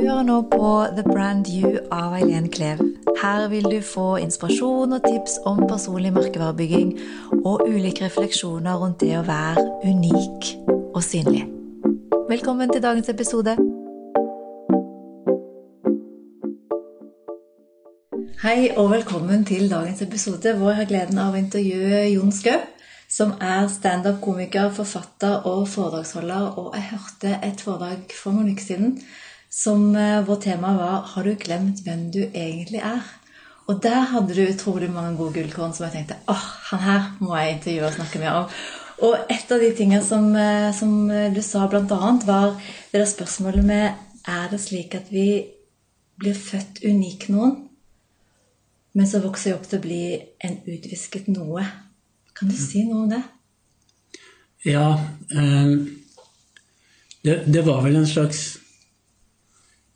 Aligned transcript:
Hører 0.00 0.22
nå 0.24 0.38
på 0.48 0.68
The 0.96 1.02
Brand 1.04 1.48
You 1.52 1.74
av 1.92 2.14
Eileen 2.16 2.46
Klev. 2.48 2.78
Her 3.20 3.42
vil 3.52 3.66
du 3.68 3.82
få 3.84 4.14
inspirasjon 4.16 4.96
og 4.96 5.02
tips 5.04 5.34
om 5.44 5.60
personlig 5.68 6.14
merkevarebygging 6.16 6.94
og 7.42 7.66
ulike 7.66 8.06
refleksjoner 8.06 8.80
rundt 8.80 9.04
det 9.04 9.10
å 9.18 9.26
være 9.28 9.66
unik 9.84 10.48
og 10.94 11.04
synlig. 11.04 11.44
Velkommen 12.32 12.72
til 12.72 12.80
dagens 12.86 13.12
episode. 13.12 13.58
Hei 18.40 18.70
og 18.80 18.94
velkommen 18.96 19.44
til 19.44 19.68
dagens 19.68 20.00
episode 20.08 20.56
hvor 20.56 20.72
jeg 20.72 20.80
har 20.80 20.92
gleden 20.96 21.20
av 21.20 21.36
å 21.36 21.44
intervjue 21.44 22.06
Jon 22.14 22.32
Skau, 22.32 22.56
som 23.04 23.36
er 23.36 23.68
standup-komiker, 23.68 24.72
forfatter 24.72 25.44
og 25.44 25.66
foredragsholder. 25.68 26.54
Og 26.56 26.78
jeg 26.78 26.94
hørte 26.94 27.40
et 27.44 27.60
foredrag 27.60 28.14
for 28.16 28.32
noen 28.32 28.54
uker 28.54 28.72
siden 28.72 29.02
som 29.50 29.92
vårt 29.92 30.26
hvor 30.26 30.40
temaet 30.40 30.78
var 30.78 31.06
'Har 31.06 31.24
du 31.24 31.34
glemt 31.34 31.82
hvem 31.84 32.10
du 32.10 32.22
egentlig 32.34 32.80
er?' 32.80 33.20
Og 33.70 33.82
der 33.82 34.00
hadde 34.00 34.34
du 34.34 34.52
utrolig 34.52 34.90
mange 34.90 35.16
gode 35.16 35.34
gullkorn 35.34 35.74
som 35.74 35.84
jeg 35.84 35.92
tenkte 35.92 36.16
åh, 36.28 36.46
han 36.70 36.78
her 36.78 37.16
må 37.20 37.36
jeg 37.36 37.52
intervjue 37.52 37.86
og 37.86 37.92
snakke 37.94 38.18
mer 38.18 38.30
om. 38.30 38.48
Og 39.06 39.16
et 39.30 39.52
av 39.52 39.60
de 39.62 39.70
tingene 39.76 40.04
som, 40.04 40.36
eh, 40.36 40.72
som 40.74 41.08
du 41.08 41.40
sa 41.42 41.68
annet, 41.68 42.26
var 42.26 42.60
det 42.92 43.00
der 43.00 43.04
spørsmålet 43.04 43.64
med 43.64 43.92
Er 44.28 44.48
det 44.50 44.60
slik 44.60 44.94
at 44.94 45.06
vi 45.10 45.46
blir 46.18 46.34
født 46.34 46.84
unik 46.84 47.28
noen, 47.28 47.54
men 48.92 49.06
så 49.06 49.22
vokser 49.22 49.50
vi 49.50 49.54
opp 49.56 49.68
til 49.68 49.78
å 49.78 49.82
bli 49.82 50.02
en 50.44 50.58
utvisket 50.68 51.28
noe? 51.32 51.64
Kan 52.36 52.50
du 52.50 52.56
si 52.56 52.84
noe 52.84 53.04
om 53.04 53.10
det? 53.10 53.22
Ja 54.68 54.92
eh, 55.32 55.72
det, 57.24 57.38
det 57.46 57.64
var 57.66 57.80
vel 57.86 57.96
en 57.96 58.06
slags 58.06 58.58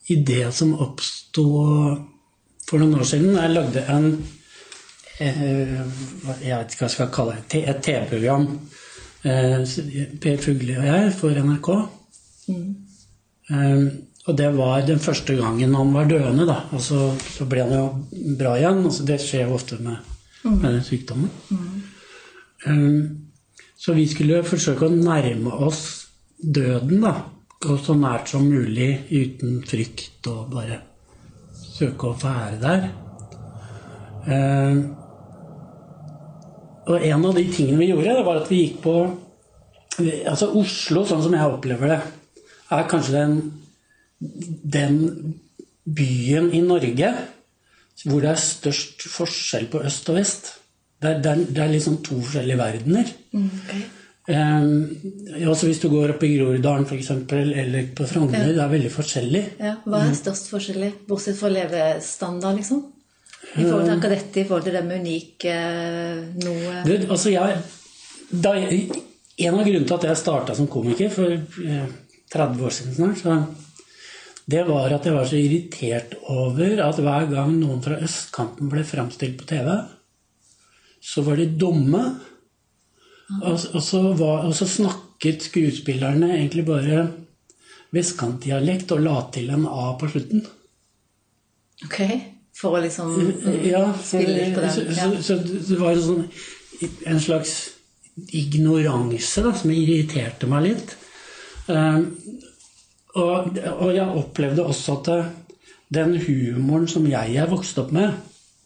idé 0.06 0.52
som 0.52 0.74
oppsto 0.74 1.44
for 2.68 2.80
noen 2.80 2.98
år 3.00 3.08
siden. 3.08 3.36
Jeg 3.38 3.52
lagde 3.54 3.84
en 3.92 4.08
eh, 5.20 5.76
Jeg 6.42 6.56
vet 6.58 6.72
ikke 6.72 6.82
hva 6.82 6.88
jeg 6.88 6.94
skal 6.96 7.12
kalle 7.14 7.36
det. 7.38 7.62
Et 7.64 7.84
TV-program. 7.88 8.48
Eh, 9.24 9.60
per 10.20 10.40
Fugli 10.44 10.76
og 10.76 10.88
jeg 10.88 11.12
for 11.16 11.44
NRK. 11.48 11.70
Mm. 12.52 12.70
Eh, 13.50 13.86
og 14.24 14.38
det 14.40 14.48
var 14.56 14.86
den 14.88 15.02
første 15.04 15.36
gangen 15.36 15.74
han 15.76 15.92
var 15.92 16.08
døende. 16.08 16.46
da, 16.48 16.62
og 16.72 16.80
Så, 16.80 17.10
så 17.36 17.48
ble 17.48 17.64
han 17.64 17.76
jo 17.76 18.36
bra 18.38 18.56
igjen. 18.60 18.84
Altså, 18.84 19.04
det 19.08 19.20
skjer 19.20 19.48
jo 19.48 19.58
ofte 19.58 19.80
med, 19.80 20.00
mm. 20.44 20.56
med 20.56 20.70
den 20.70 20.84
sykdommen. 20.84 21.30
Mm. 21.50 23.20
Så 23.76 23.92
vi 23.92 24.06
skulle 24.08 24.40
forsøke 24.48 24.86
å 24.88 24.96
nærme 24.96 25.52
oss 25.66 25.82
døden, 26.40 27.02
da 27.04 27.33
og 27.70 27.80
så 27.84 27.96
nært 27.98 28.30
som 28.32 28.44
mulig 28.46 28.90
uten 29.10 29.62
frykt, 29.68 30.26
og 30.30 30.50
bare 30.52 30.80
søke 31.54 32.10
å 32.10 32.18
være 32.20 32.60
der. 32.62 32.86
Eh, 34.24 34.78
og 36.84 37.04
en 37.08 37.26
av 37.28 37.36
de 37.36 37.44
tingene 37.52 37.80
vi 37.80 37.90
gjorde, 37.90 38.16
det 38.18 38.26
var 38.26 38.42
at 38.42 38.50
vi 38.52 38.64
gikk 38.64 38.80
på 38.84 38.96
Altså 39.94 40.48
Oslo, 40.58 41.04
sånn 41.06 41.20
som 41.22 41.34
jeg 41.36 41.46
opplever 41.54 41.92
det, 41.92 41.98
er 42.74 42.86
kanskje 42.90 43.12
den, 43.14 43.34
den 44.74 44.96
byen 45.86 46.48
i 46.50 46.64
Norge 46.66 47.12
hvor 48.02 48.24
det 48.24 48.32
er 48.32 48.40
størst 48.42 49.06
forskjell 49.06 49.68
på 49.70 49.84
øst 49.86 50.10
og 50.10 50.18
vest. 50.18 50.50
Det 50.98 51.12
er, 51.12 51.20
det 51.22 51.30
er, 51.30 51.44
det 51.46 51.62
er 51.62 51.70
liksom 51.76 52.00
to 52.02 52.18
forskjellige 52.18 52.58
verdener. 52.58 53.12
Mm, 53.30 53.46
okay. 53.60 53.84
Um, 54.24 54.88
også 55.50 55.68
hvis 55.68 55.82
du 55.82 55.90
går 55.92 56.14
opp 56.14 56.22
i 56.24 56.30
Groruddalen 56.32 56.86
f.eks., 56.88 57.10
eller 57.28 57.90
på 57.96 58.06
Frogner, 58.08 58.46
ja. 58.46 58.52
det 58.56 58.62
er 58.64 58.70
veldig 58.72 58.92
forskjellig. 58.92 59.42
Ja. 59.60 59.74
Hva 59.84 60.00
er 60.06 60.14
størst 60.16 60.48
forskjellig, 60.52 60.90
bortsett 61.08 61.36
fra 61.36 61.50
levestandard, 61.52 62.56
liksom? 62.56 62.86
I 63.54 63.66
forhold 63.66 63.84
til 63.84 63.92
akkurat 63.92 64.14
dette, 64.16 64.40
i 64.40 64.46
forhold 64.48 64.64
til 64.64 64.78
det 64.78 64.84
med 64.86 65.02
unik 65.04 65.44
uh, 65.52 66.22
noe 66.40 66.78
du, 66.88 66.94
altså 67.12 67.34
jeg, 67.34 67.58
da, 68.32 68.54
En 68.56 69.58
av 69.58 69.66
grunnene 69.66 69.84
til 69.90 69.98
at 69.98 70.08
jeg 70.08 70.22
starta 70.22 70.56
som 70.56 70.70
komiker 70.72 71.12
for 71.12 71.36
uh, 71.36 71.84
30 72.32 72.64
år 72.64 72.74
siden 72.74 72.96
snart, 72.96 73.20
så, 73.20 73.36
det 74.50 74.64
var 74.68 74.92
at 74.92 75.04
jeg 75.04 75.14
var 75.14 75.28
så 75.28 75.36
irritert 75.40 76.16
over 76.32 76.80
at 76.84 76.98
hver 77.00 77.28
gang 77.30 77.52
noen 77.60 77.84
fra 77.84 78.00
østkanten 78.04 78.72
ble 78.72 78.84
framstilt 78.88 79.36
på 79.40 79.52
TV, 79.52 79.70
så 81.04 81.24
var 81.24 81.40
de 81.40 81.52
dumme 81.60 82.02
og, 83.30 83.54
og, 83.72 83.82
så 83.82 84.00
var, 84.18 84.44
og, 84.44 84.54
så 84.56 84.66
snakket 84.68 85.48
skuespillerne 85.48 86.32
egentlig 86.36 86.66
bare 86.68 87.06
vestkantdialekt 87.94 88.92
og 88.94 89.04
la 89.04 89.16
til 89.34 89.52
en 89.54 89.66
A 89.70 89.92
på 89.98 90.10
slutten. 90.12 90.44
Ok. 91.86 92.00
For 92.54 92.76
å 92.76 92.82
liksom 92.84 93.14
ja, 93.66 93.86
spille 93.98 94.34
litt 94.36 94.54
på 94.54 94.62
den? 94.62 94.92
Ja. 94.94 95.08
Så, 95.16 95.22
så, 95.22 95.38
så, 95.42 95.70
det 95.72 95.78
var 95.80 95.94
en, 95.94 96.04
sånn, 96.04 96.90
en 97.10 97.22
slags 97.22 97.54
ignoranse 98.34 99.42
da, 99.42 99.54
som 99.58 99.72
irriterte 99.74 100.50
meg 100.50 100.68
litt. 100.68 100.94
Um, 101.66 102.12
og, 103.14 103.56
og, 103.56 103.88
jeg 103.94 104.20
opplevde 104.20 104.66
også 104.66 104.98
at 105.00 105.10
den 105.94 106.16
humoren 106.22 106.86
som 106.90 107.06
jeg 107.08 107.36
er 107.40 107.50
vokst 107.50 107.78
opp 107.82 107.92
med, 107.94 108.14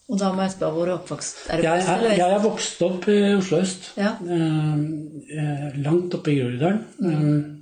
og 0.09 0.17
da 0.17 0.31
må 0.33 0.45
jeg 0.47 0.55
spørre 0.55 0.73
hvor 0.73 0.89
du 0.89 0.93
er 0.93 0.97
oppvokst? 0.97 1.41
Er 1.53 1.61
du 1.61 1.67
jeg, 1.67 1.85
er, 1.85 2.05
jeg 2.17 2.35
er 2.39 2.41
vokst 2.41 2.81
opp 2.87 3.05
i 3.13 3.19
Oslo 3.37 3.61
øst. 3.61 3.91
Ja. 4.01 4.15
Eh, 4.25 4.79
eh 5.37 5.77
langt 5.85 6.17
oppe 6.17 6.33
i 6.33 6.39
Groruddalen. 6.39 6.81
Mm. 6.97 7.13
Eh, 7.13 7.59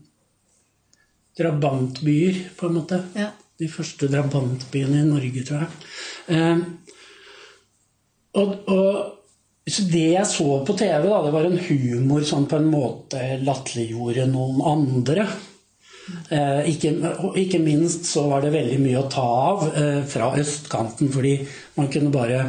drabantbyer, 1.37 2.39
på 2.57 2.69
en 2.69 2.79
måte. 2.79 3.01
Ja. 3.19 3.33
De 3.59 3.69
første 3.73 4.09
drabantbyene 4.13 5.03
i 5.03 5.09
Norge, 5.09 5.43
tror 5.49 5.65
jeg. 5.65 5.91
Eh, 6.37 6.63
og, 8.39 8.55
og, 8.71 9.13
så 9.67 9.89
det 9.91 10.07
jeg 10.13 10.31
så 10.31 10.49
på 10.63 10.79
TV, 10.79 11.09
da, 11.11 11.21
det 11.27 11.35
var 11.35 11.49
en 11.49 11.59
humor 11.67 12.23
som 12.29 12.47
på 12.47 12.61
en 12.61 12.71
måte 12.71 13.25
latterliggjorde 13.43 14.29
noen 14.31 14.63
andre. 14.71 15.27
Eh, 16.07 16.69
ikke, 16.71 16.93
ikke, 17.35 17.59
minst 17.59 18.07
så 18.07 18.29
var 18.31 18.45
det 18.45 18.53
veldig 18.55 18.79
mye 18.79 19.01
å 19.01 19.09
ta 19.11 19.25
av 19.27 19.65
eh, 19.73 20.05
fra 20.07 20.31
østkanten, 20.39 21.11
fordi 21.11 21.41
man 21.79 21.91
kunne 21.91 22.15
bare 22.15 22.45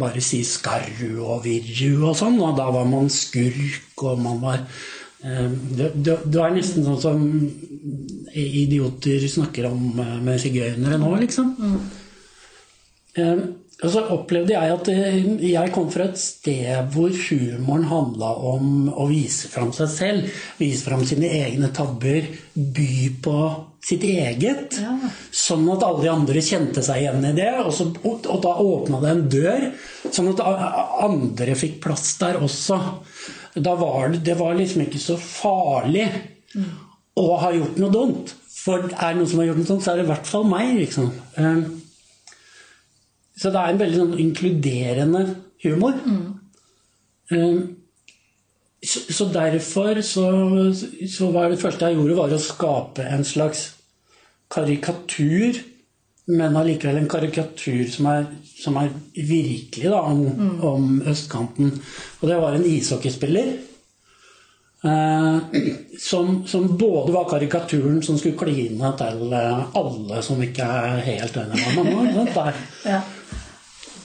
bare 0.00 0.18
si 0.24 0.40
skarru 0.42 1.20
og 1.22 1.44
virru 1.44 2.08
og 2.08 2.16
sånn, 2.18 2.40
og 2.42 2.56
da 2.58 2.64
var 2.74 2.88
man 2.90 3.06
skurk, 3.14 3.92
og 4.02 4.18
man 4.24 4.40
var 4.42 4.64
eh, 4.64 5.52
det, 5.76 5.92
det 6.02 6.40
er 6.40 6.56
nesten 6.56 6.88
sånn 6.88 6.98
som 7.04 7.22
idioter 8.34 9.28
snakker 9.30 9.68
om 9.70 10.00
med 10.24 10.40
sigøynere 10.42 10.98
nå, 10.98 11.12
liksom. 11.20 11.52
Mm. 11.60 11.99
Og 13.80 13.88
så 13.88 14.02
opplevde 14.12 14.52
jeg 14.52 14.72
at 14.74 14.88
eh, 14.92 15.28
jeg 15.54 15.72
kom 15.72 15.88
fra 15.92 16.10
et 16.10 16.20
sted 16.20 16.90
hvor 16.92 17.14
humoren 17.16 17.86
handla 17.88 18.34
om 18.50 18.90
å 18.92 19.06
vise 19.08 19.48
fram 19.48 19.72
seg 19.72 19.88
selv. 19.94 20.40
Vise 20.60 20.84
fram 20.84 21.04
sine 21.08 21.30
egne 21.40 21.70
tabber. 21.72 22.28
By 22.52 22.92
på 23.24 23.36
sitt 23.84 24.04
eget. 24.04 24.76
Ja. 24.82 24.92
Sånn 25.32 25.64
at 25.72 25.86
alle 25.86 26.04
de 26.04 26.12
andre 26.12 26.44
kjente 26.44 26.84
seg 26.84 27.06
igjen 27.06 27.24
i 27.30 27.32
det. 27.38 27.48
Og, 27.62 27.72
så, 27.76 27.88
og, 28.04 28.28
og 28.28 28.44
da 28.44 28.54
åpna 28.60 29.00
det 29.00 29.14
en 29.14 29.24
dør, 29.32 29.66
sånn 30.10 30.32
at 30.34 30.44
andre 31.06 31.56
fikk 31.58 31.80
plass 31.86 32.12
der 32.20 32.40
også. 32.44 32.78
Da 33.56 33.74
var 33.80 34.12
det, 34.12 34.22
det 34.28 34.36
var 34.38 34.60
liksom 34.60 34.84
ikke 34.84 35.00
så 35.00 35.16
farlig 35.20 36.04
mm. 36.52 36.70
å 37.18 37.26
ha 37.40 37.54
gjort 37.56 37.80
noe 37.80 37.96
dumt. 37.96 38.36
For 38.60 38.90
er 38.92 39.14
det 39.14 39.22
noen 39.22 39.30
som 39.30 39.40
har 39.40 39.48
gjort 39.48 39.62
noe 39.62 39.72
sånt, 39.72 39.86
så 39.86 39.94
er 39.94 40.02
det 40.02 40.04
i 40.04 40.12
hvert 40.12 40.28
fall 40.28 40.44
meg. 40.52 40.74
liksom. 40.82 41.08
Um, 41.40 41.79
så 43.40 43.48
det 43.48 43.60
er 43.60 43.72
en 43.72 43.80
veldig 43.80 44.00
sånn 44.02 44.18
inkluderende 44.20 45.22
humor. 45.64 45.96
Mm. 46.04 46.24
Um, 47.30 47.60
så, 48.84 49.00
så, 49.12 49.26
derfor 49.32 50.00
så, 50.04 50.26
så, 51.08 51.30
var 51.32 51.48
det 51.48 51.60
første 51.60 51.88
jeg 51.88 51.96
gjorde, 51.96 52.18
var 52.18 52.34
å 52.36 52.40
skape 52.40 53.06
en 53.08 53.24
slags 53.24 53.70
karikatur. 54.52 55.56
Men 56.30 56.54
allikevel 56.54 57.00
en 57.00 57.08
karikatur 57.10 57.88
som 57.90 58.06
er, 58.12 58.28
som 58.44 58.76
er 58.78 58.92
virkelig 59.16 59.88
da, 59.88 60.02
om, 60.04 60.20
mm. 60.28 60.52
om, 60.66 60.90
østkanten. 61.10 61.72
Og 62.20 62.28
det 62.28 62.36
var 62.38 62.54
en 62.54 62.66
ishockeyspiller. 62.68 63.54
Eh, 64.84 65.62
som, 66.00 66.42
som, 66.48 66.68
både 66.80 67.16
var 67.16 67.28
karikaturen 67.28 67.98
som 68.04 68.20
skulle 68.20 68.38
kline 68.40 68.92
til 69.00 69.34
alle 69.34 70.20
som 70.24 70.44
ikke 70.44 70.68
er 70.84 71.02
helt 71.08 71.40
enig 71.40 71.64
med 71.80 71.90
meg. 71.90 72.62
ja. 72.84 73.00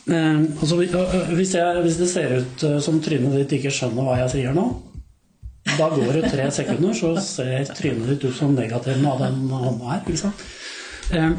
Eh, 0.05 0.41
altså, 0.61 0.77
hvis, 0.77 1.55
jeg, 1.57 1.81
hvis, 1.81 1.97
det 2.01 2.09
ser 2.11 2.35
ut 2.37 2.65
eh, 2.67 2.77
som 2.83 3.01
trynet 3.01 3.39
ditt 3.39 3.57
ikke 3.57 3.73
skjønner 3.73 4.05
hva 4.05 4.19
jeg 4.21 4.35
sier 4.35 4.53
nå, 4.53 4.67
da 5.65 5.89
går 5.89 6.19
det 6.19 6.29
tre 6.29 6.45
sekunder, 6.53 6.93
så 6.93 7.15
ser 7.23 7.65
trynet 7.73 8.11
ditt 8.13 8.27
ut 8.29 8.37
som 8.37 8.53
negativen 8.53 9.05
av 9.09 9.23
den 9.23 9.43
hånda 9.49 9.95
her. 9.95 10.31
Eh, 11.17 11.31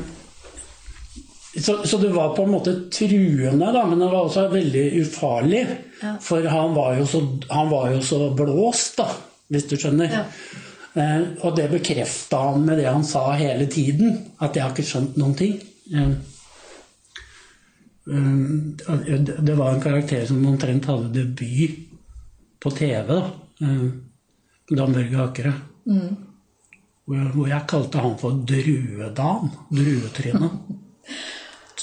så, 1.56 1.78
så, 1.86 1.98
det 1.98 2.10
var 2.12 2.34
på 2.36 2.42
en 2.42 2.52
måte 2.52 2.74
truende, 2.92 3.70
da, 3.72 3.86
men 3.86 4.02
det 4.02 4.10
var 4.10 4.26
også 4.26 4.48
veldig 4.52 4.84
ufarlig. 5.00 5.62
Ja. 6.02 6.16
For 6.20 6.44
han 6.52 6.74
var, 6.76 6.98
så, 7.08 7.22
han 7.48 7.70
var, 7.70 7.90
jo 7.94 8.02
så, 8.04 8.20
blåst, 8.36 8.98
da, 8.98 9.08
hvis 9.52 9.68
du 9.70 9.76
skjønner. 9.80 10.12
Ja. 10.12 10.24
Eh, 10.96 11.22
og 11.44 11.56
det 11.56 11.70
bekrefta 11.72 12.42
han 12.50 12.66
med 12.66 12.80
det 12.80 12.90
han 12.90 13.04
sa 13.04 13.30
hele 13.36 13.68
tiden, 13.72 14.18
at 14.40 14.56
jeg 14.56 14.64
har 14.66 14.74
ikke 14.74 14.90
skjønt 14.90 15.16
noen 15.20 15.36
ting. 15.38 15.56
Eh, 15.92 16.02
eh, 16.02 16.35
det 18.06 19.54
var 19.58 19.74
en 19.74 19.82
karakter 19.82 20.26
som 20.26 20.44
omtrent 20.46 20.86
hadde 20.86 21.10
debut 21.14 21.80
på 22.62 22.70
TV. 22.70 23.06
da, 23.58 23.90
Dan 24.68 24.92
Børge 24.94 25.22
Akere. 25.22 25.52
Mm. 25.86 26.16
Hvor 27.06 27.46
jeg 27.46 27.66
kalte 27.70 28.02
han 28.02 28.18
for 28.18 28.30
Druedan. 28.46 29.50
Druetryne. 29.70 30.50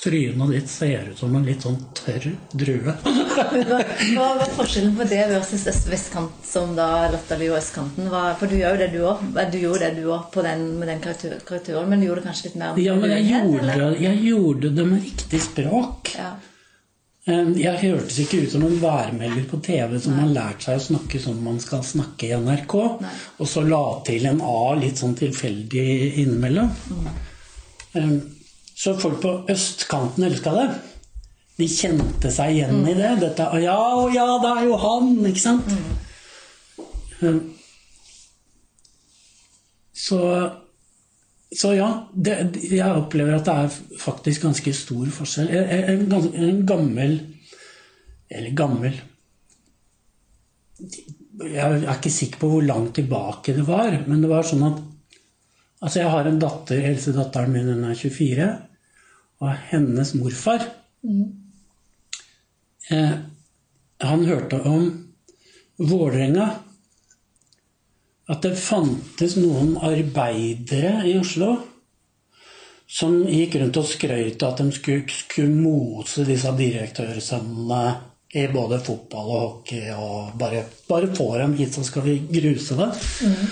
Trynet 0.04 0.50
ditt 0.52 0.70
ser 0.70 1.06
ut 1.12 1.20
som 1.20 1.36
en 1.36 1.46
litt 1.48 1.64
sånn 1.64 1.78
tørr 1.96 2.26
drue. 2.52 2.94
hva, 3.70 3.78
hva 4.18 4.26
var 4.42 4.50
forskjellen 4.58 4.98
på 4.98 5.06
det 5.08 5.22
versus 5.30 5.64
øst-vestkant, 5.72 6.42
som 6.44 6.74
da 6.76 7.08
latterlig 7.14 7.48
og 7.54 7.60
østkanten? 7.62 8.10
Hva, 8.12 8.24
for 8.40 8.52
du 8.52 8.58
gjør 8.60 8.76
jo 8.76 8.82
det 8.82 8.90
du 8.92 9.00
òg. 9.08 9.22
Du 9.54 9.60
gjorde 9.62 9.88
det 9.88 10.04
du 10.04 10.10
òg 10.12 10.36
med 10.44 10.92
den 10.92 11.00
karakteren, 11.06 11.88
men 11.88 12.04
du 12.04 12.10
gjorde 12.10 12.20
det 12.20 12.28
kanskje 12.28 12.50
litt 12.50 12.60
mer 12.60 12.82
Ja, 12.84 12.98
men 13.00 13.16
jeg 13.16 13.30
gjorde, 13.32 13.88
jeg 14.04 14.20
gjorde, 14.28 14.74
det 14.76 14.90
med 14.92 15.08
riktig 15.08 15.42
språk. 15.48 16.14
Ja. 16.20 16.34
Jeg 17.24 17.80
hørtes 17.80 18.20
ikke 18.20 18.44
ut 18.44 18.52
som 18.52 18.68
en 18.68 18.80
værmelder 18.82 19.46
på 19.48 19.62
TV 19.64 19.96
som 20.04 20.18
Nei. 20.18 20.26
har 20.26 20.32
lært 20.36 20.66
seg 20.66 20.76
å 20.82 20.88
snakke 20.90 21.22
som 21.24 21.38
man 21.40 21.62
skal 21.64 21.80
snakke 21.88 22.28
i 22.28 22.36
NRK, 22.36 22.74
Nei. 23.00 23.12
og 23.40 23.48
så 23.48 23.64
la 23.64 23.84
til 24.04 24.28
en 24.28 24.44
A 24.44 24.74
litt 24.76 25.00
sånn 25.00 25.16
tilfeldig 25.16 25.86
innimellom. 26.26 26.74
Mm. 27.96 28.18
Så 28.76 28.96
folk 29.00 29.22
på 29.22 29.34
østkanten 29.54 30.26
elska 30.28 30.54
det. 30.56 30.68
De 31.60 31.68
kjente 31.70 32.32
seg 32.34 32.56
igjen 32.56 32.80
mm. 32.82 32.88
i 32.90 32.96
det. 32.98 33.12
Dette, 33.22 33.50
ja, 33.62 33.78
og 34.00 34.14
ja, 34.16 34.26
det 34.42 34.54
er 34.56 34.66
jo 34.68 34.80
han! 34.82 35.14
Ikke 35.30 35.44
sant? 35.44 35.76
Mm. 37.22 37.54
Så, 39.94 40.20
så 41.54 41.74
ja, 41.78 41.90
det, 42.12 42.40
jeg 42.66 42.98
opplever 42.98 43.38
at 43.38 43.48
det 43.48 43.56
er 43.62 43.78
faktisk 44.02 44.48
ganske 44.48 44.74
stor 44.76 45.14
forskjell. 45.14 45.54
En, 45.54 46.08
en, 46.10 46.32
en 46.48 46.64
gammel 46.68 47.20
Eller 48.34 48.56
gammel 48.58 48.98
Jeg 50.82 51.62
er 51.62 51.86
ikke 51.94 52.12
sikker 52.12 52.42
på 52.42 52.50
hvor 52.50 52.66
langt 52.66 52.96
tilbake 52.98 53.54
det 53.56 53.68
var, 53.68 54.02
men 54.10 54.26
det 54.26 54.32
var 54.32 54.46
sånn 54.48 54.66
at 54.68 54.82
Altså, 55.84 56.00
jeg 56.00 56.12
har 56.14 56.28
en 56.28 56.40
datter, 56.40 56.80
helsedatteren 56.86 57.52
min, 57.52 57.72
hun 57.74 57.90
er 57.90 57.98
24 58.00 58.52
og 59.44 59.50
hennes 59.72 60.14
morfar 60.16 60.64
mm. 61.04 61.24
eh, 62.96 63.16
Han 64.04 64.26
hørte 64.26 64.62
om 64.68 64.86
Vålerenga. 65.84 66.48
At 68.30 68.44
det 68.46 68.56
fantes 68.60 69.36
noen 69.36 69.76
arbeidere 69.84 71.02
i 71.10 71.18
Oslo 71.20 71.56
som 72.88 73.24
gikk 73.26 73.58
rundt 73.60 73.80
og 73.82 73.88
skrøt 73.90 74.44
av 74.46 74.54
at 74.54 74.62
de 74.62 74.76
skulle, 74.76 75.08
skulle 75.12 75.52
mose 75.56 76.24
disse 76.28 76.52
direktørsønnene 76.56 77.84
i 78.34 78.48
både 78.50 78.80
fotball 78.82 79.30
og 79.30 79.42
hockey. 79.44 79.90
og 79.94 80.34
Bare, 80.40 80.64
bare 80.90 81.12
få 81.16 81.30
dem 81.38 81.54
hit, 81.60 81.76
så 81.76 81.84
skal 81.86 82.06
vi 82.08 82.18
gruse 82.34 82.78
det. 82.80 82.90
Mm. 83.22 83.44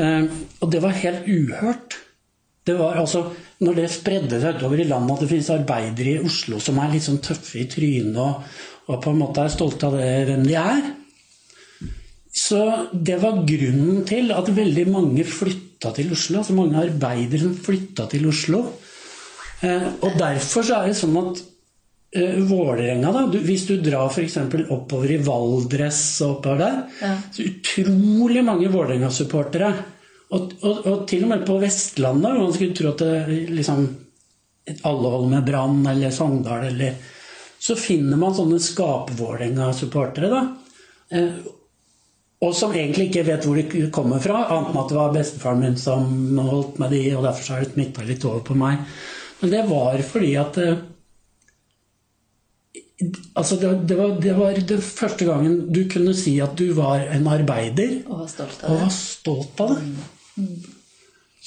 Eh, 0.00 0.38
og 0.60 0.72
det 0.72 0.80
var 0.82 0.96
helt 1.02 1.28
uhørt. 1.28 1.98
Det 2.66 2.76
var 2.78 3.00
altså, 3.00 3.24
når 3.64 3.78
det 3.80 3.90
spredde 3.92 4.40
seg 4.40 4.60
utover 4.60 4.82
i 4.82 4.88
landet 4.88 5.14
at 5.14 5.24
det 5.24 5.30
finnes 5.30 5.52
arbeidere 5.54 6.16
i 6.16 6.24
Oslo 6.28 6.60
som 6.62 6.78
er 6.80 6.92
litt 6.92 7.06
sånn 7.06 7.22
tøffe 7.24 7.62
i 7.62 7.68
trynet 7.70 8.18
og, 8.20 8.42
og 8.92 9.00
på 9.02 9.12
en 9.12 9.20
måte 9.22 9.44
er 9.44 9.52
stolte 9.52 9.88
av 9.88 9.96
det, 9.96 10.10
hvem 10.28 10.44
de 10.44 10.56
er 10.60 10.90
Så 12.36 12.60
det 12.92 13.16
var 13.22 13.40
grunnen 13.48 14.04
til 14.08 14.30
at 14.36 14.52
veldig 14.54 14.86
mange 14.92 15.24
flytta 15.26 15.90
til 15.96 16.12
Oslo. 16.14 16.42
Altså 16.42 16.56
mange 16.56 16.78
arbeidere 16.78 17.42
som 17.42 17.56
flytta 17.56 18.06
til 18.12 18.28
Oslo. 18.30 18.60
Eh, 19.66 19.88
og 20.00 20.20
derfor 20.20 20.64
så 20.64 20.78
er 20.78 20.92
det 20.92 21.00
sånn 21.00 21.16
at 21.20 21.42
Vålerenga, 22.10 23.12
da, 23.14 23.20
du, 23.30 23.36
hvis 23.46 23.68
du 23.68 23.76
drar 23.78 24.10
f.eks. 24.10 24.36
oppover 24.66 25.12
i 25.14 25.20
Valdres 25.22 26.00
og 26.26 26.40
oppover 26.40 26.58
der, 26.58 26.78
ja. 26.98 27.12
så 27.30 27.44
utrolig 27.46 28.42
mange 28.42 28.70
Vålerenga-supportere 28.72 29.70
og, 30.30 30.56
og, 30.62 30.86
og, 30.86 30.96
til 31.10 31.24
og 31.26 31.30
med 31.32 31.44
på 31.46 31.58
Vestlandet, 31.62 32.34
man 32.38 32.52
skulle 32.54 32.74
tro 32.74 32.90
at 32.92 33.04
det 33.04 33.38
liksom 33.54 33.86
alle 34.86 35.12
holder 35.14 35.30
med 35.36 35.46
Brann 35.46 35.86
eller 35.90 36.12
Sogndal 36.14 36.66
eller 36.68 36.98
Så 37.60 37.74
finner 37.76 38.16
man 38.16 38.32
sånne 38.32 38.56
Skap-Vålerenga-supportere, 38.62 40.30
da. 40.32 40.44
Eh, 41.12 41.40
og 42.40 42.54
som 42.56 42.72
egentlig 42.72 43.10
ikke 43.10 43.26
vet 43.26 43.44
hvor 43.44 43.58
de 43.58 43.88
kommer 43.92 44.22
fra, 44.24 44.46
annet 44.48 44.70
enn 44.70 44.78
at 44.80 44.88
det 44.88 44.96
var 44.96 45.12
bestefaren 45.12 45.60
min 45.60 45.76
som 45.76 46.38
holdt 46.40 46.78
med 46.80 46.94
de, 46.96 47.02
og 47.18 47.26
derfor 47.26 47.44
så 47.44 47.52
har 47.52 47.66
det 47.66 47.74
smitta 47.74 48.06
litt 48.08 48.24
over 48.24 48.40
på 48.46 48.56
meg. 48.56 48.80
Men 49.42 49.52
det 49.52 49.66
var 49.68 50.00
fordi 50.08 50.30
at 50.40 50.56
eh, 50.62 50.80
Altså 53.34 53.56
det, 53.56 53.70
det, 53.88 53.96
var, 53.96 54.16
det, 54.20 54.34
var, 54.36 54.58
den 54.68 54.82
første 54.84 55.24
gangen 55.24 55.54
du 55.72 55.84
kunne 55.88 56.12
si 56.16 56.34
at 56.44 56.58
du 56.58 56.72
var 56.76 57.06
en 57.14 57.30
arbeider. 57.32 58.02
Og 58.08 58.26
var 58.26 58.28
stolt 58.28 58.60
av 58.60 58.68
det. 58.68 58.74
Og 58.74 58.84
var 58.84 58.92
stolt 58.96 59.64
av 59.64 59.72
det. 59.72 59.86
Mm. 60.36 60.76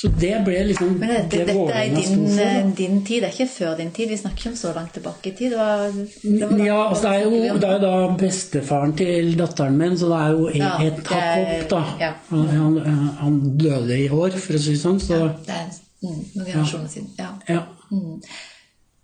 Så 0.04 0.10
det 0.10 0.32
ble 0.44 0.58
liksom 0.68 0.96
Men 0.98 1.12
det, 1.14 1.20
det, 1.32 1.44
dette 1.48 1.74
er 1.78 1.92
din, 1.94 2.24
eh, 2.42 2.72
din, 2.76 2.96
tid, 3.06 3.22
det 3.22 3.28
er 3.28 3.36
ikke 3.36 3.46
før 3.54 3.76
din 3.78 3.92
tid. 3.94 4.10
Vi 4.10 4.18
snakker 4.18 4.42
ikke 4.42 4.50
om 4.50 4.56
så 4.58 4.72
langt 4.76 4.96
tilbake 4.98 5.30
i 5.30 5.36
tid. 5.38 5.54
Det 5.54 5.60
var, 5.60 5.84
det 6.24 6.50
var 6.50 6.64
ja, 6.66 6.80
altså 6.90 7.04
det 7.04 7.14
er 7.14 7.22
jo 7.24 7.60
det 7.62 7.70
er 7.70 7.84
da 7.84 7.92
bestefaren 8.20 8.96
til 8.98 9.38
datteren 9.40 9.78
min, 9.78 9.98
så 10.00 10.10
det 10.10 10.18
er 10.24 10.34
jo 10.34 10.48
et, 10.50 10.58
ja, 10.64 10.72
et 10.88 11.14
hakk 11.14 11.44
opp, 11.44 11.70
da. 11.76 11.84
Ja. 12.02 12.12
Han, 12.34 12.80
han, 13.22 13.38
døde 13.62 14.00
i 14.00 14.10
år, 14.10 14.34
for 14.34 14.58
å 14.58 14.64
si 14.66 14.74
det 14.74 14.82
sånn. 14.82 15.00
Så. 15.04 15.22
Ja, 15.22 15.30
det 15.46 15.60
er 15.60 15.70
mm, 15.70 16.10
noen 16.10 16.50
generasjoner 16.50 16.92
siden. 16.98 17.14
Ja. 17.22 17.30
ja. 17.54 17.62
Mm. 17.94 18.18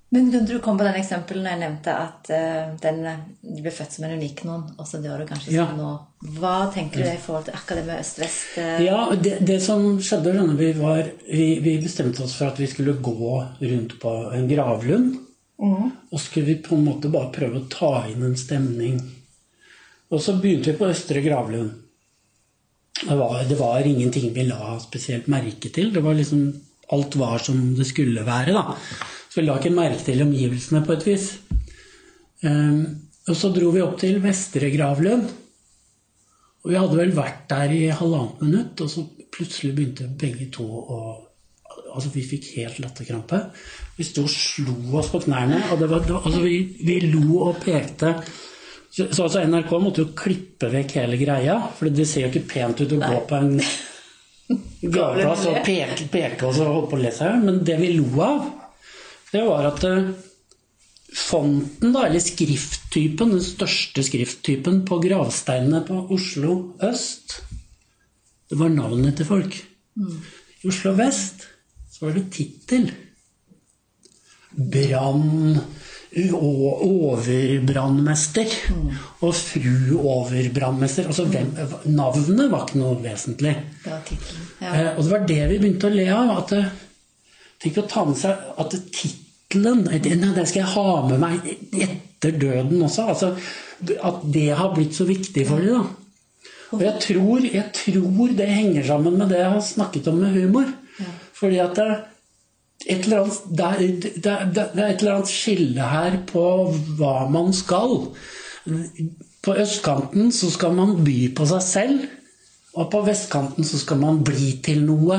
Men 0.09 0.31
du 0.45 0.55
kom 0.59 0.77
på 0.77 0.85
den 0.87 0.97
eksempelet 0.97 1.51
jeg 1.51 1.61
nevnte 1.61 1.93
at 1.93 2.29
uh, 2.33 2.71
den, 2.81 3.03
du 3.45 3.59
ble 3.61 3.73
født 3.73 3.93
som 3.93 4.07
en 4.07 4.15
unik 4.17 4.41
noen, 4.47 4.63
og 4.81 4.87
så 4.89 4.97
dør 5.03 5.21
du 5.21 5.27
kanskje 5.29 5.53
ja. 5.53 5.67
som 5.69 5.77
nå. 5.77 5.91
Hva 6.39 6.53
tenker 6.73 7.03
du 7.03 7.11
i 7.11 7.19
forhold 7.21 7.45
til 7.45 7.57
akkurat 7.59 7.83
det 7.83 7.85
med 7.91 8.01
øst-vest? 8.01 8.55
Uh... 8.57 8.79
Ja, 8.87 9.03
det, 9.13 9.35
det, 9.45 9.59
som 9.61 9.85
skjedde, 10.01 10.33
denne, 10.33 10.55
vi, 10.57 10.71
var, 10.79 11.03
vi, 11.27 11.45
vi, 11.61 11.75
bestemte 11.83 12.25
oss 12.25 12.33
for 12.39 12.49
at 12.49 12.57
vi 12.61 12.69
skulle 12.71 12.97
gå 13.05 13.35
rundt 13.59 13.93
på 14.01 14.15
en 14.33 14.49
gravlund. 14.49 15.13
Mm. 15.59 15.91
Og 16.09 16.23
skulle 16.23 16.55
vi 16.55 16.57
på 16.63 16.73
en 16.77 16.87
måte 16.87 17.11
bare 17.13 17.29
prøve 17.35 17.61
å 17.61 17.69
ta 17.69 17.93
inn 18.09 18.25
en 18.25 18.37
stemning. 18.39 18.97
Og 20.09 20.23
så 20.23 20.33
begynte 20.41 20.71
vi 20.71 20.79
på 20.79 20.89
Østre 20.89 21.21
gravlund. 21.21 21.69
Det 23.03 23.15
var, 23.15 23.43
det 23.47 23.59
var 23.59 23.85
ingenting 23.85 24.33
vi 24.33 24.47
la 24.49 24.73
spesielt 24.81 25.29
merke 25.31 25.69
til. 25.69 25.93
Det 25.93 26.01
var 26.03 26.17
liksom 26.17 26.49
Alt 26.89 27.13
var 27.21 27.37
som 27.37 27.75
det 27.77 27.85
skulle 27.85 28.23
være, 28.25 28.49
da. 28.49 28.73
Så 29.29 29.39
vi 29.39 29.45
la 29.45 29.59
ikke 29.59 29.75
merke 29.75 30.01
til 30.07 30.23
omgivelsene 30.25 30.81
på 30.85 30.95
et 30.95 31.05
vis. 31.05 31.29
Um, 32.41 32.81
og 33.29 33.37
så 33.37 33.51
dro 33.53 33.69
vi 33.75 33.83
opp 33.85 33.99
til 34.01 34.17
Vestre 34.23 34.71
gravlund. 34.73 35.29
Og 36.63 36.71
vi 36.73 36.77
hadde 36.79 36.97
vel 36.97 37.15
vært 37.15 37.45
der 37.51 37.71
i 37.71 37.83
halvannet 37.93 38.41
minutt, 38.43 38.81
og 38.83 38.91
så 38.91 39.05
plutselig 39.29 39.75
begynte 39.77 40.11
begge 40.19 40.51
to 40.53 40.67
å 40.67 41.01
Altså, 41.89 42.11
vi 42.13 42.21
fikk 42.21 42.47
helt 42.59 42.77
latterkrampe. 42.83 43.37
Vi 43.97 44.05
sto 44.05 44.21
og 44.25 44.29
slo 44.29 44.75
oss 44.99 45.07
på 45.09 45.23
knærne, 45.23 45.57
og 45.73 45.79
det 45.81 45.87
var, 45.89 46.03
det 46.05 46.13
var, 46.13 46.25
altså, 46.27 46.41
vi, 46.43 46.59
vi, 46.85 46.99
lo 47.09 47.39
og 47.47 47.57
pekte. 47.63 48.11
Så, 48.91 49.07
så 49.07 49.25
altså, 49.25 49.41
NRK 49.49 49.73
måtte 49.81 50.03
jo 50.03 50.11
klippe 50.17 50.69
vekk 50.69 50.93
hele 50.99 51.17
greia, 51.17 51.55
for 51.77 51.89
det 51.89 52.05
ser 52.09 52.27
jo 52.27 52.29
ikke 52.29 52.45
pent 52.51 52.83
ut 52.83 52.93
å 52.93 52.99
Nei. 53.01 53.09
gå 53.09 53.23
på 53.29 53.39
en 53.39 53.51
gaveplass 54.97 55.47
og 55.49 55.59
peke, 55.65 56.07
peke 56.13 56.45
og 56.45 56.55
så 56.57 56.69
holde 56.69 56.91
på 56.91 56.99
å 56.99 57.01
le 57.01 57.13
seg 57.15 57.41
Men 57.45 57.59
det 57.65 57.79
vi 57.81 57.91
lo 57.97 58.21
av, 58.25 58.45
det 59.33 59.43
var 59.45 59.67
at 59.69 59.85
eh, 59.87 60.09
fonten, 61.15 61.93
da, 61.93 62.05
eller 62.07 62.23
skrifttypen, 62.23 63.35
den 63.35 63.45
største 63.45 64.03
skrifttypen 64.05 64.83
på 64.89 64.99
gravsteinene 65.03 65.83
på 65.87 66.01
Oslo 66.15 66.55
øst, 66.85 67.41
det 68.49 68.57
var 68.57 68.73
navnet 68.73 69.19
til 69.19 69.29
folk. 69.29 69.59
Mm. 69.99 70.15
I 70.63 70.71
Oslo 70.71 70.95
vest 70.97 71.45
så 71.91 72.07
var 72.07 72.17
det 72.17 72.31
tittel. 72.33 72.89
Brann 74.49 75.59
overbrannmester 76.33 78.49
mm. 78.73 78.89
og 79.21 79.35
fru 79.35 79.99
overbrannmester. 79.99 81.05
Altså, 81.05 81.25
hvem, 81.29 81.51
navnet 81.93 82.51
var 82.51 82.65
ikke 82.65 82.79
noe 82.81 82.97
vesentlig. 83.03 83.55
Det. 83.83 83.91
Ja. 84.59 84.73
Eh, 84.73 84.97
og 84.97 85.03
det 85.03 85.11
var 85.11 85.27
det 85.29 85.49
vi 85.51 85.59
begynte 85.61 85.87
å 85.89 85.93
le 85.93 86.07
av. 86.13 86.29
at 86.39 86.51
eh, 86.57 86.65
Tenk 87.59 87.79
å 87.81 87.87
ta 87.91 88.05
med 88.07 88.19
seg 88.19 88.59
at 88.61 88.75
tittelen 88.95 89.81
Det 89.89 90.45
skal 90.47 90.61
jeg 90.61 90.73
ha 90.75 90.91
med 91.09 91.19
meg 91.19 91.47
etter 91.83 92.35
døden 92.39 92.83
også. 92.85 93.07
Altså, 93.11 93.33
at 93.79 94.21
det 94.33 94.49
har 94.59 94.75
blitt 94.75 94.95
så 94.95 95.07
viktig 95.09 95.47
for 95.49 95.63
dem. 95.63 95.89
Og 96.69 96.83
jeg 96.85 97.01
tror, 97.01 97.45
jeg 97.49 97.65
tror, 97.73 98.35
det 98.37 98.47
henger 98.47 98.85
sammen 98.85 99.17
med 99.17 99.31
det 99.33 99.41
jeg 99.41 99.53
har 99.55 99.65
snakket 99.65 100.07
om 100.11 100.21
med 100.21 100.35
humor. 100.37 100.69
Fordi 101.39 101.57
at 101.63 101.75
det, 101.79 101.87
et 102.85 103.07
eller 103.07 103.23
annet, 103.23 103.39
det, 103.49 103.65
er, 103.65 103.79
det, 103.79 104.13
det, 104.55 104.65
er 104.83 104.93
et 104.93 105.01
eller 105.01 105.15
annet 105.17 105.31
skille 105.33 105.89
her 105.91 106.19
på 106.29 106.45
hva 106.99 107.15
man 107.31 107.51
skal. 107.55 108.11
På 109.43 109.55
østkanten 109.57 110.31
så 110.35 110.51
skal 110.53 110.77
man 110.77 110.99
by 111.03 111.17
på 111.35 111.47
seg 111.49 111.65
selv. 111.65 112.07
Og 112.77 112.91
på 112.93 113.01
vestkanten 113.07 113.65
så 113.65 113.79
skal 113.81 113.99
man 114.03 114.21
bli 114.23 114.53
til 114.63 114.83
noe. 114.85 115.17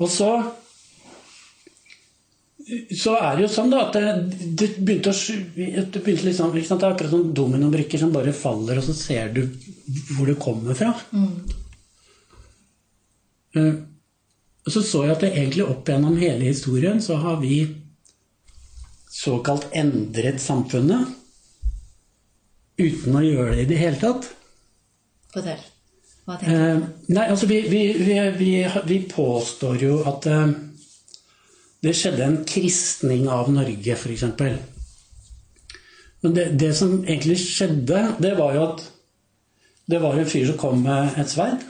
Og 0.00 0.08
så 0.10 0.32
så 2.94 3.16
er 3.18 3.36
det 3.36 3.44
jo 3.46 3.50
sånn 3.50 3.70
da, 3.72 3.80
at 3.88 3.96
det, 3.96 4.10
det 4.58 4.68
begynte 4.78 5.10
å 5.10 5.14
det 5.56 6.02
begynte 6.04 6.28
liksom, 6.28 6.52
Det 6.54 6.76
er 6.76 6.92
akkurat 6.92 7.10
som 7.10 7.32
dominobrikker 7.34 7.98
som 7.98 8.12
bare 8.14 8.34
faller, 8.36 8.78
og 8.78 8.86
så 8.86 8.94
ser 8.94 9.32
du 9.34 9.40
hvor 10.14 10.28
det 10.28 10.38
kommer 10.42 10.76
fra. 10.78 10.92
Mm. 11.10 11.32
Uh, 13.56 13.74
og 14.66 14.74
så 14.74 14.84
så 14.86 15.02
jeg 15.06 15.16
at 15.16 15.24
det 15.24 15.32
egentlig 15.32 15.66
opp 15.66 15.88
gjennom 15.88 16.18
hele 16.20 16.46
historien 16.46 17.00
så 17.02 17.16
har 17.18 17.40
vi 17.40 17.64
såkalt 19.10 19.66
endret 19.74 20.38
samfunnet 20.42 21.16
uten 22.78 23.16
å 23.18 23.24
gjøre 23.24 23.56
det 23.56 23.64
i 23.64 23.70
det 23.72 23.80
hele 23.80 23.98
tatt. 24.00 24.30
Fortell. 25.34 25.64
Hva 26.30 26.36
tenker 26.38 26.54
du? 26.54 26.64
Eh, 26.64 26.82
nei, 27.16 27.24
altså 27.26 27.46
vi, 27.50 27.56
vi, 27.66 27.80
vi, 28.38 28.50
vi, 28.86 28.98
påstår 29.10 29.80
jo 29.82 29.96
at 30.06 30.28
eh, 30.30 30.52
det 31.82 31.94
skjedde 31.98 32.22
en 32.22 32.36
kristning 32.46 33.24
av 33.26 33.48
Norge, 33.50 33.96
f.eks. 33.96 34.22
Men 36.20 36.36
det, 36.36 36.44
det, 36.60 36.68
som 36.78 37.00
egentlig 37.00 37.40
skjedde, 37.42 38.02
det 38.22 38.36
var 38.38 38.54
jo 38.54 38.62
at 38.68 38.84
det 39.90 39.98
var 40.04 40.20
en 40.20 40.28
fyr 40.30 40.46
som 40.52 40.58
kom 40.60 40.84
med 40.84 41.18
et 41.18 41.32
sverd. 41.32 41.64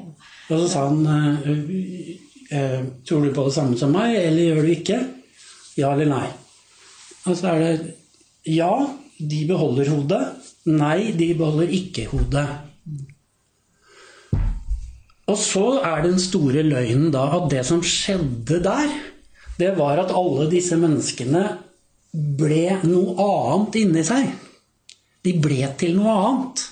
Og 0.48 0.62
så 0.62 0.68
sa 0.70 0.86
han 0.86 1.02
eh, 1.12 1.50
eh, 2.56 2.86
Tror 3.04 3.26
du 3.26 3.34
på 3.36 3.44
det 3.48 3.56
samme 3.58 3.76
som 3.76 3.92
meg, 3.92 4.14
eller 4.16 4.46
gjør 4.46 4.62
du 4.62 4.70
ikke? 4.78 5.00
Ja 5.76 5.90
eller 5.92 6.08
nei? 6.08 6.28
Og 7.26 7.36
så 7.36 7.52
er 7.52 7.66
det 7.66 7.96
Ja, 8.48 8.70
de 9.18 9.42
beholder 9.50 9.92
hodet. 9.92 10.22
Nei, 10.70 11.10
de 11.18 11.34
beholder 11.36 11.74
ikke 11.74 12.06
hodet. 12.14 12.46
Og 15.26 15.38
så 15.42 15.64
er 15.82 16.04
den 16.04 16.20
store 16.22 16.62
løgnen 16.66 17.10
da 17.14 17.24
at 17.40 17.48
det 17.50 17.64
som 17.66 17.82
skjedde 17.82 18.60
der, 18.62 18.92
det 19.58 19.72
var 19.78 19.98
at 20.02 20.14
alle 20.14 20.46
disse 20.52 20.76
menneskene 20.78 21.42
ble 22.12 22.78
noe 22.86 23.16
annet 23.24 23.80
inni 23.80 24.04
seg. 24.06 24.30
De 25.26 25.34
ble 25.42 25.66
til 25.80 25.96
noe 25.98 26.14
annet. 26.28 26.62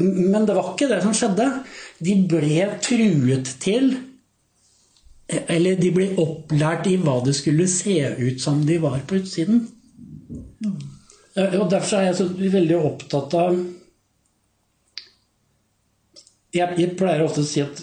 Men 0.00 0.46
det 0.48 0.56
var 0.56 0.72
ikke 0.72 0.88
det 0.90 1.02
som 1.04 1.14
skjedde. 1.14 1.46
De 2.02 2.16
ble 2.30 2.66
truet 2.82 3.54
til 3.62 3.94
Eller 5.48 5.78
de 5.80 5.88
ble 5.94 6.10
opplært 6.20 6.84
i 6.90 6.98
hva 7.00 7.14
det 7.24 7.32
skulle 7.32 7.64
se 7.70 7.96
ut 8.18 8.42
som 8.42 8.58
de 8.68 8.74
var 8.82 8.98
på 9.08 9.22
utsiden. 9.22 9.62
Og 11.40 11.64
Derfor 11.72 11.96
er 11.96 12.10
jeg 12.10 12.18
så 12.18 12.26
veldig 12.28 12.76
opptatt 12.76 13.36
av 13.40 13.56
jeg, 16.54 16.78
jeg 16.78 16.94
pleier 16.98 17.24
ofte 17.24 17.42
å 17.42 17.48
si 17.48 17.62
at 17.64 17.82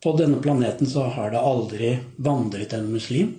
på 0.00 0.14
denne 0.16 0.40
planeten 0.40 0.88
så 0.88 1.06
har 1.12 1.32
det 1.32 1.42
aldri 1.44 1.92
vandret 2.16 2.72
en 2.76 2.88
muslim. 2.92 3.34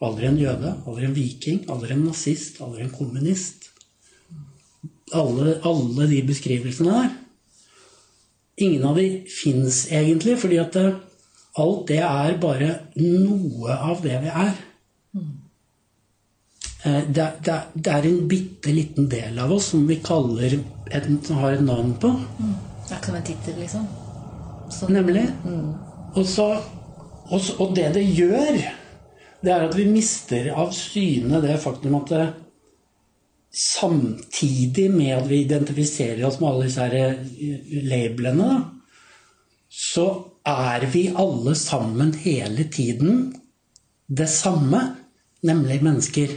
Aldri 0.00 0.30
en 0.30 0.38
jøde, 0.40 0.74
aldri 0.88 1.08
en 1.08 1.16
viking, 1.16 1.64
aldri 1.72 1.96
en 1.96 2.06
nazist, 2.06 2.60
aldri 2.64 2.86
en 2.86 2.94
kommunist. 2.94 3.68
Alle, 5.16 5.58
alle 5.66 6.06
de 6.12 6.22
beskrivelsene 6.28 6.94
der. 6.94 7.10
Ingen 8.64 8.86
av 8.86 9.00
de 9.00 9.08
fins 9.32 9.82
egentlig, 9.90 10.38
fordi 10.38 10.60
at 10.62 10.76
det, 10.76 10.86
alt 11.58 11.86
det 11.90 12.00
er 12.06 12.38
bare 12.40 12.72
noe 13.00 13.76
av 13.90 14.02
det 14.04 14.22
vi 14.22 14.30
er. 14.30 14.56
Eh, 16.84 17.02
det, 17.10 17.26
det, 17.44 17.58
det 17.74 17.92
er 17.92 18.08
en 18.08 18.22
bitte 18.30 18.72
liten 18.72 19.10
del 19.10 19.38
av 19.42 19.52
oss 19.52 19.72
som 19.74 19.82
vi 19.90 19.98
kaller 20.04 20.60
et, 20.88 21.30
har 21.42 21.56
et 21.56 21.64
navn 21.66 21.96
på. 22.00 22.14
Det 22.90 22.96
er 22.98 23.06
som 23.06 23.16
en 23.20 23.26
tittel, 23.26 23.58
liksom? 23.62 23.86
Sånn. 24.74 24.92
Nemlig. 24.96 25.22
Mm. 25.46 25.72
Og, 26.18 26.24
så, 26.26 26.46
og, 27.30 27.50
og, 27.60 27.74
det 27.76 27.92
det 27.94 28.02
gjør, 28.02 28.58
det 29.40 29.52
er 29.54 29.66
at 29.68 29.76
vi 29.78 29.86
mister 29.86 30.50
av 30.58 30.72
syne 30.74 31.38
det 31.44 31.54
faktum 31.62 31.94
at 32.00 32.10
det, 32.10 32.24
samtidig 33.54 34.88
med 34.94 35.14
at 35.16 35.30
vi 35.30 35.44
identifiserer 35.44 36.26
oss 36.26 36.40
med 36.42 36.50
alle 36.50 36.66
disse 36.66 36.86
her 36.86 36.98
labelene, 36.98 37.86
labelene, 37.90 38.50
så 39.70 40.06
er 40.46 40.86
vi 40.90 41.06
alle 41.14 41.54
sammen 41.54 42.10
hele 42.24 42.66
tiden 42.74 43.28
det 44.10 44.26
samme, 44.30 44.80
nemlig 45.46 45.78
mennesker. 45.86 46.32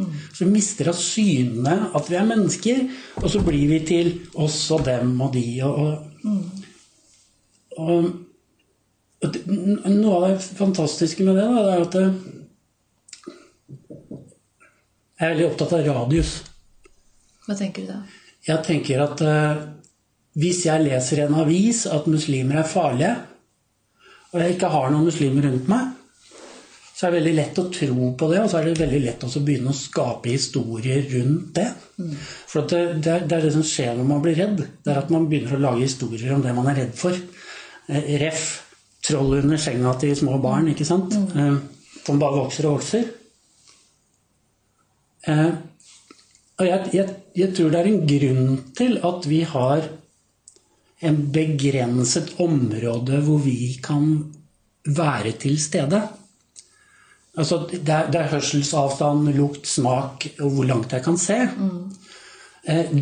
Mm. 0.00 0.16
Så 0.32 0.44
vi 0.44 0.50
mister 0.54 0.90
av 0.90 0.98
syne 0.98 1.76
at 1.94 2.10
vi 2.10 2.18
er 2.18 2.26
mennesker, 2.28 2.82
og 3.20 3.28
så 3.30 3.44
blir 3.44 3.68
vi 3.70 3.78
til 3.86 4.10
oss 4.40 4.58
og 4.74 4.84
dem 4.88 5.14
og 5.20 5.36
de. 5.36 5.46
og, 5.66 5.78
og 7.76 7.86
og, 7.86 8.10
Og 9.20 9.88
noe 9.92 10.14
av 10.16 10.22
det 10.30 10.44
fantastiske 10.56 11.24
med 11.26 11.36
det, 11.36 11.44
da, 11.44 11.64
det 11.66 11.72
er 11.74 11.82
at 11.84 11.96
det, 11.96 12.04
jeg 15.20 15.26
er 15.26 15.34
veldig 15.34 15.48
opptatt 15.50 15.74
av 15.76 15.82
radius. 15.84 16.30
Hva 17.44 17.56
tenker 17.58 17.84
du 17.84 17.90
da? 17.92 17.98
Jeg 18.46 18.64
tenker 18.64 19.02
at 19.04 19.20
uh, 19.20 19.58
hvis 20.40 20.62
jeg 20.64 20.86
leser 20.86 21.20
i 21.20 21.26
en 21.26 21.36
avis 21.42 21.82
at 21.84 22.08
muslimer 22.08 22.62
er 22.62 22.70
farlige, 22.70 23.12
og 24.32 24.40
jeg 24.40 24.54
ikke 24.54 24.70
har 24.72 24.88
noen 24.88 25.04
muslimer 25.10 25.44
rundt 25.44 25.68
meg, 25.68 25.90
så 27.00 27.06
er 27.06 27.14
det 27.14 27.20
veldig 27.22 27.32
lett 27.38 27.58
å 27.62 27.62
tro 27.72 28.06
på 28.20 28.26
det, 28.28 28.40
og 28.42 28.50
så 28.52 28.58
er 28.58 28.66
det 28.66 28.72
veldig 28.76 28.98
lett 29.00 29.22
å 29.24 29.40
begynne 29.40 29.72
å 29.72 29.76
skape 29.78 30.34
historier 30.34 31.06
rundt 31.14 31.54
det. 31.56 31.70
Mm. 31.96 32.10
For 32.50 32.66
det, 32.68 32.80
det, 33.00 33.14
er, 33.14 33.24
det, 33.24 33.38
er, 33.38 33.46
det 33.46 33.52
som 33.54 33.64
skjer 33.64 33.94
når 33.96 34.08
man 34.10 34.20
blir 34.20 34.36
redd. 34.36 34.60
Det 34.84 34.92
er 34.92 35.00
at 35.00 35.12
man 35.14 35.24
begynner 35.30 35.54
å 35.56 35.62
lage 35.62 35.86
historier 35.86 36.34
om 36.34 36.44
det 36.44 36.52
man 36.58 36.68
er 36.68 36.76
redd 36.82 36.92
for. 37.00 37.16
Eh, 37.88 38.12
ref. 38.20 38.44
Troll 39.08 39.32
under 39.38 39.62
senga 39.64 39.94
til 40.02 40.12
små 40.20 40.36
barn, 40.44 40.68
ikke 40.74 40.84
sant? 40.90 41.16
Mm. 41.16 41.40
Eh, 41.40 41.96
som 42.04 42.20
bare 42.20 42.42
vokser 42.42 42.68
og 42.68 42.76
vokser. 42.76 43.08
Eh, 45.32 45.48
og 46.60 46.68
jeg, 46.68 46.94
jeg, 47.00 47.18
jeg, 47.46 47.56
tror 47.56 47.72
det 47.72 47.80
er 47.80 47.92
en 47.94 48.06
grunn 48.12 48.54
til 48.76 49.00
at 49.08 49.32
vi 49.32 49.40
har 49.56 49.88
en 51.08 51.20
begrenset 51.32 52.36
område 52.44 53.24
hvor 53.24 53.40
vi 53.48 53.78
kan 53.80 54.18
være 54.84 55.38
til 55.40 55.56
stede. 55.56 56.04
Altså, 57.38 57.60
det, 57.70 57.88
er, 57.88 58.08
det 58.10 58.20
er 58.20 58.30
hørselsavstand, 58.32 59.28
lukt, 59.36 59.68
smak 59.70 60.26
og 60.40 60.54
hvor 60.54 60.66
langt 60.66 60.92
jeg 60.92 61.04
kan 61.04 61.18
se. 61.20 61.38
Mm. 61.46 61.90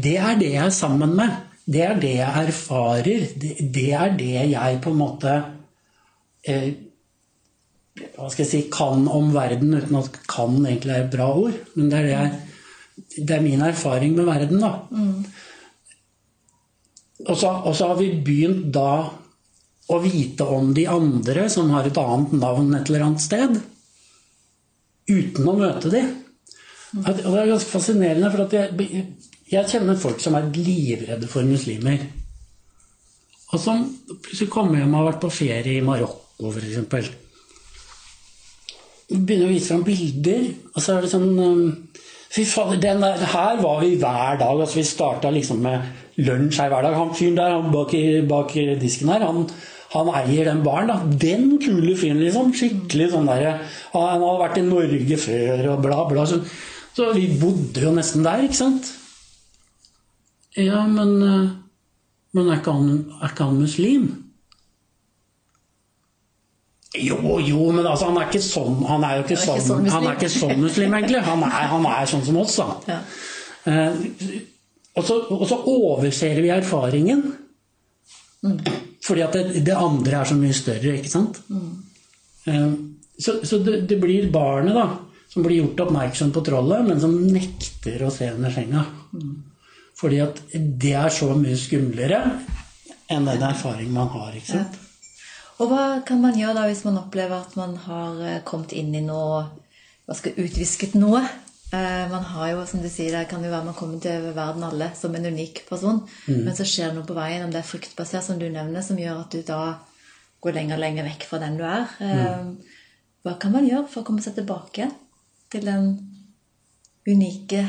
Det 0.03 0.17
er 0.17 0.37
det 0.39 0.51
jeg 0.53 0.67
er 0.67 0.75
sammen 0.75 1.15
med. 1.17 1.39
Det 1.69 1.83
er 1.85 1.97
det 2.01 2.15
jeg 2.17 2.49
erfarer. 2.49 3.25
Det, 3.41 3.55
det 3.75 3.89
er 3.93 4.13
det 4.17 4.35
jeg 4.53 4.79
på 4.85 4.93
en 4.93 5.01
måte 5.01 5.33
eh, 6.49 6.69
Hva 8.15 8.29
skal 8.31 8.45
jeg 8.45 8.51
si 8.51 8.61
kan 8.73 9.09
om 9.11 9.33
verden, 9.35 9.75
uten 9.75 9.97
at 9.99 10.21
'kan' 10.31 10.63
egentlig 10.63 10.95
er 10.95 11.05
et 11.05 11.11
bra 11.11 11.33
ord. 11.35 11.57
Men 11.75 11.91
det 11.91 11.99
er, 11.99 12.03
det, 12.03 12.13
jeg, 12.13 13.27
det 13.27 13.37
er 13.37 13.43
min 13.43 13.65
erfaring 13.67 14.15
med 14.15 14.25
verden, 14.25 14.61
da. 14.63 14.73
Mm. 14.91 15.25
Og, 17.27 17.37
så, 17.37 17.49
og, 17.49 17.75
så, 17.75 17.89
har 17.89 17.99
vi 17.99 18.13
begynt 18.23 18.71
da 18.75 19.11
å 19.91 19.99
vite 19.99 20.47
om 20.47 20.71
de 20.75 20.87
andre 20.87 21.49
som 21.51 21.73
har 21.75 21.89
et 21.89 21.99
annet 21.99 22.37
navn 22.39 22.71
et 22.77 22.87
eller 22.87 23.09
annet 23.09 23.25
sted, 23.25 23.59
uten 25.09 25.49
å 25.49 25.57
møte 25.59 25.93
dem. 25.93 26.13
Og 26.99 27.09
det 27.09 27.25
er 27.27 27.51
ganske 27.51 27.73
fascinerende, 27.73 28.31
for 28.33 28.57
jeg, 28.57 29.05
jeg 29.53 29.71
kjenner 29.73 30.01
folk 30.01 30.23
som 30.25 30.37
er 30.39 30.49
livredde 30.57 31.29
for 31.29 31.45
muslimer. 31.49 32.07
Og 33.53 33.61
som 33.61 33.87
plutselig 34.09 34.51
kommer 34.53 34.81
hjem 34.81 34.93
og 34.93 35.01
har 35.01 35.11
vært 35.13 35.23
på 35.25 35.33
ferie 35.33 35.79
i 35.79 35.85
Marokko, 35.85 36.53
f.eks. 36.53 37.11
Begynner 39.09 39.49
å 39.49 39.53
vise 39.53 39.73
fram 39.73 39.85
bilder, 39.87 40.51
og 40.75 40.85
så 40.85 40.97
er 40.97 41.05
det 41.05 41.13
sånn 41.15 41.31
um, 41.39 41.63
Fy 42.29 42.43
fader, 42.45 42.77
den 42.77 43.01
der, 43.01 43.23
her 43.25 43.57
var 43.63 43.79
vi 43.81 43.95
hver 43.97 44.37
dag. 44.37 44.61
altså 44.61 44.77
Vi 44.77 44.85
starta 44.85 45.31
liksom 45.33 45.63
med 45.65 46.21
lunsj 46.21 46.59
her 46.61 46.69
hver 46.69 46.85
dag. 46.85 46.97
Han 46.99 47.15
fyren 47.17 47.39
der 47.39 47.55
han 47.55 47.71
bak, 47.73 47.95
bak, 48.29 48.53
disken 48.83 49.09
her, 49.15 49.25
han, 49.25 49.47
han 49.93 50.11
eier 50.13 50.51
den 50.51 50.63
baren. 50.65 50.91
da. 50.91 50.99
Den 51.05 51.57
kule 51.63 51.95
fyren, 51.97 52.21
liksom. 52.21 52.53
Skikkelig 52.57 53.11
sånn 53.15 53.29
derre 53.29 53.59
Han 53.95 54.21
hadde 54.21 54.41
vært 54.43 54.61
i 54.61 54.67
Norge 54.67 55.21
før 55.23 55.69
og 55.73 55.83
bla, 55.85 56.03
bla. 56.11 56.27
Så, 56.29 56.43
så 56.97 57.13
vi 57.17 57.29
bodde 57.41 57.87
jo 57.87 57.95
nesten 57.97 58.27
der, 58.27 58.45
ikke 58.45 58.61
sant? 58.61 58.93
Ja, 60.59 60.83
men, 60.91 61.15
eh, 61.23 61.51
men 62.35 62.51
er, 62.51 62.59
ikke 62.59 62.75
han, 62.75 62.91
er 63.21 63.33
ikke 63.33 63.47
han 63.49 63.63
muslim? 63.63 64.09
Jo, 66.99 67.39
jo, 67.45 67.71
men 67.71 67.87
altså, 67.87 68.09
han 68.09 68.17
er 68.17 68.31
ikke 68.31 68.41
sånn 68.43 68.79
Han 68.89 69.03
er 69.05 69.19
jo 69.19 69.25
ikke, 69.27 69.37
sånn, 69.37 69.61
sånn 69.61 69.91
han 69.93 70.07
er 70.09 70.17
ikke 70.17 70.31
sånn 70.33 70.63
muslim, 70.63 70.95
egentlig. 70.97 71.21
Han 71.27 71.45
er, 71.47 71.67
han 71.73 71.89
er 71.91 72.09
sånn 72.11 72.25
som 72.27 72.41
oss, 72.41 72.57
da. 72.61 72.69
Ja. 72.89 73.01
Eh, 73.69 74.07
og, 74.99 75.05
så, 75.05 75.19
og, 75.31 75.45
så, 75.49 75.59
overser 75.69 76.41
vi 76.43 76.51
erfaringen. 76.53 77.25
Mm. 78.43 78.59
Fordi 79.09 79.25
at 79.25 79.37
det, 79.37 79.65
det, 79.65 79.75
andre 79.77 80.21
er 80.21 80.29
så 80.29 80.37
mye 80.37 80.57
større, 80.57 80.95
ikke 80.99 81.13
sant? 81.13 81.41
Mm. 81.49 82.73
Så, 83.19 83.39
så 83.47 83.59
det, 83.65 83.81
det, 83.89 83.97
blir 84.01 84.29
barnet 84.33 84.77
da, 84.77 84.87
som 85.33 85.45
blir 85.47 85.63
gjort 85.63 85.87
oppmerksom 85.87 86.33
på 86.35 86.43
trollet, 86.45 86.85
men 86.87 87.01
som 87.01 87.15
nekter 87.33 88.05
å 88.05 88.13
se 88.13 88.29
under 88.35 88.53
senga. 88.53 88.85
Mm. 89.17 89.33
Fordi 89.99 90.21
at 90.23 90.43
det 90.53 90.93
er 90.95 91.15
så 91.15 91.33
mye 91.35 91.57
skumlere 91.59 92.21
enn 93.09 93.27
den 93.27 93.43
erfaringen 93.49 93.97
man 93.97 94.13
har. 94.13 94.37
ikke 94.37 94.53
sant? 94.53 94.77
Ja. 94.77 94.85
Og 95.59 95.73
hva 95.73 95.85
kan 96.07 96.21
man 96.23 96.37
gjøre 96.39 96.55
da 96.61 96.69
hvis 96.69 96.85
man 96.87 97.01
opplever 97.01 97.41
at 97.41 97.57
man 97.59 97.75
har 97.83 98.21
eh, 98.23 98.43
kommet 98.47 98.77
inn 98.79 98.93
i 98.95 99.03
noe 99.03 99.41
hva 100.09 100.15
skal 100.17 100.39
Utvisket 100.41 100.95
noe? 100.97 101.21
Eh, 101.73 102.05
man 102.11 102.25
har 102.25 102.51
jo, 102.53 102.63
som 102.67 102.81
du 102.81 102.89
sier, 102.89 103.13
Det 103.13 103.29
kan 103.29 103.45
jo 103.45 103.51
være 103.51 103.65
man 103.67 103.77
kommer 103.77 104.01
til 104.01 104.31
verden 104.37 104.65
alle 104.65 104.91
som 104.97 105.15
en 105.15 105.27
unik 105.27 105.67
person. 105.69 106.01
Mm. 106.27 106.45
Men 106.47 106.57
så 106.57 106.65
skjer 106.65 106.91
det 106.91 106.97
noe 106.97 107.09
på 107.09 107.17
veien, 107.19 107.45
om 107.45 107.53
det 107.53 107.61
er 107.61 107.69
fryktbasert, 107.69 108.25
som 108.25 108.39
du 108.41 108.49
nevner, 108.49 108.83
som 108.83 108.99
gjør 108.99 109.25
at 109.25 109.33
du 109.33 109.43
da 109.43 109.79
går 110.41 110.55
lenger 110.55 110.79
og 110.79 110.85
lenger 110.85 111.09
vekk 111.11 111.27
fra 111.29 111.41
den 111.43 111.59
du 111.59 111.65
er. 111.67 111.91
Mm. 112.01 112.55
Hva 113.27 113.35
kan 113.43 113.53
man 113.53 113.67
gjøre 113.67 113.89
for 113.91 114.03
å 114.03 114.07
komme 114.07 114.25
seg 114.25 114.39
tilbake 114.39 114.87
til 115.53 115.67
den 115.67 115.91
unike 117.09 117.65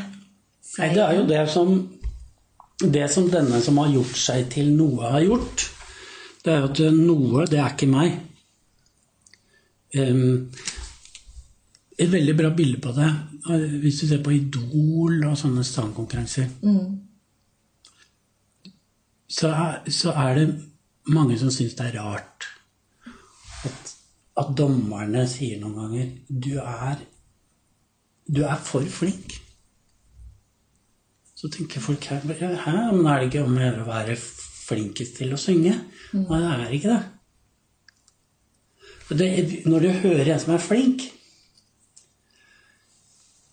seieren? 0.64 0.86
Nei, 0.86 0.94
det 0.96 1.04
er 1.08 1.18
jo 1.18 1.26
det 1.28 1.44
som, 1.52 1.76
det 2.86 3.10
som 3.12 3.28
denne 3.34 3.60
som 3.66 3.82
har 3.82 3.92
gjort 3.98 4.22
seg 4.22 4.48
til 4.54 4.72
noe, 4.78 5.12
har 5.18 5.26
gjort 5.26 5.68
det 6.40 6.54
er 6.54 6.62
jo 6.64 6.68
at 6.70 6.80
noe, 6.96 7.46
det 7.52 7.60
er 7.60 7.74
ikke 7.74 7.90
meg. 7.92 8.14
Um, 9.98 10.48
et 12.00 12.12
veldig 12.12 12.36
bra 12.38 12.50
bilde 12.56 12.80
på 12.82 12.94
det 12.96 13.10
hvis 13.82 14.02
du 14.02 14.08
ser 14.08 14.24
på 14.24 14.34
Idol 14.36 15.24
og 15.28 15.38
sånne 15.40 15.64
sangkonkurranser. 15.68 16.48
Mm. 16.64 16.98
Så, 19.30 19.52
så, 19.88 20.12
er 20.12 20.40
det 20.40 20.48
mange 21.14 21.38
som 21.40 21.52
syns 21.54 21.76
det 21.78 21.86
er 21.90 22.00
rart 22.02 22.48
at, 23.68 23.94
at, 24.42 24.50
dommerne 24.58 25.26
sier 25.30 25.60
noen 25.62 25.76
ganger 25.78 26.10
du 26.28 26.56
er, 26.64 27.04
du 28.26 28.42
er 28.48 28.58
for 28.66 28.86
flink. 28.90 29.38
Så 31.38 31.48
tenker 31.54 31.84
folk 31.84 32.04
her 32.10 32.26
Hæ, 32.26 32.74
men 32.96 33.06
er 33.06 33.20
det 33.20 33.30
ikke 33.30 33.46
om 33.46 33.56
å 33.56 33.64
gjøre 33.64 33.86
å 33.86 33.92
være 33.92 34.18
flinkest 34.20 35.20
til 35.22 35.36
å 35.36 35.40
synge. 35.40 35.76
Mm. 36.12 36.26
Nei, 36.26 36.42
det 36.42 36.50
er 36.66 36.76
ikke 36.80 36.96
det. 36.96 37.04
det. 39.22 39.30
Når 39.70 39.86
du 39.86 39.90
hører 40.04 40.34
en 40.34 40.42
som 40.42 40.56
er 40.58 40.64
flink, 40.64 41.06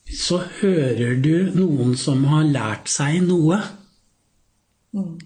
så 0.06 0.38
hører 0.60 1.16
du 1.18 1.50
noen 1.56 1.96
som 1.98 2.24
har 2.30 2.46
lært 2.46 2.90
seg 2.90 3.20
noe. 3.26 3.58
Mm. 4.94 5.16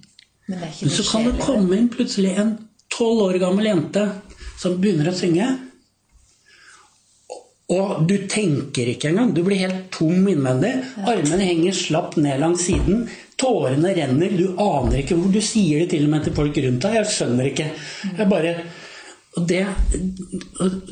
Men, 0.50 0.62
Men 0.66 0.92
så 0.92 1.04
kan 1.06 1.26
det 1.28 1.40
komme 1.42 1.76
inn 1.76 1.90
plutselig 1.92 2.32
en 2.40 2.54
tolv 2.90 3.26
år 3.28 3.38
gammel 3.42 3.68
jente 3.70 4.06
som 4.60 4.78
begynner 4.80 5.12
å 5.12 5.16
synge. 5.16 5.50
Og 7.70 8.00
du 8.08 8.16
tenker 8.26 8.88
ikke 8.90 9.12
engang. 9.12 9.30
Du 9.34 9.44
blir 9.46 9.60
helt 9.62 9.90
tom 9.94 10.26
innvendig. 10.26 10.72
Armene 11.06 11.46
henger 11.46 11.76
slapt 11.76 12.18
ned 12.18 12.40
langs 12.42 12.64
siden. 12.66 13.04
Tårene 13.38 13.92
renner. 13.94 14.32
Du 14.34 14.58
aner 14.58 15.04
ikke 15.04 15.20
hvor. 15.20 15.30
Du 15.30 15.38
sier 15.44 15.84
det 15.84 15.92
til 15.92 16.08
og 16.08 16.14
med 16.16 16.26
til 16.26 16.34
folk 16.34 16.58
rundt 16.64 16.82
deg. 16.82 16.96
Jeg 16.99 17.12
skjønner 17.14 17.52
ikke. 17.52 17.68
Jeg 18.18 18.30
bare 18.30 18.56
Og 19.38 19.46
det 19.46 19.62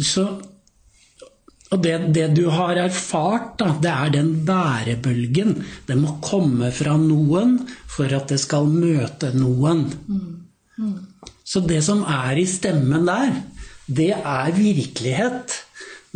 Så 0.07 0.28
og 1.68 1.82
det, 1.84 1.94
det, 2.16 2.30
du 2.37 2.46
har 2.48 2.78
erfart, 2.80 3.58
da, 3.60 3.75
det 3.82 3.92
er 3.92 4.12
den 4.14 4.30
bærebølgen. 4.48 5.58
Det 5.88 5.98
må 6.00 6.14
komme 6.25 6.70
fra 6.72 6.96
noen 7.00 7.58
for 7.92 8.08
at 8.16 8.32
det 8.32 8.40
skal 8.40 8.70
møte 8.72 9.34
noen. 9.37 9.84
Mm. 10.08 10.26
Mm. 10.78 10.96
Så 11.44 11.60
det 11.68 11.82
som 11.84 12.04
er 12.08 12.40
i 12.40 12.46
stemmen 12.48 13.08
der, 13.08 13.37
det 13.84 14.14
er 14.16 14.52
virkelighet. 14.56 15.58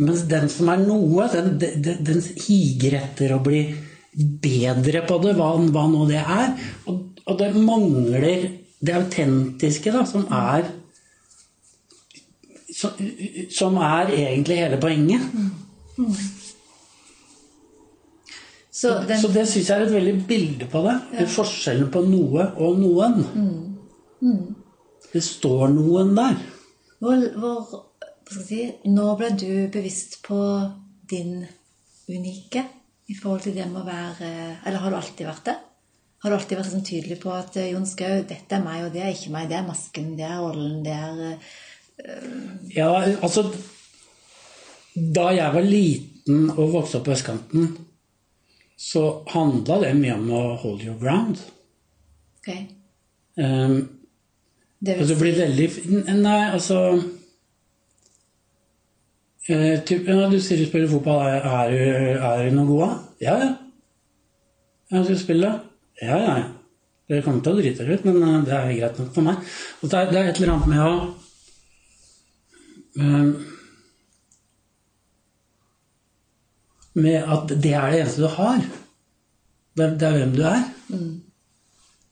Mens 0.01 0.25
den 0.29 0.49
som 0.49 0.71
er 0.73 0.81
noe, 0.81 1.29
den, 1.33 1.55
den, 1.61 2.01
den 2.01 2.21
higer 2.47 2.97
etter 3.03 3.35
å 3.35 3.41
bli 3.45 3.67
bedre 4.13 5.03
på 5.05 5.19
det, 5.21 5.35
hva, 5.37 5.53
hva 5.73 5.85
nå 5.89 6.07
det 6.09 6.21
er. 6.21 6.53
Og, 6.89 7.19
og, 7.25 7.35
det 7.39 7.51
mangler 7.57 8.25
det 8.83 8.97
autentiske, 8.97 9.93
da, 9.93 10.03
som 10.09 10.25
er 10.33 10.65
som, 13.53 13.77
er 13.77 14.11
egentlig 14.13 14.57
hele 14.59 14.79
poenget. 14.81 15.21
Mm. 15.33 15.51
Mm. 15.97 16.15
Så, 18.73 18.93
den, 19.07 19.19
så, 19.21 19.29
det 19.29 19.45
syns 19.47 19.69
jeg 19.69 19.77
er 19.77 19.85
et 19.85 19.93
veldig 19.93 20.15
bilde 20.27 20.67
på 20.71 20.81
det. 20.87 20.95
Ja. 21.13 21.25
Forskjellen 21.29 21.91
på 21.93 22.01
noe 22.07 22.49
og 22.57 22.79
noen. 22.81 23.19
Mm. 24.23 24.55
Det 25.13 25.21
står 25.23 25.67
noen 25.75 26.15
der. 26.17 26.39
Hvor, 27.03 27.27
hvor 27.37 27.83
si, 28.31 28.63
Når 28.89 29.19
ble 29.19 29.29
du 29.37 29.51
bevisst 29.73 30.21
på 30.25 30.39
din 31.09 31.43
unike 32.09 32.63
i 33.11 33.15
forhold 33.19 33.43
til 33.45 33.55
det 33.55 33.65
med 33.67 33.83
å 33.83 33.87
være 33.87 34.29
Eller 34.63 34.79
har 34.79 34.91
du 34.91 34.97
alltid 34.97 35.27
vært 35.27 35.45
det? 35.51 35.55
Har 36.23 36.31
du 36.31 36.37
alltid 36.37 36.57
vært 36.57 36.71
sånn 36.71 36.85
tydelig 36.87 37.17
på 37.19 37.33
at 37.35 37.57
Jon 37.59 37.85
Skau, 37.87 38.21
dette 38.23 38.55
er 38.55 38.63
meg, 38.63 38.85
og 38.85 38.93
det 38.93 39.01
er 39.03 39.11
ikke 39.11 39.33
meg. 39.33 39.49
Det 39.51 39.57
er 39.57 39.65
masken, 39.67 40.13
det 40.15 40.23
er 40.23 40.37
rollen, 40.39 40.77
det 40.85 40.93
er. 40.95 41.33
Ja, 42.73 42.89
altså 43.21 43.43
Da 44.95 45.29
jeg 45.33 45.53
var 45.53 45.65
liten 45.65 46.49
og 46.53 46.73
vokste 46.73 46.99
opp 46.99 47.05
på 47.07 47.13
østkanten, 47.15 47.67
så 48.77 49.23
handla 49.33 49.79
det 49.81 49.93
mye 49.97 50.15
om 50.15 50.29
å 50.33 50.41
hold 50.61 50.83
your 50.85 50.97
ground. 51.01 51.41
Okay. 52.39 52.67
Um, 53.37 53.89
det 54.83 54.97
vil 54.99 55.07
si... 55.09 55.15
blir 55.17 55.37
veldig 55.39 55.67
Nei, 56.19 56.41
altså 56.53 56.77
uh, 59.49 59.75
typ, 59.87 60.07
ja, 60.07 60.27
du 60.29 60.37
sier 60.37 60.59
du 60.61 60.65
spiller 60.69 60.91
fotball. 60.91 61.25
Er, 61.27 61.41
er, 61.47 61.69
er 62.19 62.49
du 62.49 62.57
noe 62.57 62.69
god, 62.69 62.81
da? 62.83 62.89
Ja, 63.23 63.35
ja. 63.41 63.51
Jeg 64.93 65.05
skal 65.07 65.21
spille. 65.23 65.49
Ja, 66.03 66.17
ja. 66.21 66.35
Dere 67.09 67.23
kommer 67.25 67.41
til 67.43 67.55
å 67.55 67.59
drite 67.59 67.83
dere 67.83 67.97
ut, 67.97 68.05
men 68.07 68.21
eh, 68.21 68.43
det 68.47 68.53
er 68.55 68.75
greit 68.77 68.99
nok 69.01 69.11
for 69.15 69.25
meg. 69.25 69.35
Og 69.81 69.89
det, 69.89 69.97
er, 69.99 70.11
det 70.11 70.19
er 70.19 70.29
et 70.29 70.39
eller 70.39 70.53
annet 70.53 70.69
med 70.71 70.81
å 70.85 70.93
Med 76.93 77.19
at 77.35 77.49
det 77.49 77.73
er 77.73 77.91
det 77.91 78.01
eneste 78.03 78.21
du 78.21 78.29
har. 78.29 78.59
Det, 79.73 79.87
det 79.99 80.07
er 80.07 80.17
hvem 80.19 80.33
du 80.35 80.43
er. 80.45 80.65
Mm. 80.93 81.13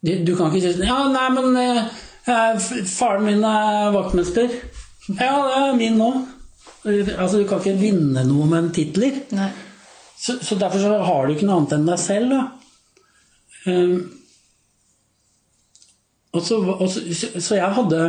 Du, 0.02 0.12
du, 0.26 0.32
kan 0.34 0.50
ikke 0.50 0.63
si 0.63 0.72
sånn 0.74 0.88
Ja, 0.89 1.02
nei, 1.13 1.28
men 1.36 1.58
eh, 1.62 2.70
faren 2.89 3.28
min 3.28 3.44
er 3.46 3.91
vaktmester. 3.98 4.54
Ja, 5.12 5.34
det 5.44 5.54
er 5.58 5.76
min 5.76 5.98
nå. 5.98 6.08
Altså, 6.86 7.41
du 7.41 7.48
kan 7.50 7.60
ikke 7.60 7.80
vinne 7.82 8.22
noe 8.24 8.46
med 8.48 8.70
titler. 8.74 9.17
Så, 10.22 10.38
så, 10.46 10.56
derfor 10.56 10.80
så 10.80 11.00
har 11.04 11.26
du 11.26 11.34
ikke 11.34 11.48
noe 11.50 11.58
annet 11.60 11.74
enn 11.76 11.88
deg 11.89 12.00
selv. 12.00 12.36
Um, 13.65 13.96
og 16.32 16.46
så, 16.46 16.60
og 16.62 16.86
så, 16.89 17.02
så, 17.34 17.58
jeg 17.58 17.76
hadde 17.78 18.04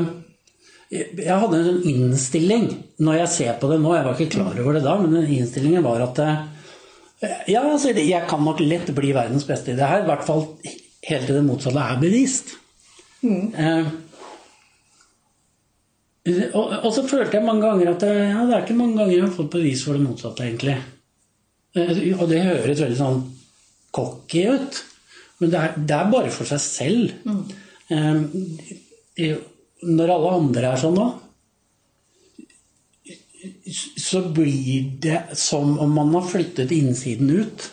jeg 0.93 1.37
hadde 1.41 1.57
en 1.57 1.69
sånn 1.69 1.85
innstilling 1.89 2.67
når 3.01 3.23
jeg 3.23 3.33
ser 3.33 3.59
på 3.61 3.71
det 3.71 3.79
nå. 3.81 3.95
Jeg 3.97 4.05
var 4.07 4.19
ikke 4.19 4.35
klar 4.37 4.59
over 4.61 4.77
det 4.77 4.85
da, 4.85 4.97
men 5.01 5.15
den 5.17 5.31
innstillingen 5.39 5.85
var 5.87 6.05
at 6.05 6.21
eh, 6.21 6.41
ja, 7.55 7.63
altså, 7.63 7.95
jeg 7.97 8.29
kan 8.29 8.43
nok 8.45 8.61
lett 8.61 8.91
bli 8.93 9.15
verdens 9.17 9.47
beste 9.49 9.73
i 9.73 9.79
det 9.79 9.89
her. 9.89 10.05
I 10.05 10.11
hvert 10.11 10.27
fall 10.27 10.45
helt 11.09 11.29
til 11.29 11.39
det 11.39 11.45
motsatte 11.47 11.85
er 11.87 12.03
bevist. 12.03 12.57
Mm. 13.23 13.47
Eh, 13.57 13.93
og, 16.53 16.67
og, 16.83 16.91
så 16.95 17.07
følte 17.09 17.39
jeg 17.39 17.47
mange 17.47 17.65
ganger 17.65 17.95
at 17.95 18.05
ja, 18.07 18.43
det 18.47 18.55
er 18.55 18.67
ikke 18.67 18.79
mange 18.79 19.01
ganger 19.01 19.17
jeg 19.17 19.25
har 19.25 19.37
fått 19.39 19.55
bevis 19.57 19.87
for 19.87 19.97
det 19.97 20.05
motsatte, 20.05 20.45
egentlig. 20.45 20.77
Eh, 21.73 22.05
og 22.19 22.29
det 22.31 22.45
høres 22.45 22.85
veldig 22.85 23.01
sånn 23.01 23.23
cocky 23.97 24.45
ut, 24.53 24.83
men 25.41 25.53
det 25.53 25.59
er, 25.63 25.81
det 25.81 25.97
er, 25.97 26.13
bare 26.13 26.37
for 26.37 26.49
seg 26.49 26.61
selv. 26.63 27.17
Mm. 27.25 27.43
Um, 27.93 28.23
når 29.83 30.15
alle 30.15 30.33
andre 30.39 30.73
er 30.73 30.81
sånn 30.81 30.97
nå, 30.99 31.09
så 33.99 34.23
blir 34.35 34.91
det 35.03 35.23
som 35.39 35.79
om 35.83 35.95
man 35.97 36.13
har 36.15 36.27
flyttet 36.29 36.71
innsiden 36.75 37.31
ut. 37.31 37.71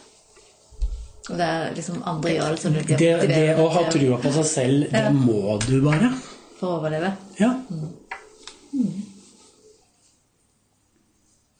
Og 1.29 1.37
det 1.37 1.45
er 1.45 1.75
liksom 1.77 2.01
andre 2.09 2.33
gjør 2.33 2.57
det, 2.57 2.71
det, 2.87 2.97
det, 2.97 3.27
det 3.29 3.45
å 3.61 3.67
ha 3.75 3.85
trua 3.91 4.17
på 4.21 4.31
seg 4.39 4.47
selv, 4.49 4.89
det 4.89 5.05
må 5.13 5.59
du 5.67 5.77
bare. 5.85 6.09
For 6.57 6.71
å 6.71 6.79
overleve. 6.79 7.13
Ja. 7.37 7.53
Mm. 7.69 7.93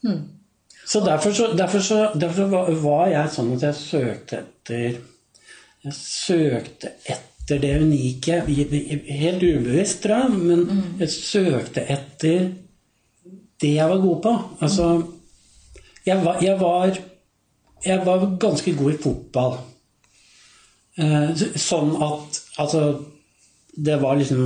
Mm. 0.00 0.20
Så 0.86 1.00
derfor, 1.04 1.32
så, 1.32 1.52
derfor, 1.52 1.80
så, 1.84 1.98
derfor 2.18 2.74
var 2.82 3.10
jeg 3.12 3.30
sånn 3.34 3.52
at 3.54 3.66
jeg 3.68 3.78
søkte 3.78 4.38
etter 4.40 5.00
Jeg 5.84 5.96
søkte 5.96 6.94
etter 7.04 7.29
det 7.58 7.82
unike. 7.82 8.40
Helt 8.46 9.42
ubevisst, 9.42 10.02
tror 10.04 10.24
jeg, 10.24 10.30
men 10.38 10.64
mm. 10.68 10.82
jeg 11.00 11.10
søkte 11.14 11.84
etter 11.90 12.50
det 13.60 13.72
jeg 13.74 13.88
var 13.90 14.00
god 14.00 14.22
på. 14.22 14.34
Altså 14.60 14.90
Jeg 16.06 16.24
var, 16.24 16.38
jeg 16.42 16.60
var, 16.60 16.98
jeg 17.84 18.06
var 18.06 18.36
ganske 18.40 18.74
god 18.74 18.92
i 18.92 19.00
fotball. 19.02 19.58
Eh, 21.00 21.42
sånn 21.56 21.92
at 22.02 22.38
Altså 22.60 22.80
Det 23.76 23.94
var 24.02 24.16
liksom 24.18 24.40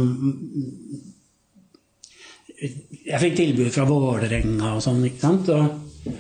jeg 3.04 3.20
fikk 3.20 3.34
tilbud 3.36 3.70
fra 3.74 3.84
Vålerenga 3.88 4.74
og 4.76 4.82
sånn, 4.84 5.02
ikke 5.04 5.20
sant. 5.20 5.50
Og, 5.52 6.12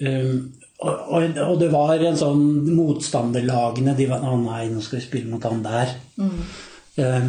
um, 0.00 0.38
og, 0.78 1.22
og, 1.42 1.54
det 1.58 1.68
var 1.72 1.98
en 1.98 2.18
sånn 2.18 2.42
motstanderlagene 2.70 3.96
De 3.98 4.04
var 4.06 4.22
'Å 4.22 4.36
nei, 4.38 4.68
nå 4.70 4.78
skal 4.84 5.00
vi 5.00 5.06
spille 5.08 5.30
mot 5.30 5.42
han 5.42 5.64
der'. 5.64 5.94
Mm. 6.22 6.36
Uh, 6.98 7.26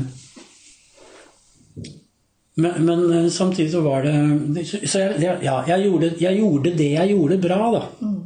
men, 2.60 2.86
men, 2.86 3.04
eh, 3.14 3.30
samtidig 3.30 3.72
så 3.72 3.82
var 3.82 4.04
det 4.04 4.66
Så 4.66 5.00
jeg, 5.00 5.38
ja, 5.44 5.64
jeg 5.68 5.86
gjorde, 5.86 6.12
jeg 6.20 6.40
gjorde, 6.40 6.74
det 6.78 6.92
jeg 6.92 7.14
gjorde 7.14 7.38
bra, 7.42 7.60
da. 7.72 7.82
Mm. 8.02 8.18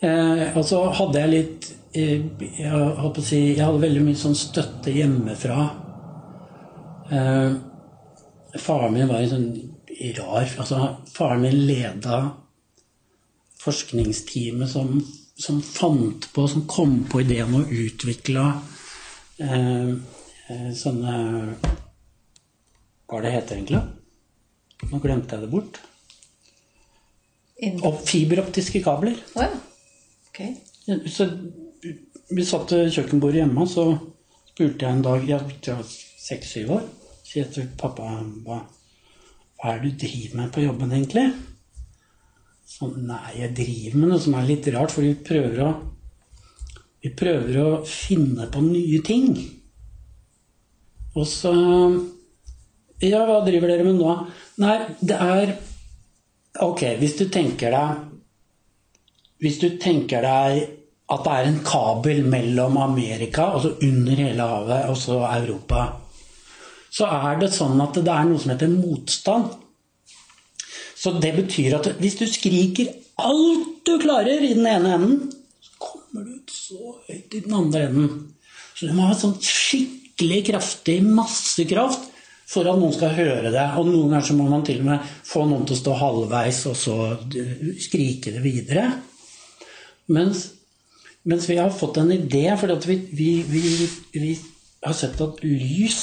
Eh, 0.00 0.44
og 0.56 0.64
så 0.64 0.80
hadde 0.96 1.20
jeg 1.20 1.32
litt 1.34 1.66
eh, 1.92 2.22
jeg, 2.40 2.70
holdt 2.72 3.20
si, 3.20 3.40
jeg 3.52 3.64
hadde 3.66 3.82
veldig 3.82 4.04
mye 4.06 4.16
sånn 4.16 4.38
støtte 4.38 4.94
hjemmefra. 4.94 5.66
Eh, 7.12 7.50
faren 8.56 8.96
min 8.96 9.10
var 9.10 9.20
en 9.20 9.34
sånn 9.34 9.50
rar 10.16 10.46
altså, 10.62 10.78
Faren 11.12 11.42
min 11.42 11.58
leda 11.68 12.20
forskningsteamet 13.60 14.70
som, 14.70 14.94
som, 15.36 15.60
fant 15.62 16.32
på, 16.32 16.46
som 16.48 16.66
kom 16.70 17.02
på 17.10 17.20
ideen 17.24 17.54
og 17.58 17.72
utvikla 17.72 18.46
eh, 19.44 19.92
eh, 20.48 20.70
sånne 20.76 21.16
hva 23.10 23.18
er 23.18 23.26
det 23.26 23.32
heter 23.34 23.58
egentlig? 23.58 23.80
Nå 24.86 24.98
glemte 25.02 25.34
jeg 25.34 25.42
det 25.42 25.50
bort. 25.50 25.80
Og 27.82 27.96
fiberoptiske 28.06 28.82
kabler. 28.84 29.18
Oh, 29.34 29.42
ja. 29.42 29.50
okay. 30.30 30.54
Så 31.10 31.26
vi 32.30 32.46
satt 32.46 32.70
ved 32.72 32.92
kjøkkenbordet 32.94 33.42
hjemme, 33.42 33.66
så 33.66 33.88
spurte 34.52 34.86
jeg 34.86 34.94
en 34.94 35.02
dag 35.04 35.26
Jeg 35.26 35.42
var 35.66 35.82
seks-syv 35.90 36.70
år. 36.78 36.86
Så 37.24 37.40
jeg 37.40 37.50
til 37.54 37.66
pappa 37.78 38.06
hva, 38.46 38.60
hva 39.58 39.74
er 39.74 39.82
det 39.82 39.90
du 39.90 40.06
driver 40.06 40.38
med 40.44 40.54
på 40.54 40.64
jobben, 40.68 40.94
egentlig? 40.94 41.26
Så 42.70 42.86
nei, 42.94 43.40
jeg 43.40 43.54
driver 43.58 43.98
med 43.98 44.12
noe 44.12 44.22
som 44.22 44.36
er 44.38 44.46
litt 44.46 44.68
rart, 44.70 44.92
for 44.94 45.02
vi 45.06 45.14
prøver 45.14 45.64
å 45.66 45.70
Vi 47.00 47.08
prøver 47.16 47.56
å 47.56 47.68
finne 47.88 48.44
på 48.52 48.60
nye 48.60 48.98
ting. 49.00 49.30
Og 51.16 51.24
så 51.26 51.52
ja, 53.00 53.22
hva 53.24 53.38
driver 53.46 53.70
dere 53.72 53.86
med 53.86 53.96
nå? 53.96 54.12
Nei, 54.60 54.76
det 55.00 55.16
er 55.16 55.54
Ok, 56.60 56.82
hvis 57.00 57.16
du 57.16 57.24
tenker 57.32 57.72
deg 57.72 58.02
Hvis 59.40 59.56
du 59.62 59.70
tenker 59.80 60.26
deg 60.26 60.60
at 61.10 61.24
det 61.24 61.32
er 61.34 61.48
en 61.48 61.62
kabel 61.66 62.20
mellom 62.30 62.76
Amerika, 62.78 63.48
altså 63.56 63.72
under 63.82 64.20
hele 64.20 64.44
havet, 64.46 64.84
og 64.92 64.98
så 65.00 65.16
Europa, 65.26 65.80
så 66.86 67.08
er 67.10 67.40
det 67.40 67.48
sånn 67.50 67.82
at 67.82 67.98
det 67.98 68.12
er 68.14 68.28
noe 68.28 68.38
som 68.38 68.52
heter 68.52 68.70
motstand. 68.70 69.56
Så 71.00 71.14
det 71.16 71.32
betyr 71.38 71.78
at 71.78 71.88
hvis 72.00 72.18
du 72.20 72.26
skriker 72.28 72.92
alt 73.20 73.80
du 73.86 73.94
klarer 74.02 74.42
i 74.44 74.52
den 74.52 74.66
ene 74.68 74.94
enden, 74.96 75.30
så 75.64 75.72
kommer 75.80 76.26
du 76.26 76.36
ut 76.36 76.52
så 76.52 76.94
høyt 77.08 77.36
i 77.36 77.42
den 77.46 77.56
andre 77.56 77.86
enden. 77.88 78.10
Så 78.76 78.88
du 78.88 78.96
må 78.96 79.08
ha 79.08 79.16
sånn 79.16 79.38
skikkelig 79.40 80.42
kraftig, 80.50 81.00
masse 81.04 81.64
kraft 81.68 82.10
for 82.50 82.66
at 82.66 82.80
noen 82.80 82.94
skal 82.94 83.14
høre 83.16 83.52
det. 83.52 83.66
Og 83.78 83.88
noen 83.88 84.12
ganger 84.12 84.26
så 84.28 84.36
må 84.36 84.48
man 84.50 84.64
til 84.66 84.82
og 84.82 84.88
med 84.90 85.12
få 85.26 85.44
noen 85.48 85.66
til 85.68 85.76
å 85.76 85.80
stå 85.80 85.96
halvveis 86.00 86.64
og 86.70 86.76
så 86.78 86.96
skrike 87.80 88.34
det 88.34 88.42
videre. 88.44 88.88
Mens, 90.10 90.48
mens 91.28 91.46
vi 91.48 91.60
har 91.60 91.70
fått 91.74 92.00
en 92.02 92.10
idé, 92.14 92.48
for 92.58 92.72
vi, 92.88 92.98
vi, 93.14 93.30
vi, 93.46 93.62
vi, 94.16 94.34
har 94.84 94.96
sett 94.96 95.20
at 95.22 95.42
lys 95.44 96.02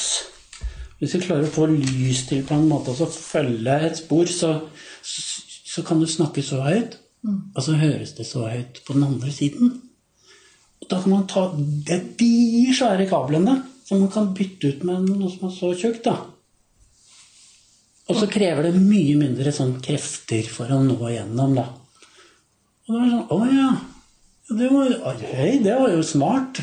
Hvis 0.97 1.13
vi 1.13 1.23
klarer 1.27 1.45
å 1.45 1.53
få 1.53 1.67
lys 1.69 2.23
til 2.29 2.45
på 2.45 2.55
en 2.57 2.69
måte 2.69 2.93
og 2.93 2.97
så 2.99 3.07
følge 3.11 3.75
et 3.85 3.99
spor, 3.99 4.29
så, 4.31 4.53
så, 5.05 5.25
så, 5.61 5.83
kan 5.85 6.01
du 6.01 6.07
snakke 6.09 6.41
så 6.45 6.63
høyt, 6.65 6.97
mm. 7.21 7.41
og 7.53 7.59
så 7.63 7.75
høres 7.77 8.15
det 8.17 8.25
så 8.29 8.47
høyt 8.49 8.81
på 8.85 8.95
den 8.97 9.05
andre 9.05 9.33
siden. 9.33 9.75
Og 10.81 10.89
da 10.89 11.01
kan 11.03 11.13
man 11.13 11.27
ta 11.29 11.49
de 11.53 12.31
svære 12.73 13.05
kablene 13.09 13.59
som 13.87 14.01
man 14.01 14.11
kan 14.11 14.33
bytte 14.35 14.73
ut 14.73 14.87
med 14.87 15.05
noe 15.07 15.29
som 15.31 15.47
er 15.47 15.53
så 15.55 15.71
tjukt. 15.77 16.09
da. 16.09 16.17
Og 18.07 18.15
så 18.15 18.27
krever 18.31 18.67
det 18.67 18.79
mye 18.79 19.17
mindre 19.19 19.51
sånn 19.53 19.77
krefter 19.83 20.47
for 20.51 20.71
å 20.71 20.79
nå 20.83 20.97
igjennom, 21.09 21.57
da. 21.59 21.67
Og 22.87 22.93
da 22.93 22.97
var 22.97 23.05
det 23.05 23.13
sånn 23.13 23.31
Å 23.35 23.39
ja. 23.51 23.69
Det 24.47 24.67
var, 24.71 25.23
hei, 25.35 25.57
det 25.59 25.73
var 25.75 25.91
jo 25.91 26.03
smart. 26.07 26.61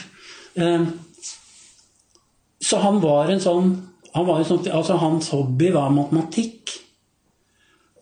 Eh, 0.57 0.87
så 2.65 2.79
han 2.81 3.01
var 3.03 3.29
en 3.29 3.43
sånn, 3.45 3.75
han 4.15 4.27
var 4.29 4.41
jo 4.41 4.49
sånn 4.49 4.67
altså 4.71 4.99
Hans 5.03 5.31
hobby 5.35 5.71
var 5.75 5.91
matematikk. 5.95 6.71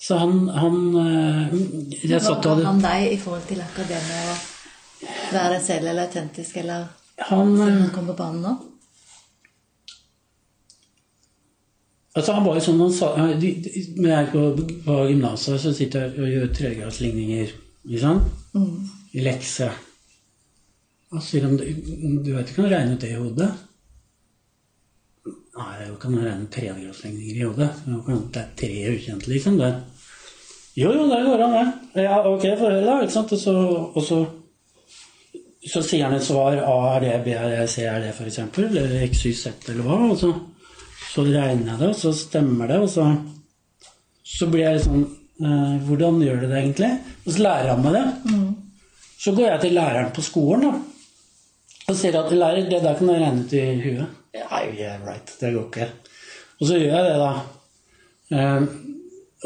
Så 0.03 0.19
han, 0.19 0.49
han 0.51 0.81
eh, 0.99 1.55
jeg 2.03 2.19
Hva 2.19 2.35
var 2.43 2.65
han 2.67 2.83
deg 2.83 3.15
i 3.15 3.21
forhold 3.23 3.47
til 3.49 3.63
akkurat 3.63 3.93
det 3.95 4.01
med 4.09 4.33
å 4.33 4.35
være 5.33 5.55
deg 5.55 5.65
selv 5.65 5.89
eller 5.93 6.09
autentisk, 6.09 6.59
eller 6.61 6.91
han, 7.31 7.55
han 7.61 7.89
kom 7.95 8.11
på 8.11 8.19
banen 8.19 8.45
nå? 8.45 8.55
Altså 12.13 12.35
han 12.37 12.45
var 12.45 12.59
jo 12.59 12.65
sånn 12.67 12.83
han 12.83 12.93
sa, 12.93 13.13
Når 13.17 14.11
jeg 14.11 14.31
på, 14.35 14.43
på 14.85 14.97
gymnaset, 15.09 15.61
så 15.63 15.73
sitter 15.73 16.11
jeg 16.11 16.19
og 16.21 16.35
gjør 16.35 16.55
tregradsligninger 16.59 17.55
liksom, 17.89 18.21
mm. 18.53 18.75
i 19.17 19.25
lekse. 19.25 19.71
Og 21.13 21.21
så 21.21 21.27
sier 21.29 21.49
han 21.49 21.57
du 21.57 22.35
vet 22.35 22.51
ikke 22.51 22.65
om 22.65 22.69
du 22.69 22.75
regner 22.75 22.99
ut 22.99 23.05
det 23.07 23.15
i 23.15 23.21
hodet? 23.21 23.53
Nei, 25.53 25.73
det 25.81 25.89
kan 26.01 26.15
regne 26.17 26.49
tredjegradsligninger 26.53 27.41
i 27.41 27.45
hodet. 27.45 27.71
Det 27.85 28.41
er 28.41 28.53
tre 28.57 28.77
ukjente, 28.95 29.29
liksom. 29.29 29.59
det. 29.61 29.73
Jo, 30.81 30.93
jo, 30.97 31.09
det 31.11 31.19
går 31.27 31.43
an, 31.45 31.59
det. 31.59 32.07
Ja, 32.07 32.23
ok, 32.29 32.47
få 32.57 32.71
høre, 32.71 32.87
da. 32.87 33.01
ikke 33.05 33.17
sant? 33.19 33.35
Og 33.37 33.43
så, 33.43 33.57
og 33.93 34.07
så, 34.07 34.23
så 35.75 35.83
sier 35.85 36.07
han 36.09 36.17
et 36.17 36.25
svar. 36.25 36.57
A 36.57 36.79
er 36.95 37.05
det, 37.05 37.19
B 37.27 37.37
er 37.37 37.51
det, 37.53 37.67
C 37.69 37.85
er 37.85 38.01
det, 38.01 38.15
f.eks. 38.17 38.41
Eller 38.65 38.97
X, 39.11 39.27
Y, 39.29 39.35
Z, 39.37 39.69
eller 39.75 39.85
hva. 39.85 40.01
og 40.15 40.17
så 40.23 40.33
så 41.13 41.25
regner 41.27 41.75
jeg 41.75 41.81
det, 41.81 41.91
og 41.91 41.99
så 41.99 42.13
stemmer 42.17 42.71
det, 42.71 42.79
og 42.81 42.89
så, 42.89 43.05
så 44.25 44.49
blir 44.49 44.65
jeg 44.65 44.79
litt 44.79 44.87
sånn 44.87 45.03
eh, 45.05 45.75
Hvordan 45.85 46.23
gjør 46.25 46.41
du 46.41 46.47
det 46.47 46.61
egentlig? 46.63 46.91
Og 47.27 47.35
så 47.35 47.45
lærer 47.45 47.69
han 47.75 47.85
meg 47.85 47.99
det. 47.99 48.05
Mm. 48.31 48.49
Så 49.21 49.35
går 49.37 49.51
jeg 49.51 49.63
til 49.67 49.77
læreren 49.77 50.11
på 50.17 50.25
skolen 50.25 50.65
da, 50.67 50.73
og 51.83 51.99
sier 51.99 52.17
at 52.19 52.33
lærer, 52.33 52.69
det 52.71 52.81
der 52.85 52.97
kan 52.99 53.11
du 53.11 53.13
regne 53.13 53.45
ut 53.45 53.55
i 53.59 53.67
huet. 53.83 54.22
Ja, 54.33 54.63
yeah, 54.65 54.97
right, 55.05 55.29
det 55.41 55.53
går 55.53 55.67
ikke. 55.69 55.89
Og 56.61 56.69
så 56.69 56.79
gjør 56.79 56.95
jeg 56.95 57.05
det, 57.09 57.19
da. 57.21 57.33
Eh, 58.33 58.63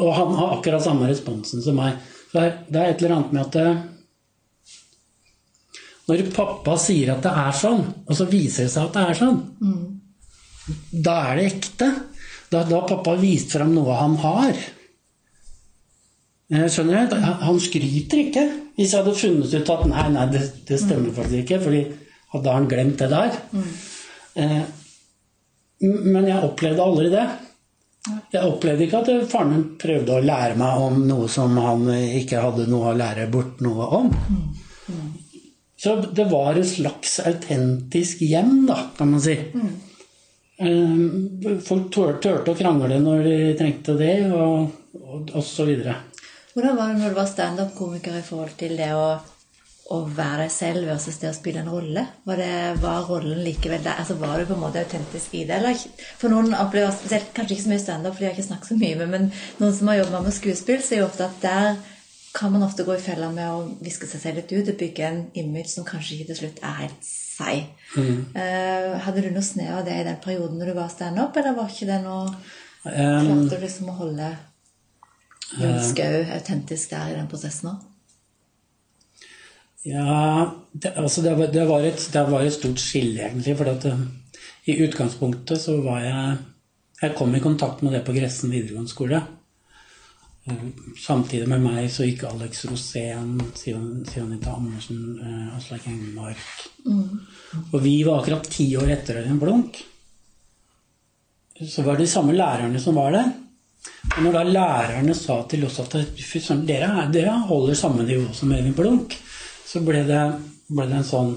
og 0.05 0.13
han 0.15 0.33
har 0.37 0.55
akkurat 0.55 0.85
samme 0.85 1.09
responsen 1.09 1.63
som 1.65 1.75
meg. 1.79 1.97
Så 2.31 2.43
det 2.69 2.79
er 2.79 2.91
et 2.93 3.01
eller 3.01 3.17
annet 3.17 3.33
med 3.35 3.47
at 3.47 3.57
eh, 3.61 3.85
når 6.07 6.29
pappa 6.31 6.77
sier 6.79 7.11
at 7.17 7.25
det 7.25 7.33
er 7.35 7.55
sånn, 7.57 7.83
og 8.07 8.15
så 8.15 8.29
viser 8.31 8.67
det 8.67 8.71
seg 8.71 8.87
at 8.87 8.95
det 8.95 9.05
er 9.09 9.21
sånn, 9.25 9.39
mm. 9.59 9.85
Da 10.91 11.13
er 11.29 11.37
det 11.39 11.45
ekte. 11.47 11.87
Da 12.51 12.65
har 12.67 12.87
pappa 12.89 13.13
vist 13.19 13.53
fram 13.55 13.69
noe 13.75 13.93
han 13.95 14.17
har. 14.19 14.57
Eh, 16.51 16.65
skjønner 16.71 17.07
du? 17.11 17.15
Han 17.43 17.59
skryter 17.63 18.23
ikke. 18.25 18.43
Hvis 18.75 18.93
jeg 18.93 18.99
hadde 18.99 19.13
funnet 19.15 19.53
ut 19.55 19.71
at 19.73 19.85
nei, 19.87 20.07
nei, 20.15 20.25
det, 20.33 20.41
det 20.67 20.79
stemmer 20.81 21.15
faktisk 21.15 21.39
ikke, 21.45 21.61
fordi 21.63 21.85
hadde 22.33 22.57
han 22.57 22.67
glemt 22.71 22.99
det 22.99 23.09
der. 23.13 23.39
Mm. 23.55 23.71
Eh, 24.43 24.59
men 25.83 26.27
jeg 26.27 26.43
opplevde 26.43 26.83
aldri 26.83 27.11
det. 27.13 27.27
Jeg 28.31 28.47
opplevde 28.47 28.85
ikke 28.85 29.01
at 29.03 29.29
faren 29.31 29.51
min 29.51 29.65
prøvde 29.79 30.15
å 30.15 30.23
lære 30.23 30.55
meg 30.59 30.83
om 30.85 31.01
noe 31.09 31.27
som 31.31 31.57
han 31.59 31.85
ikke 31.91 32.41
hadde 32.45 32.69
noe 32.71 32.93
å 32.93 32.97
lære 32.97 33.27
bort 33.31 33.59
noe 33.65 33.89
om. 33.99 34.11
Så 35.77 35.99
det 36.15 36.25
var 36.31 36.57
et 36.57 36.69
slags 36.69 37.19
autentisk 37.21 38.23
hjem, 38.25 38.63
da, 38.69 38.79
kan 38.97 39.11
man 39.11 39.21
si. 39.21 39.35
Mm. 39.53 39.73
Eh, 40.57 41.57
folk 41.61 41.91
turte 41.93 42.33
å 42.33 42.57
krangle 42.57 42.97
når 43.03 43.23
de 43.27 43.37
trengte 43.59 43.93
det, 43.99 44.15
og, 44.33 44.71
og, 44.97 45.33
og 45.35 45.43
så 45.45 45.67
videre. 45.67 45.99
Hvordan 46.55 46.79
var 46.79 46.89
det 46.89 47.01
når 47.03 47.13
du 47.13 47.19
var 47.19 47.29
standup-komiker 47.29 48.17
i 48.17 48.25
forhold 48.25 48.55
til 48.57 48.73
det 48.79 48.89
å, 48.97 49.19
å 49.93 50.01
være 50.11 50.45
deg 50.45 50.51
selv 50.51 50.87
versus 50.89 51.19
det 51.21 51.29
å 51.29 51.35
spille 51.35 51.61
en 51.63 51.69
rolle? 51.71 52.03
Var, 52.27 52.41
det, 52.41 52.79
var 52.83 53.05
rollen 53.07 53.43
likevel 53.45 53.83
der? 53.85 54.01
Altså, 54.01 54.17
var 54.19 54.39
du 54.39 54.49
på 54.49 54.57
en 54.57 54.63
måte 54.65 54.81
autentisk 54.83 55.35
i 55.39 55.45
det? 55.47 55.59
Eller? 55.61 55.83
For 56.19 56.33
noen 56.33 56.55
opplever 56.57 56.91
spesielt, 56.95 57.29
kanskje 57.35 57.55
ikke 57.55 57.65
så 57.65 57.73
mye 57.73 57.83
standup, 57.83 58.15
for 58.15 58.23
de 58.23 58.29
har 58.29 58.35
ikke 58.35 58.49
snakket 58.49 58.71
så 58.73 58.79
mye 58.79 58.97
med, 58.99 59.13
men 59.13 59.29
noen 59.61 59.77
som 59.77 59.91
har 59.91 60.01
jobbet 60.01 60.27
med 60.27 60.35
skuespill, 60.35 60.83
sier 60.83 61.05
ofte 61.07 61.29
at 61.29 61.39
der 61.45 61.79
kan 62.37 62.51
man 62.53 62.65
ofte 62.67 62.85
gå 62.85 62.93
i 62.93 63.01
fella 63.01 63.31
med 63.33 63.49
å 63.49 63.63
viske 63.81 64.05
seg 64.09 64.21
selv 64.21 64.41
litt 64.41 64.51
ut 64.53 64.67
og 64.69 64.77
bygge 64.77 65.07
en 65.07 65.23
image 65.41 65.71
som 65.71 65.87
kanskje 65.87 66.17
ikke 66.17 66.29
til 66.31 66.39
slutt 66.41 66.59
er 66.61 66.75
helt 66.83 67.07
seg. 67.07 67.71
Mm. 67.95 68.19
Uh, 68.35 68.91
hadde 69.07 69.23
du 69.25 69.31
noe 69.31 69.45
snev 69.45 69.79
av 69.79 69.87
det 69.87 69.95
i 69.97 70.05
den 70.05 70.19
perioden 70.21 70.59
når 70.59 70.71
du 70.71 70.77
var 70.77 70.93
standup, 70.93 71.39
eller 71.39 71.57
var 71.57 71.71
ikke 71.73 71.89
det 71.89 72.01
noe 72.03 72.27
um, 72.27 72.91
Klarte 72.91 73.55
du 73.55 73.63
liksom 73.63 73.89
å 73.89 73.97
holde 74.03 74.31
Skau 75.47 76.25
autentisk 76.35 76.91
der 76.91 77.13
i 77.13 77.15
den 77.15 77.29
prosessen 77.31 77.71
òg? 77.71 77.85
Ja 79.87 80.51
det, 80.71 80.91
altså 80.99 81.21
det, 81.23 81.33
var, 81.37 81.47
det, 81.53 81.63
var 81.65 81.85
et, 81.87 82.09
det, 82.13 82.23
var, 82.31 82.43
et, 82.43 82.53
stort 82.53 82.81
skille, 82.81 83.23
egentlig. 83.23 83.55
For 83.57 83.71
at, 83.71 83.87
um, 83.91 84.05
i 84.67 84.77
utgangspunktet 84.83 85.61
så 85.61 85.79
var 85.81 86.03
jeg 86.03 86.37
Jeg 86.97 87.13
kom 87.13 87.35
i 87.35 87.39
kontakt 87.39 87.83
med 87.85 87.93
det 87.93 87.99
på 88.05 88.13
Gressen 88.15 88.49
videregående 88.49 88.89
skole. 88.89 89.19
Samtidig 90.97 91.45
med 91.51 91.61
meg 91.61 91.91
så 91.93 92.07
gikk 92.07 92.23
Alex 92.25 92.63
Rosén, 92.65 93.35
Sionita 93.53 94.55
Andersen, 94.55 95.03
uh, 95.21 95.57
Aslak 95.59 95.85
Engmark. 95.91 96.41
Mm. 96.87 97.19
Og 97.69 97.77
vi 97.83 97.99
var 98.07 98.23
akkurat 98.23 98.49
ti 98.49 98.71
år 98.79 98.95
etter 98.95 99.21
en 99.21 99.37
blunk. 99.37 99.77
Så 101.61 101.85
var 101.85 101.97
det 101.97 102.07
de 102.07 102.15
samme 102.15 102.33
lærerne 102.33 102.81
som 102.81 102.97
var 102.97 103.13
der. 103.13 103.29
Og 104.15 104.23
når 104.23 104.33
da 104.33 104.43
lærerne 104.43 105.13
sa 105.15 105.37
til 105.49 105.65
oss 105.67 105.79
at 105.83 105.95
dere, 106.67 107.07
dere 107.13 107.37
holder 107.45 107.77
samme 107.77 108.05
nivå 108.07 108.33
som 108.33 108.51
Øyvind 108.51 108.75
Blunk, 108.75 109.13
så 109.67 109.81
ble 109.83 110.03
det, 110.07 110.21
ble 110.71 110.87
det 110.89 111.01
en 111.01 111.07
sånn 111.07 111.33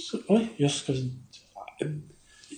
så, 0.00 0.20
Oi, 0.32 0.40
jøss 0.58 0.80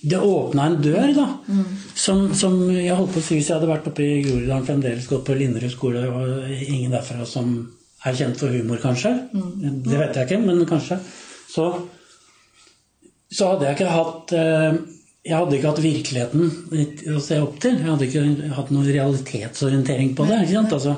Det 0.03 0.19
åpna 0.19 0.69
en 0.69 0.79
dør, 0.83 1.11
da. 1.17 1.27
Mm. 1.47 1.67
Som, 1.99 2.25
som, 2.39 2.57
jeg 2.71 2.97
holdt 2.99 3.15
på 3.15 3.23
å 3.23 3.25
si 3.27 3.39
hvis 3.39 3.51
jeg 3.51 3.59
hadde 3.59 3.71
vært 3.71 3.89
oppe 3.91 4.07
i 4.07 4.23
Groruddalen 4.25 4.67
fremdeles, 4.67 5.09
gått 5.11 5.27
på 5.27 5.37
Linderud 5.39 5.75
skole, 5.75 6.07
og 6.11 6.49
ingen 6.63 6.95
derfra 6.95 7.27
som 7.29 7.53
er 8.03 8.17
kjent 8.19 8.41
for 8.41 8.51
humor, 8.51 8.81
kanskje. 8.83 9.13
Mm. 9.31 9.83
Det 9.87 9.99
vet 10.01 10.19
jeg 10.19 10.27
ikke, 10.29 10.41
men 10.43 10.65
kanskje. 10.67 10.99
Så, 11.53 11.69
så 13.31 13.53
hadde 13.53 13.69
jeg 13.69 13.79
ikke 13.79 13.95
hatt 13.95 14.35
eh, 14.39 14.81
jeg 15.23 15.39
hadde 15.39 15.55
ikke 15.55 15.71
hatt 15.71 15.83
virkeligheten 15.85 17.13
å 17.15 17.21
se 17.23 17.37
opp 17.39 17.61
til. 17.63 17.77
Jeg 17.79 17.87
hadde 17.87 18.09
ikke 18.09 18.55
hatt 18.57 18.73
noen 18.75 18.89
realitetsorientering 18.89 20.17
på 20.19 20.27
det. 20.27 20.41
Altså, 20.65 20.97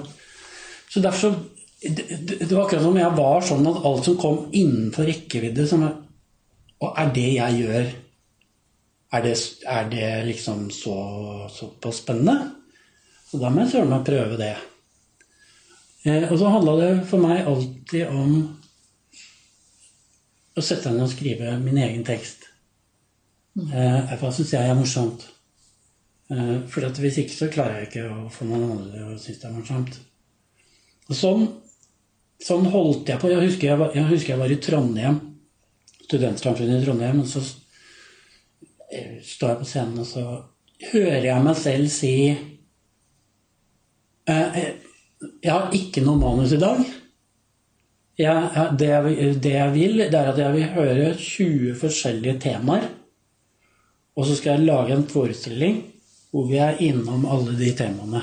så 0.88 1.02
derfor 1.04 1.36
det, 1.84 2.04
det, 2.40 2.52
var 2.52 2.64
akkurat 2.64 2.82
som 2.82 2.96
jeg 2.98 3.16
var 3.18 3.44
sånn 3.44 3.68
at 3.68 3.84
alt 3.88 4.08
som 4.08 4.18
kom 4.20 4.38
innenfor 4.56 5.08
rekkevidde 5.08 5.66
som, 5.68 5.84
Og 6.80 7.00
er 7.00 7.12
det 7.14 7.28
jeg 7.36 7.60
gjør 7.60 7.90
Er 9.14 9.22
det, 9.22 9.34
er 9.70 9.90
det 9.90 10.08
liksom 10.26 10.70
så 10.74 10.96
såpass 11.52 12.00
spennende? 12.02 12.50
Så 13.28 13.38
da 13.38 13.50
må 13.50 13.62
jeg 13.62 13.70
søren 13.72 13.92
meg 13.92 14.06
prøve 14.06 14.38
det. 14.38 14.54
Eh, 16.04 16.26
og 16.28 16.38
så 16.38 16.50
handla 16.50 16.74
det 16.80 16.90
for 17.08 17.22
meg 17.22 17.46
alltid 17.46 18.10
om 18.10 18.34
å 20.54 20.62
sette 20.62 20.90
meg 20.90 20.98
ned 20.98 21.06
og 21.06 21.12
skrive 21.12 21.54
min 21.62 21.78
egen 21.82 22.02
tekst. 22.06 22.48
Eh, 23.54 24.14
hva 24.18 24.32
syns 24.34 24.52
jeg 24.54 24.70
er 24.70 24.78
morsomt? 24.78 25.28
Eh, 26.30 26.56
for 26.70 27.00
hvis 27.02 27.20
ikke 27.22 27.36
så 27.36 27.50
klarer 27.52 27.80
jeg 27.80 27.90
ikke 27.90 28.06
å 28.10 28.28
få 28.32 28.46
noen 28.48 28.66
andre 28.66 29.06
å 29.08 29.16
synes 29.18 29.40
det 29.40 29.48
er 29.48 29.56
morsomt. 29.56 29.98
Og 31.08 31.18
sånn, 31.18 31.48
sånn 32.44 32.66
holdt 32.72 33.08
jeg 33.08 33.20
på. 33.20 33.30
Jeg 33.32 33.44
husker 33.46 33.70
jeg, 33.70 33.80
var, 33.80 33.92
jeg 33.96 34.08
husker 34.10 34.34
jeg 34.34 34.42
var 34.42 34.52
i 34.52 34.60
Trondheim, 34.62 35.20
studentsamfunnet 36.04 36.82
i 36.82 36.86
Trondheim, 36.86 37.22
og 37.24 37.28
så 37.30 37.44
står 39.24 39.54
jeg 39.54 39.60
på 39.62 39.68
scenen, 39.68 40.02
og 40.04 40.08
så 40.08 40.24
hører 40.92 41.24
jeg 41.26 41.42
meg 41.42 41.56
selv 41.58 41.88
si 41.90 42.16
eh, 44.28 44.58
Jeg 45.42 45.50
har 45.50 45.72
ikke 45.74 46.02
noe 46.04 46.20
manus 46.20 46.52
i 46.54 46.60
dag. 46.60 46.82
Jeg, 48.20 48.66
det, 48.78 48.90
jeg, 48.92 49.38
det 49.42 49.54
jeg 49.56 49.72
vil, 49.74 49.96
det 50.04 50.18
er 50.18 50.28
at 50.30 50.38
jeg 50.38 50.54
vil 50.54 50.68
høre 50.76 51.08
20 51.18 51.80
forskjellige 51.80 52.36
temaer 52.44 52.84
og 54.14 54.26
så 54.28 54.36
skal 54.38 54.58
jeg 54.58 54.68
lage 54.68 54.94
en 54.94 55.08
forestilling 55.10 55.80
hvor 56.30 56.46
vi 56.50 56.58
er 56.62 56.80
innom 56.82 57.26
alle 57.30 57.54
de 57.58 57.70
temaene. 57.78 58.22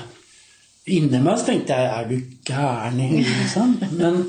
Inni 0.91 1.19
meg 1.23 1.39
så 1.39 1.47
tenkte 1.47 1.77
jeg 1.77 1.91
er 1.95 2.07
du 2.09 2.15
gæren 2.47 2.99
i 2.99 3.09
liksom? 3.23 3.75
Men, 3.95 4.21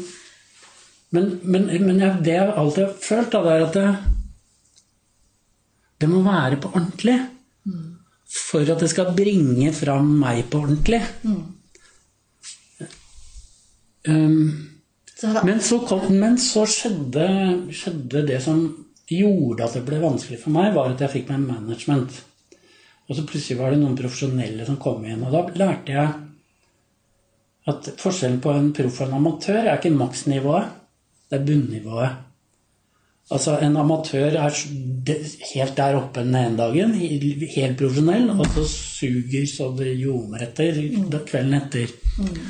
men, 1.10 1.30
men, 1.42 1.68
men 1.86 2.00
jeg, 2.00 2.18
det 2.24 2.36
jeg 2.36 2.56
alltid 2.62 2.84
har 2.86 2.98
følt, 3.02 3.32
da, 3.32 3.42
det 3.42 3.54
er 3.54 3.64
at 3.66 3.78
det, 3.78 3.86
det 6.02 6.10
må 6.10 6.22
være 6.26 6.60
på 6.62 6.70
ordentlig. 6.74 7.18
For 8.32 8.64
at 8.64 8.80
det 8.80 8.90
skal 8.90 9.12
bringe 9.16 9.72
fram 9.76 10.08
meg 10.22 10.46
på 10.50 10.62
ordentlig. 10.64 11.02
Um, 14.08 14.70
men, 15.44 15.60
så 15.62 15.78
kom, 15.86 16.08
men 16.18 16.38
så 16.40 16.64
skjedde, 16.66 17.26
skjedde 17.74 18.24
det 18.26 18.40
som 18.42 18.64
gjorde 19.12 19.66
at 19.66 19.76
det 19.76 19.84
ble 19.86 20.00
vanskelig 20.02 20.40
for 20.42 20.54
meg, 20.54 20.72
var 20.74 20.94
at 20.94 21.04
jeg 21.04 21.12
fikk 21.18 21.30
meg 21.30 21.44
management. 21.44 22.16
Og 23.08 23.18
så 23.18 23.26
plutselig 23.28 23.60
var 23.60 23.74
det 23.74 23.82
noen 23.82 23.98
profesjonelle 23.98 24.66
som 24.66 24.80
kom 24.80 25.04
inn. 25.04 25.22
Og 25.26 25.34
da 25.34 25.44
lærte 25.60 25.94
jeg 25.94 26.12
at 27.70 27.92
forskjellen 28.00 28.40
på 28.42 28.52
en 28.56 28.72
proff 28.74 29.00
og 29.00 29.08
en 29.08 29.18
amatør 29.20 29.60
er 29.62 29.76
ikke 29.76 29.94
maksnivået, 29.94 30.70
det 31.30 31.38
er 31.38 31.46
bunnivået. 31.46 32.20
Altså 33.32 33.54
En 33.62 33.76
amatør 33.80 34.34
er 34.36 34.56
helt 35.54 35.76
der 35.76 35.96
oppe 35.96 36.20
den 36.20 36.34
ene 36.36 36.58
dagen, 36.58 36.92
helt 36.94 37.78
profesjonell, 37.78 38.28
og 38.34 38.46
så 38.54 38.66
suger 38.68 39.46
så 39.48 39.70
det 39.78 39.94
ljomer 40.00 40.42
etter 40.48 40.82
kvelden 41.28 41.54
etter. 41.60 41.94
Mm. 42.18 42.42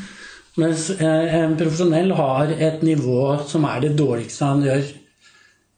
Mens 0.63 0.89
eh, 0.97 1.37
en 1.39 1.55
profesjonell 1.61 2.11
har 2.17 2.51
et 2.57 2.83
nivå 2.85 3.37
som 3.49 3.65
er 3.69 3.85
det 3.85 3.95
dårligste 4.01 4.49
han 4.49 4.65
gjør 4.67 4.83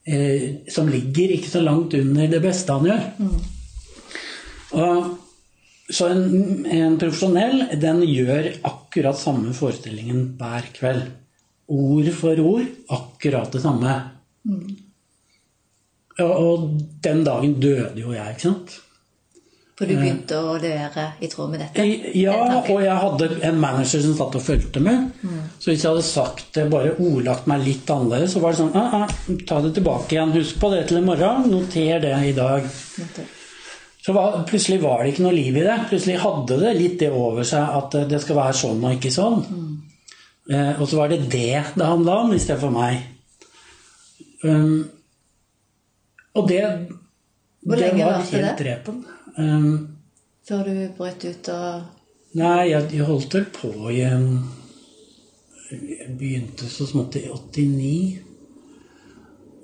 eh, 0.07 0.47
som 0.71 0.89
ligger 0.89 1.37
ikke 1.37 1.51
så 1.51 1.63
langt 1.63 1.95
under 1.95 2.31
det 2.31 2.41
beste 2.43 2.73
han 2.73 2.89
gjør. 2.89 3.05
Mm. 3.19 3.37
Og, 4.81 5.13
så 5.95 6.09
en, 6.11 6.25
en, 6.67 6.97
profesjonell 7.01 7.67
den 7.81 8.03
gjør 8.09 8.51
akkurat 8.67 9.19
samme 9.19 9.55
forestillingen 9.57 10.33
hver 10.41 10.71
kveld. 10.75 11.05
Ord 11.75 12.11
for 12.19 12.41
ord 12.45 12.67
akkurat 12.93 13.55
det 13.55 13.63
samme. 13.65 13.95
Mm. 14.45 14.75
Og, 16.23 16.33
og 16.33 16.67
den 17.03 17.23
dagen 17.27 17.55
døde 17.63 18.03
jo 18.03 18.13
jeg, 18.15 18.35
ikke 18.35 18.49
sant. 18.49 18.81
For 19.75 19.91
du 19.91 19.97
begynte 19.99 20.37
å 20.39 20.53
levere 20.63 21.09
i 21.19 21.27
tråd 21.27 21.49
med 21.51 21.65
dette? 21.65 21.85
Ja, 22.15 22.37
og 22.61 22.77
jeg 22.79 22.95
hadde 22.95 23.27
en 23.49 23.57
manager 23.59 24.05
som 24.05 24.13
satt 24.15 24.37
og 24.39 24.45
fulgte 24.45 24.83
med. 24.85 25.09
Mm. 25.27 25.41
Så 25.59 25.73
hvis 25.73 25.83
jeg 25.83 25.91
hadde 25.91 26.05
sagt 26.07 26.45
det, 26.55 26.69
bare 26.71 26.93
ordlagt 26.95 27.49
meg 27.51 27.65
litt 27.67 27.91
annerledes, 27.91 28.37
så 28.37 28.43
var 28.45 28.55
det 28.55 28.61
sånn 28.61 28.77
ah, 28.79 29.01
ah, 29.01 29.17
Ta 29.51 29.59
det 29.65 29.73
tilbake 29.75 30.15
igjen. 30.15 30.35
Husk 30.37 30.61
på 30.63 30.71
det 30.71 30.85
til 30.91 31.01
i 31.01 31.07
morgen. 31.09 31.49
Noter 31.51 31.99
det 32.07 32.15
i 32.29 32.31
dag. 32.37 32.69
Okay. 33.09 33.27
Så 34.05 34.13
var, 34.13 34.43
plutselig 34.49 34.83
var 34.83 35.01
det 35.01 35.15
ikke 35.15 35.25
noe 35.25 35.33
liv 35.33 35.57
i 35.57 35.65
det. 35.65 35.79
Plutselig 35.89 36.21
hadde 36.21 36.59
det 36.61 36.73
litt 36.77 36.99
det 37.01 37.09
over 37.09 37.47
seg 37.49 37.65
at 37.79 37.95
det 38.11 38.21
skal 38.21 38.37
være 38.37 38.57
sånn 38.59 38.83
og 38.85 38.99
ikke 38.99 39.13
sånn. 39.15 39.39
Mm. 39.49 39.71
Eh, 40.53 40.73
og 40.77 40.89
så 40.91 40.99
var 40.99 41.09
det 41.09 41.23
det 41.33 41.63
det 41.73 41.87
handla 41.89 42.19
om, 42.27 42.35
i 42.37 42.41
stedet 42.43 42.61
for 42.61 42.75
meg. 42.75 43.01
Um, 44.45 44.91
og 46.37 46.49
det, 46.49 46.61
Hvor 47.65 47.81
det 47.81 47.93
var 47.97 48.21
helt 48.29 48.59
drepen. 48.59 49.05
Um, 49.39 49.97
Før 50.45 50.69
du 50.69 50.75
brøt 50.99 51.25
ut 51.25 51.49
og 51.49 51.83
Nei, 52.35 52.69
jeg, 52.69 52.91
jeg 52.93 53.07
holdt 53.07 53.35
vel 53.39 53.45
på 53.55 53.71
i 53.95 54.03
en 54.05 54.27
Jeg 55.71 56.17
begynte 56.19 56.69
så 56.69 56.85
smått 56.91 57.17
i 57.17 57.25
89. 57.31 58.19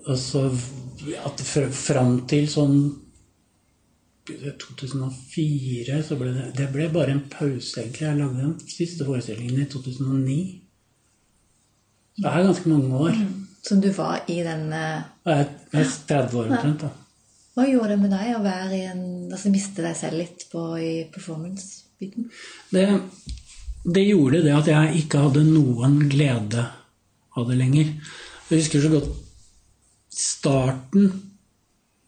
Og 0.06 0.16
så 0.16 0.46
at 1.28 1.42
fram 1.76 2.22
til 2.30 2.48
sånn 2.48 2.78
2004 4.60 6.00
så 6.06 6.16
ble 6.20 6.32
det 6.34 6.46
Det 6.58 6.68
ble 6.72 6.88
bare 6.92 7.14
en 7.16 7.22
pause, 7.30 7.80
egentlig. 7.80 8.06
Jeg 8.06 8.18
lagde 8.18 8.42
den 8.42 8.56
siste 8.68 9.06
forestillingen 9.08 9.62
i 9.62 9.68
2009. 9.70 10.40
Så 12.16 12.24
det 12.24 12.32
er 12.32 12.48
ganske 12.48 12.72
mange 12.72 13.04
år. 13.04 13.20
Mm. 13.20 13.46
Som 13.62 13.80
du 13.84 13.90
var 13.92 14.24
i 14.28 14.40
den 14.44 14.72
Jeg 14.72 15.04
er 15.26 15.94
30 16.08 16.38
år 16.40 16.50
omtrent, 16.50 16.86
da. 16.86 16.90
Hva 17.56 17.66
gjorde 17.66 17.92
det 17.92 18.00
med 18.00 18.12
deg 18.14 18.34
å 18.36 18.42
være 18.44 18.76
i 18.76 18.84
en, 18.88 19.06
altså 19.28 19.50
miste 19.52 19.82
deg 19.84 19.96
selv 19.98 20.20
litt 20.20 20.46
på, 20.52 20.60
i 20.78 20.92
performance-biten? 21.12 22.28
Det, 22.70 22.84
det, 23.84 24.04
gjorde 24.06 24.44
det 24.46 24.54
at 24.54 24.70
jeg 24.70 25.02
ikke 25.02 25.24
hadde 25.26 25.42
noen 25.48 25.98
glede 26.12 26.64
av 27.36 27.50
det 27.50 27.58
lenger. 27.58 27.90
Jeg 28.48 28.62
husker 28.62 28.84
så 28.84 28.92
godt 28.94 29.10
starten 30.14 31.10
eh, 31.10 31.18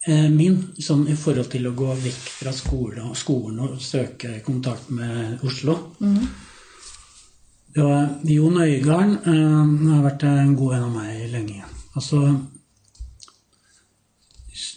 min 0.02 0.56
sånn 0.82 1.04
i 1.06 1.14
forhold 1.14 1.46
til 1.52 1.68
å 1.68 1.74
gå 1.78 1.92
vekk 2.02 2.24
fra 2.40 2.50
skole, 2.50 3.04
skolen 3.14 3.60
og 3.62 3.76
søke 3.78 4.40
kontakt 4.42 4.88
med 4.90 5.44
Oslo. 5.46 5.76
Mm. 6.02 6.24
Det 7.74 7.82
var 7.82 8.08
Jon 8.28 8.58
Øigarden 8.60 9.14
eh, 9.24 9.92
har 9.94 10.02
vært 10.04 10.26
en 10.28 10.56
god 10.58 10.74
venn 10.74 10.82
av 10.84 10.90
meg 10.92 11.20
lenge. 11.32 11.68
Altså, 11.96 12.18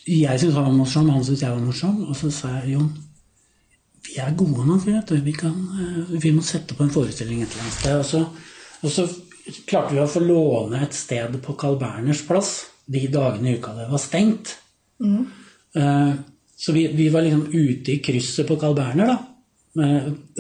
jeg 0.08 0.40
syntes 0.40 0.56
han 0.56 0.70
var 0.70 0.78
morsom, 0.78 1.10
han 1.12 1.26
syntes 1.28 1.44
jeg 1.44 1.52
var 1.52 1.66
morsom. 1.66 1.98
Og 2.08 2.16
så 2.16 2.32
sa 2.32 2.54
jeg 2.62 2.78
Jon, 2.78 2.88
vi 4.06 4.16
er 4.24 4.38
gode 4.40 4.64
nok, 4.70 4.86
vet 4.88 5.12
du. 5.12 5.20
Vi, 5.26 5.36
kan, 5.36 5.58
eh, 5.76 6.16
vi 6.24 6.32
må 6.38 6.44
sette 6.46 6.78
på 6.78 6.86
en 6.86 6.94
forestilling 6.94 7.44
et 7.44 7.50
eller 7.50 7.66
annet 7.66 7.80
sted. 7.82 8.00
Og 8.00 8.08
så, 8.08 8.24
og 8.80 8.96
så, 8.96 9.10
klarte 9.68 9.94
vi 9.94 10.00
å 10.02 10.08
få 10.10 10.24
låne 10.24 10.80
et 10.82 10.96
sted 10.96 11.36
på 11.44 11.54
Carl 11.60 11.76
Berners 11.78 12.24
plass 12.26 12.54
de 12.90 13.04
dagene 13.14 13.52
i 13.52 13.60
uka 13.60 13.76
det 13.76 13.90
var 13.92 14.02
stengt. 14.02 14.56
Mm. 15.04 15.26
Uh, 15.76 16.14
så 16.58 16.72
vi, 16.76 16.88
vi, 16.96 17.10
var 17.12 17.26
liksom 17.26 17.48
ute 17.52 17.96
i 17.96 18.02
krysset 18.04 18.48
på 18.48 18.60
Carl 18.60 18.76
Berner, 18.78 19.12
da. 19.12 19.18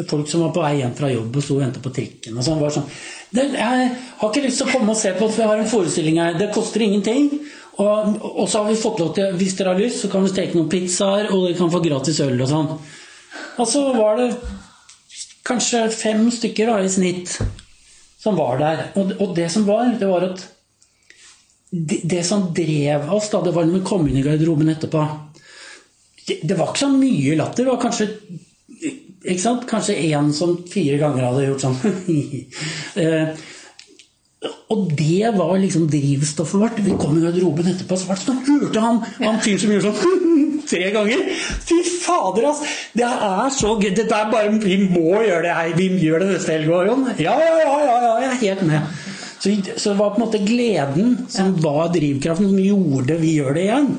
Folk 0.07 0.29
som 0.31 0.45
var 0.45 0.53
på 0.55 0.61
vei 0.63 0.77
hjem 0.79 0.93
fra 0.95 1.09
jobb 1.11 1.33
og 1.35 1.43
sto 1.43 1.57
og 1.57 1.65
ventet 1.65 1.83
på 1.83 1.91
trikken. 1.91 2.37
og 2.39 2.45
sånn, 2.45 2.61
var 2.61 2.71
sånn, 2.71 2.85
Jeg 3.35 3.49
har 3.59 4.29
ikke 4.29 4.45
lyst 4.45 4.61
til 4.61 4.69
å 4.69 4.71
komme 4.71 4.93
og 4.93 4.99
se 5.01 5.11
på, 5.17 5.27
for 5.27 5.43
jeg 5.43 5.51
har 5.51 5.59
en 5.59 5.67
forestilling 5.67 6.19
her. 6.21 6.37
Det 6.39 6.53
koster 6.55 6.85
ingenting. 6.85 7.27
Og, 7.75 8.15
og, 8.21 8.45
så 8.47 8.61
har 8.61 8.69
vi 8.69 8.79
fått 8.79 9.01
lov 9.03 9.11
til, 9.17 9.33
hvis 9.35 9.57
dere 9.59 9.73
har 9.73 9.81
lyst, 9.81 10.05
så 10.05 10.11
kan 10.11 10.23
vi 10.23 10.31
steke 10.31 10.55
noen 10.55 10.71
pizzaer, 10.71 11.27
og 11.33 11.49
dere 11.49 11.57
kan 11.59 11.73
få 11.73 11.83
gratis 11.83 12.21
øl 12.23 12.39
og 12.39 12.47
sånn. 12.47 12.71
Og 13.59 13.67
så 13.67 13.83
var 13.97 14.21
det 14.21 14.29
kanskje 15.45 15.83
fem 15.91 16.29
stykker 16.31 16.71
da, 16.71 16.79
i 16.79 16.91
snitt 16.91 17.35
som 18.21 18.39
var 18.39 18.61
der. 18.61 18.85
Og, 18.95 19.11
og, 19.19 19.33
det 19.37 19.49
som 19.53 19.67
var, 19.67 19.91
det 19.99 20.09
var 20.09 20.29
at 20.31 20.45
det, 21.71 22.01
det 22.03 22.23
som 22.27 22.49
drev 22.55 23.09
oss, 23.13 23.29
da, 23.33 23.41
det 23.43 23.55
var 23.55 23.65
når 23.67 23.79
vi 23.79 23.87
kom 23.87 24.05
inn 24.07 24.19
i 24.21 24.25
garderoben 24.25 24.69
etterpå 24.71 25.05
det, 26.25 26.39
det 26.43 26.57
var 26.57 26.71
ikke 26.71 26.85
så 26.85 26.91
mye 26.93 27.35
latter. 27.37 27.65
Det 27.65 27.71
var 27.71 27.81
kanskje 27.81 28.07
ikke 29.25 29.41
sant? 29.41 29.65
Kanskje 29.69 29.97
én 30.09 30.31
som 30.33 30.55
fire 30.69 30.97
ganger 31.01 31.27
hadde 31.27 31.45
gjort 31.47 31.65
sånn. 31.65 31.77
eh, 33.01 33.45
og 34.73 34.89
det 34.97 35.31
var 35.37 35.55
liksom 35.61 35.87
drivstoffet 35.89 36.61
vårt. 36.61 36.81
Vi 36.85 36.97
kom 37.01 37.17
i 37.17 37.23
garderoben 37.23 37.69
etterpå, 37.71 37.97
så, 37.97 38.17
så 38.17 38.35
hørte 38.45 38.81
han 38.83 39.01
han 39.21 39.41
fyren 39.41 39.61
som 39.61 39.73
gjorde 39.73 39.93
sånn 39.93 40.35
tre 40.71 40.89
ganger. 40.93 41.25
Fy 41.65 41.79
fader, 41.85 42.49
ass! 42.51 42.61
Det 42.97 43.05
er 43.05 43.49
så 43.53 43.75
gøy. 43.77 43.91
Det 43.97 44.05
er 44.09 44.31
bare, 44.33 44.53
vi 44.61 44.79
må 44.83 45.21
gjøre 45.25 45.45
det. 45.45 45.73
Vi 45.77 45.89
gjør 46.05 46.25
det 46.25 46.31
neste 46.35 46.57
helg 46.57 46.73
òg, 46.73 46.89
Jon. 46.89 47.09
Ja, 47.21 47.37
ja, 47.41 47.57
ja, 47.61 47.75
ja, 47.85 48.15
jeg 48.25 48.31
er 48.31 48.41
helt 48.43 48.65
med. 48.69 49.04
Så, 49.45 49.53
så, 49.75 49.91
det 49.91 49.99
var 49.99 50.15
på 50.15 50.17
en 50.17 50.25
måte 50.25 50.41
gleden 50.41 51.11
som 51.29 51.51
var 51.61 51.91
drivkraften, 51.93 52.49
som 52.49 52.61
gjorde 52.63 53.19
vi 53.21 53.35
gjør 53.35 53.53
det 53.53 53.67
igjen. 53.67 53.91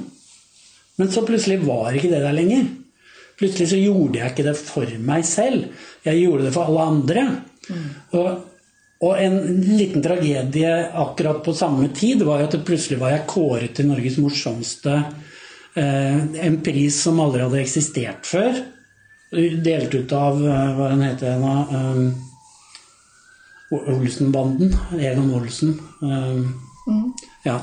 Men 0.99 1.13
så 1.15 1.23
plutselig 1.29 1.61
var 1.63 1.95
ikke 1.95 2.11
det 2.11 2.25
der 2.25 2.35
lenger. 2.35 2.67
Plutselig 3.39 3.69
så 3.71 3.79
gjorde 3.79 4.19
jeg 4.19 4.33
ikke 4.33 4.47
det 4.49 4.57
for 4.59 4.93
meg 5.07 5.23
selv. 5.29 5.69
Jeg 6.03 6.25
gjorde 6.25 6.49
det 6.49 6.53
for 6.57 6.73
alle 6.73 6.91
andre. 6.97 7.25
Mm. 7.71 7.89
Og 8.19 8.29
og 9.05 9.19
en 9.21 9.35
liten 9.77 10.01
tragedie 10.01 10.71
akkurat 10.97 11.43
på 11.45 11.53
samme 11.53 11.91
tid 11.93 12.23
var 12.25 12.41
jo 12.41 12.47
at 12.49 12.63
plutselig 12.65 12.97
var 13.03 13.13
jeg 13.13 13.27
kåret 13.29 13.75
til 13.77 13.91
Norges 13.91 14.17
morsomste. 14.17 14.95
Eh, 15.77 16.23
en 16.47 16.57
pris 16.65 16.97
som 17.05 17.21
aldri 17.21 17.45
hadde 17.45 17.61
eksistert 17.61 18.25
før. 18.25 18.57
Delt 19.37 19.93
ut 19.93 20.15
av 20.17 20.41
eh, 20.41 20.71
hva 20.79 20.89
den 20.95 21.05
heter 21.05 21.37
nå 21.43 21.53
Olsenbanden. 23.71 24.77
Egon 24.99 25.35
Olsen. 25.35 25.75
Um, 26.01 26.63
mm. 26.87 27.13
Ja. 27.45 27.61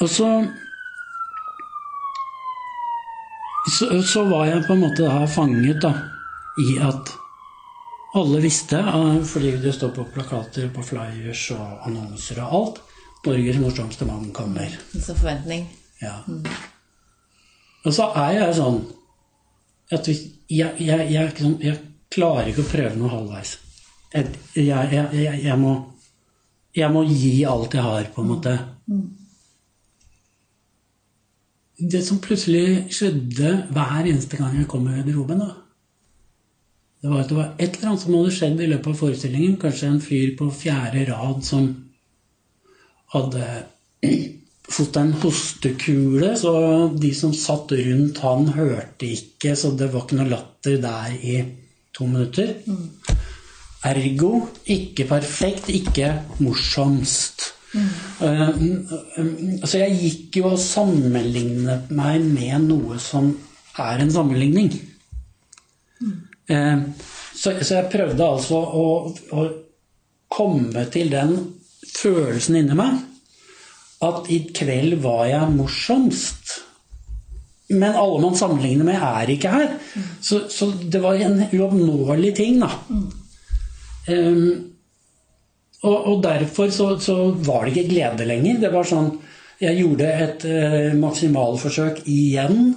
Og 0.00 0.08
så, 0.08 0.28
så 3.78 4.02
Så 4.02 4.24
var 4.24 4.46
jeg 4.46 4.66
på 4.66 4.72
en 4.72 4.84
måte 4.86 5.08
da 5.08 5.26
fanget 5.26 5.82
da, 5.82 5.92
i 6.58 6.78
at 6.80 7.12
alle 8.18 8.40
visste, 8.40 8.78
eh, 8.78 9.22
fordi 9.24 9.56
det 9.62 9.74
står 9.74 9.90
på 9.94 10.06
plakater, 10.14 10.70
på 10.74 10.82
flyers 10.82 11.50
og 11.54 11.86
annonser 11.86 12.40
og 12.42 12.54
alt. 12.60 12.80
Norges 13.26 13.58
morsomste 13.60 14.06
mann 14.08 14.30
kommer. 14.32 14.72
Så 14.92 15.14
forventning. 15.14 15.66
Ja. 16.00 16.22
Mm. 16.28 16.46
Og 17.84 17.94
så 17.94 18.08
er 18.16 18.32
jeg 18.38 18.56
sånn 18.56 18.78
at 19.92 20.08
hvis, 20.08 20.22
jeg, 20.48 20.74
jeg, 20.80 21.06
jeg, 21.12 21.32
sånn, 21.36 21.56
jeg, 21.64 21.80
klarer 22.08 22.48
ikke 22.48 22.64
å 22.64 22.70
prøve 22.70 22.96
noe 22.96 23.12
halvveis. 23.12 23.58
Jeg, 24.14 25.56
må, 25.60 25.72
jeg 26.76 26.92
må 26.94 27.04
gi 27.04 27.32
alt 27.44 27.74
jeg 27.76 27.84
har, 27.84 28.10
på 28.14 28.24
en 28.24 28.30
måte. 28.32 28.54
Mm. 28.88 29.06
Det 31.78 32.00
som 32.02 32.18
plutselig 32.22 32.88
skjedde 32.90 33.52
hver 33.70 34.06
eneste 34.08 34.40
gang 34.40 34.56
jeg 34.56 34.70
kom 34.70 34.88
i 34.88 34.96
garderoben, 34.96 35.44
da 35.44 35.52
det 36.98 37.10
var, 37.12 37.20
at 37.20 37.28
det 37.30 37.36
var 37.36 37.50
et 37.58 37.76
eller 37.76 37.92
annet 37.92 38.02
som 38.02 38.14
hadde 38.16 38.30
skjedd 38.34 38.60
i 38.60 38.70
løpet 38.72 38.90
av 38.90 38.98
forestillingen. 38.98 39.58
Kanskje 39.62 39.90
en 39.92 40.00
fyr 40.02 40.32
på 40.38 40.48
fjerde 40.50 41.04
rad 41.12 41.44
som 41.46 41.68
hadde 43.14 43.44
fått 44.76 44.98
en 44.98 45.12
hostekule. 45.22 46.32
Så 46.40 46.54
de 46.98 47.12
som 47.14 47.36
satt 47.36 47.76
rundt 47.78 48.18
han, 48.24 48.50
hørte 48.56 49.12
ikke, 49.14 49.54
så 49.54 49.70
det 49.78 49.92
var 49.92 50.08
ikke 50.08 50.18
noe 50.18 50.32
latter 50.32 50.82
der 50.82 51.14
i 51.22 51.38
to 51.94 52.08
minutter. 52.10 52.56
Mm. 52.66 53.17
Ergo 53.86 54.32
ikke 54.66 55.06
perfekt, 55.06 55.68
ikke 55.70 56.10
morsomst. 56.42 57.52
Mm. 57.74 57.88
Uh, 58.24 59.62
så 59.68 59.84
jeg 59.84 59.98
gikk 60.00 60.40
jo 60.40 60.54
og 60.54 60.62
sammenlignet 60.62 61.92
meg 61.94 62.24
med 62.24 62.64
noe 62.70 62.98
som 63.02 63.30
er 63.78 64.02
en 64.02 64.10
sammenligning. 64.12 64.72
Mm. 66.00 66.16
Eh, 66.48 66.78
så, 67.38 67.52
jeg 67.60 67.90
prøvde 67.92 68.24
altså 68.24 68.58
å, 68.58 69.48
komme 70.28 70.82
til 70.92 71.08
den 71.08 71.30
følelsen 71.88 72.58
inni 72.58 72.74
meg 72.76 72.98
at 74.04 74.26
i 74.30 74.42
kveld 74.54 74.98
var 75.00 75.22
jeg 75.30 75.54
morsomst. 75.54 76.52
Men 77.72 77.96
alle 77.96 78.20
man 78.22 78.36
sammenligner 78.36 78.86
med, 78.86 79.00
er 79.00 79.32
ikke 79.32 79.52
her. 79.52 79.72
Så, 80.24 80.42
så 80.52 80.68
det 80.84 81.00
var 81.02 81.16
en 81.20 81.40
uoppnåelig 81.48 82.34
ting, 82.36 82.60
da. 82.60 82.70
Um, 84.08 84.74
og, 85.82 85.96
og, 85.96 86.22
derfor 86.24 86.70
så, 86.74 86.88
så, 87.02 87.16
var 87.44 87.66
det 87.66 87.76
ikke 87.76 87.92
glede 87.92 88.26
lenger. 88.26 88.62
Det 88.64 88.72
var 88.72 88.88
sånn 88.88 89.12
Jeg 89.58 89.80
gjorde 89.80 90.08
et 90.24 90.44
uh, 90.48 90.96
maksimalforsøk 90.98 92.04
igjen 92.10 92.72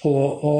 på 0.00 0.12
å 0.14 0.56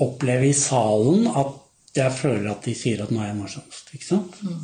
oppleve 0.00 0.48
i 0.48 0.56
salen 0.56 1.26
at 1.28 1.96
jeg 1.98 2.14
føler 2.14 2.50
at 2.52 2.64
de 2.64 2.74
sier 2.76 3.02
at 3.02 3.10
nå 3.12 3.20
er 3.20 3.32
jeg 3.32 3.38
morsomst. 3.38 3.90
Ikke 3.96 4.06
sant? 4.06 4.38
Mm. 4.44 4.60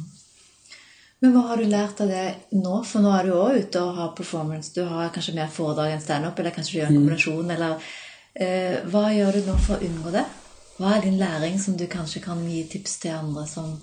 Men 1.25 1.33
hva 1.33 1.43
har 1.49 1.61
du 1.61 1.69
lært 1.71 2.01
av 2.05 2.11
det 2.13 2.25
nå? 2.53 2.79
For 2.85 3.05
nå 3.05 3.13
er 3.17 3.27
du 3.27 3.35
òg 3.37 3.59
ute 3.65 3.81
og 3.83 3.99
har 3.99 4.15
performance. 4.17 4.73
Du 4.77 4.83
har 4.85 5.13
kanskje 5.13 5.37
mer 5.39 5.53
foredrag 5.53 5.95
enn 5.95 6.03
standup, 6.05 6.39
eller 6.39 6.55
kanskje 6.55 6.75
du 6.75 6.79
gjør 6.79 6.91
en 6.91 6.97
mm. 6.97 6.99
kombinasjon, 7.01 7.53
eller 7.57 7.77
uh, 7.81 8.77
Hva 8.93 9.05
gjør 9.15 9.39
du 9.39 9.47
nå 9.49 9.59
for 9.67 9.77
å 9.79 9.89
unngå 9.89 10.15
det? 10.15 10.25
Hva 10.79 10.97
er 10.97 11.05
din 11.05 11.19
læring 11.21 11.59
som 11.63 11.77
du 11.79 11.87
kanskje 11.91 12.23
kan 12.25 12.41
gi 12.49 12.65
tips 12.73 12.99
til 13.05 13.15
andre 13.15 13.47
som 13.47 13.75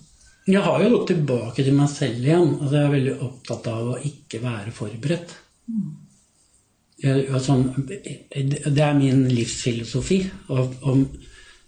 Jeg 0.49 0.63
har 0.65 0.82
jo 0.84 0.89
gått 0.95 1.12
tilbake 1.13 1.63
til 1.63 1.75
meg 1.77 1.89
selv 1.91 2.25
igjen. 2.25 2.56
Altså 2.58 2.75
jeg 2.75 2.86
er 2.86 2.95
veldig 2.95 3.17
opptatt 3.27 3.67
av 3.71 3.91
å 3.93 3.99
ikke 4.10 4.41
være 4.41 4.73
forberedt. 4.75 5.36
Mm. 5.69 5.91
Sånn, 7.41 7.67
det 7.88 8.84
er 8.86 8.97
min 8.97 9.27
livsfilosofi. 9.30 10.19
Å 10.49 10.95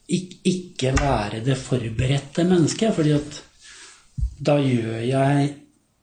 ikke 0.10 0.94
være 0.98 1.44
det 1.46 1.58
forberedte 1.58 2.46
mennesket. 2.50 2.96
fordi 2.96 3.14
at 3.16 3.42
da 4.44 4.58
gjør 4.60 5.00
jeg 5.06 5.54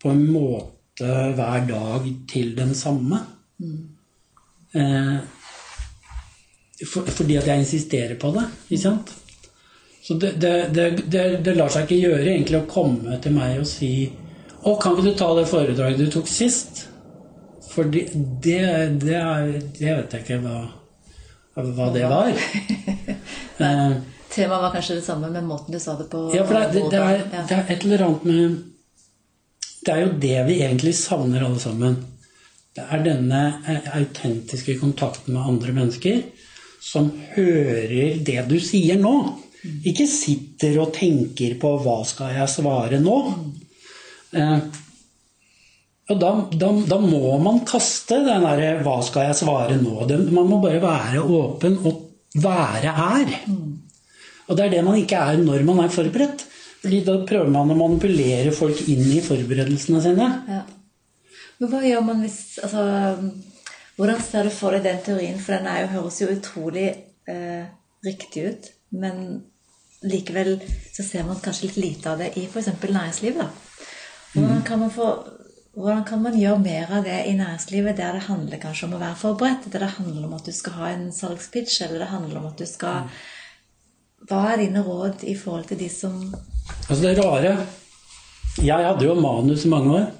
på 0.00 0.14
en 0.14 0.24
måte 0.30 1.10
hver 1.36 1.66
dag 1.68 2.06
til 2.30 2.54
den 2.56 2.74
samme. 2.74 3.20
Mm. 3.58 3.80
Eh, 4.74 5.18
for, 6.86 7.08
fordi 7.10 7.36
at 7.40 7.48
jeg 7.50 7.64
insisterer 7.64 8.16
på 8.20 8.32
det. 8.36 8.46
Ikke 8.68 8.82
sant? 8.82 9.12
Så 10.02 10.14
det, 10.14 10.32
det, 10.40 10.54
det, 10.72 11.24
det, 11.44 11.54
lar 11.58 11.72
seg 11.72 11.84
ikke 11.84 12.00
gjøre 12.08 12.30
egentlig 12.32 12.62
å 12.62 12.68
komme 12.70 13.18
til 13.20 13.34
meg 13.36 13.58
og 13.60 13.66
si 13.68 13.92
Å, 14.60 14.74
kan 14.80 14.94
ikke 14.94 15.04
du 15.06 15.16
ta 15.16 15.28
det 15.36 15.46
foredraget 15.48 16.00
du 16.00 16.08
tok 16.12 16.28
sist? 16.28 16.86
For 17.70 17.88
det, 17.88 18.06
det, 18.44 18.62
det, 19.00 19.20
vet 19.78 20.16
jeg 20.16 20.24
ikke 20.24 20.40
hva, 20.42 20.56
hva 21.54 21.86
det 21.94 22.02
var. 22.10 22.32
eh, 23.64 23.94
Temaet 24.30 24.64
var 24.64 24.74
kanskje 24.74 24.98
det 24.98 25.04
samme, 25.06 25.30
med 25.32 25.46
måten 25.46 25.72
du 25.72 25.80
sa 25.80 25.94
det 25.96 26.08
på? 26.12 26.26
Ja, 26.34 26.44
for 26.48 26.58
det, 26.58 26.82
det, 26.92 27.00
er, 27.00 27.22
det 27.48 27.56
er 27.56 27.72
et 27.72 27.86
eller 27.86 28.04
annet 28.08 28.26
med 28.28 28.58
Det 29.86 29.94
er 29.94 30.02
jo 30.02 30.10
det 30.26 30.36
vi 30.50 30.58
egentlig 30.60 30.96
savner 30.98 31.46
alle 31.46 31.62
sammen. 31.62 31.96
Det 32.76 32.84
er 32.84 33.06
denne 33.06 33.40
eh, 33.64 33.88
autentiske 34.00 34.76
kontakten 34.82 35.38
med 35.38 35.54
andre 35.54 35.76
mennesker 35.76 36.20
som 36.80 37.10
hører 37.34 38.20
det 38.24 38.42
du 38.48 38.56
sier 38.62 39.00
nå. 39.00 39.14
Ikke 39.86 40.06
sitter 40.08 40.78
og 40.80 40.94
tenker 40.96 41.58
på 41.60 41.74
'hva 41.78 41.98
skal 42.08 42.32
jeg 42.34 42.48
svare 42.48 43.00
nå'? 43.00 43.18
Eh, 44.32 44.60
og 46.10 46.18
da, 46.18 46.30
da, 46.50 46.70
da, 46.88 46.98
må 46.98 47.36
man 47.38 47.60
kaste 47.68 48.22
den 48.24 48.46
derre 48.46 48.82
'hva 48.82 49.02
skal 49.04 49.28
jeg 49.28 49.40
svare 49.42 49.76
nå'? 49.76 50.08
Man 50.30 50.48
må 50.48 50.60
bare 50.62 50.80
være 50.80 51.20
åpen 51.20 51.78
og 51.84 52.06
være 52.34 52.94
her. 52.96 53.36
Og 54.48 54.56
det 54.56 54.64
er 54.64 54.70
det 54.70 54.84
man 54.84 54.96
ikke 54.98 55.16
er 55.16 55.36
når 55.36 55.62
man 55.64 55.84
er 55.84 55.92
forberedt. 55.92 56.46
Fordi 56.80 57.04
da 57.04 57.18
prøver 57.28 57.50
man 57.52 57.70
å 57.70 57.76
manipulere 57.76 58.52
folk 58.56 58.78
inn 58.88 59.04
i 59.12 59.20
forberedelsene 59.20 60.00
sine. 60.00 60.28
Ja. 60.48 60.62
Men 61.60 61.68
hva 61.68 61.82
gjør 61.84 62.06
man 62.06 62.22
hvis 62.24 62.56
altså, 62.64 62.84
Hvordan 64.00 64.20
ser 64.24 64.46
du 64.48 64.52
for 64.54 64.72
deg 64.72 64.86
den 64.86 65.00
teorien? 65.04 65.36
For 65.36 65.52
den 65.58 65.66
jo, 65.82 65.88
høres 65.92 66.20
jo 66.22 66.30
utrolig 66.32 66.86
eh, 67.28 67.66
riktig 68.06 68.44
ut. 68.48 68.68
Men 68.96 69.42
likevel 70.00 70.54
så 70.94 71.04
ser 71.04 71.26
man 71.28 71.42
kanskje 71.44 71.68
litt 71.68 71.76
lite 71.76 72.14
av 72.14 72.22
det 72.22 72.30
i 72.40 72.46
f.eks. 72.46 72.70
næringslivet. 72.80 73.58
Hvordan 74.32 74.62
mm. 74.62 74.64
kan 74.64 74.80
man 74.80 74.94
få 74.94 75.10
hvordan 75.76 76.00
kan 76.04 76.22
man 76.22 76.34
gjøre 76.34 76.62
mer 76.64 76.88
av 76.96 77.04
det 77.06 77.18
i 77.28 77.34
næringslivet 77.38 77.98
der 78.00 78.16
det 78.16 78.24
handler 78.26 78.58
kanskje 78.62 78.88
om 78.88 78.96
å 78.96 79.02
være 79.02 79.18
forberedt? 79.20 79.68
Der 79.70 79.84
det 79.84 79.92
handler 79.98 80.24
om 80.26 80.32
at 80.38 80.48
du 80.48 80.54
skal 80.56 80.78
ha 80.80 80.88
en 80.94 81.04
salgspitch, 81.14 81.76
eller 81.84 82.02
det 82.02 82.08
handler 82.10 82.40
om 82.40 82.48
at 82.48 82.58
du 82.58 82.66
skal 82.66 83.06
Hva 84.28 84.40
er 84.50 84.64
dine 84.64 84.82
råd 84.84 85.22
i 85.28 85.36
forhold 85.38 85.68
til 85.68 85.78
de 85.80 85.88
som 85.92 86.16
Altså 86.88 87.02
det 87.04 87.14
rare 87.20 87.54
Jeg 88.58 88.88
hadde 88.88 89.06
jo 89.06 89.14
manus 89.20 89.64
i 89.64 89.72
mange 89.72 89.94
år 90.00 90.10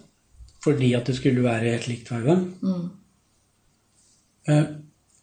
fordi 0.61 0.93
at 0.93 1.07
det 1.09 1.15
skulle 1.17 1.41
være 1.41 1.71
helt 1.73 1.87
likt 1.89 2.11
hver 2.13 2.21
gang. 2.21 2.41
Mm. 2.61 3.00
Eh, 4.51 4.67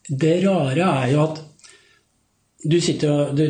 det 0.08 0.38
rare 0.46 0.88
er 1.04 1.12
jo 1.12 1.24
at 1.26 1.44
du 2.68 2.78
sitter 2.82 3.08
jo, 3.08 3.34
det, 3.38 3.48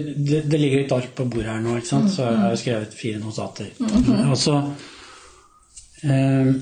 det, 0.49 0.57
ligger 0.59 0.84
et 0.84 0.95
ark 0.97 1.13
på 1.15 1.25
bordet 1.30 1.49
her 1.49 1.61
nå, 1.63 1.78
ikke 1.80 1.89
sant? 1.89 2.09
så 2.11 2.25
jeg 2.28 2.39
har 2.41 2.51
jeg 2.53 2.61
skrevet 2.63 2.97
fire 2.97 3.19
notater. 3.21 3.69
Mm 3.80 3.88
-hmm. 3.88 4.30
Altså 4.30 4.73
eh, 6.03 6.53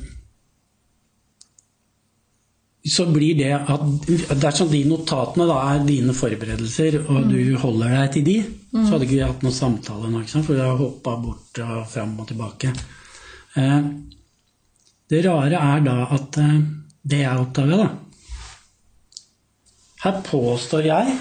Så 2.85 3.05
blir 3.05 3.35
det 3.35 3.53
at 3.53 4.41
dersom 4.41 4.69
de 4.69 4.83
notatene 4.83 5.47
da 5.47 5.57
er 5.73 5.85
dine 5.85 6.13
forberedelser, 6.13 6.99
og 7.09 7.21
mm. 7.21 7.29
du 7.29 7.57
holder 7.57 7.89
deg 7.89 8.11
til 8.13 8.25
de, 8.25 8.43
mm. 8.71 8.85
så 8.85 8.91
hadde 8.91 9.05
ikke 9.05 9.15
vi 9.15 9.21
hatt 9.21 9.43
noen 9.43 9.53
samtale 9.53 10.09
nå, 10.11 10.19
ikke 10.19 10.31
sant? 10.31 10.45
for 10.45 10.53
vi 10.53 10.61
har 10.61 10.77
hoppa 10.77 11.15
bort 11.17 11.59
og 11.59 11.87
fram 11.87 12.19
og 12.19 12.27
tilbake. 12.27 12.73
Eh, 13.55 13.81
det 15.09 15.25
rare 15.25 15.55
er 15.75 15.79
da 15.79 16.07
at 16.11 16.37
eh, 16.37 16.61
det 17.01 17.19
jeg 17.19 17.37
oppdaga, 17.37 17.77
da 17.77 17.89
Her 20.05 20.21
påstår 20.21 20.85
jeg 20.85 21.13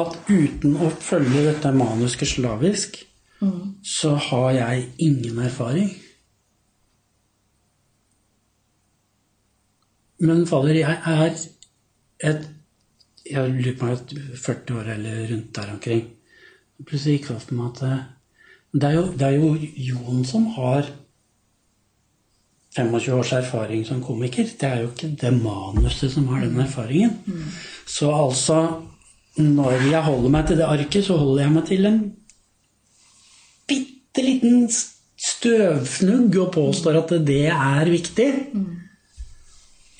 at 0.00 0.14
uten 0.30 0.76
å 0.80 0.86
følge 1.04 1.42
dette 1.50 1.72
manuset 1.76 2.30
slavisk, 2.30 2.94
mm. 3.42 3.82
så 3.84 4.14
har 4.30 4.54
jeg 4.56 4.86
ingen 5.04 5.42
erfaring. 5.44 5.90
Men 10.24 10.46
fader, 10.48 10.80
jeg 10.80 10.96
er 11.12 11.28
et 12.30 12.48
Jeg 13.30 13.52
lurer 13.52 13.76
på 13.78 13.86
meg 13.86 14.14
40 14.42 14.78
år 14.80 14.88
eller 14.94 15.18
rundt 15.30 15.50
der 15.54 15.68
omkring. 15.70 16.00
Plutselig 16.82 17.18
gikk 17.18 17.28
det 17.28 17.36
opp 17.36 17.52
med 17.52 17.66
at 17.68 17.82
eh, 17.86 18.00
det 18.72 18.88
er, 18.88 18.94
jo, 18.96 19.04
det 19.12 19.26
er 19.26 19.36
jo 19.36 19.50
Jon 19.86 20.24
som 20.26 20.48
har 20.56 20.88
25 22.76 23.18
års 23.18 23.32
erfaring 23.34 23.82
som 23.86 24.02
komiker. 24.02 24.46
Det 24.60 24.68
er 24.68 24.84
jo 24.84 24.92
ikke 24.92 25.10
det 25.20 25.32
manuset 25.42 26.12
som 26.12 26.28
har 26.30 26.44
den 26.44 26.60
erfaringen. 26.62 27.16
Mm. 27.26 27.48
Så 27.86 28.10
altså 28.14 28.60
når 29.40 29.86
jeg 29.90 30.02
holder 30.06 30.32
meg 30.32 30.46
til 30.46 30.58
det 30.60 30.68
arket, 30.68 31.04
så 31.06 31.16
holder 31.18 31.44
jeg 31.44 31.54
meg 31.54 31.66
til 31.68 31.88
en 31.88 32.00
bitte 33.70 34.24
liten 34.26 34.68
støvfnugg 35.20 36.38
og 36.40 36.52
påstår 36.54 37.00
at 37.02 37.14
det 37.26 37.46
er 37.52 37.90
viktig. 37.90 38.28
Mm. 38.54 38.70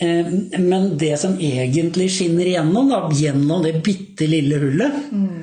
Men 0.00 0.92
det 0.98 1.12
som 1.20 1.36
egentlig 1.36 2.08
skinner 2.14 2.48
igjennom, 2.48 2.88
da, 2.88 3.02
gjennom 3.12 3.64
det 3.66 3.82
bitte 3.84 4.28
lille 4.30 4.58
hullet, 4.62 5.00
mm. 5.12 5.40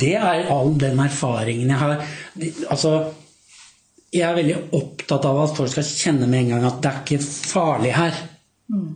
det 0.00 0.16
er 0.18 0.48
all 0.50 0.74
den 0.80 0.98
erfaringen 1.04 1.70
jeg 1.70 1.78
har. 1.78 2.02
Altså, 2.72 2.96
jeg 4.12 4.24
er 4.28 4.36
veldig 4.36 4.56
opptatt 4.76 5.24
av 5.28 5.38
at 5.46 5.54
folk 5.56 5.72
skal 5.72 5.86
kjenne 5.88 6.28
med 6.28 6.44
en 6.44 6.52
gang 6.54 6.66
at 6.68 6.82
det 6.84 6.90
er 6.90 7.00
ikke 7.00 7.24
farlig 7.24 7.94
her. 7.96 8.18
Mm. 8.72 8.90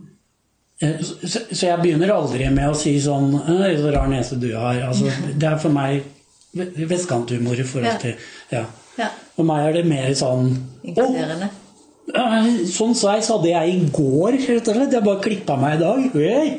Så, 0.77 1.39
så 1.49 1.71
jeg 1.71 1.81
begynner 1.81 2.13
aldri 2.13 2.49
med 2.53 2.69
å 2.69 2.75
si 2.77 2.93
sånn 3.01 3.31
'Så 3.33 3.93
rar 3.95 4.07
nese 4.11 4.37
du 4.37 4.51
har'. 4.53 4.83
Altså, 4.85 5.09
det 5.33 5.47
er 5.49 5.57
for 5.57 5.73
meg 5.73 6.03
vestkanthumor 6.53 7.57
i 7.59 7.65
forhold 7.65 8.01
til 8.01 8.13
ja. 8.51 8.63
ja. 8.97 9.09
For 9.35 9.45
meg 9.45 9.65
er 9.65 9.73
det 9.79 9.85
mer 9.89 10.13
sånn 10.17 10.53
Inkluderende. 10.83 11.49
Sånn 12.71 12.95
sveis 12.95 13.27
hadde 13.33 13.49
jeg 13.49 13.73
i 13.73 13.89
går, 13.91 14.37
rett 14.37 14.69
og 14.69 14.77
slett. 14.77 14.93
Jeg 14.93 15.03
bare 15.03 15.23
klippa 15.25 15.57
meg 15.59 15.75
i 15.75 15.81
dag. 15.81 16.05
Hey, 16.13 16.53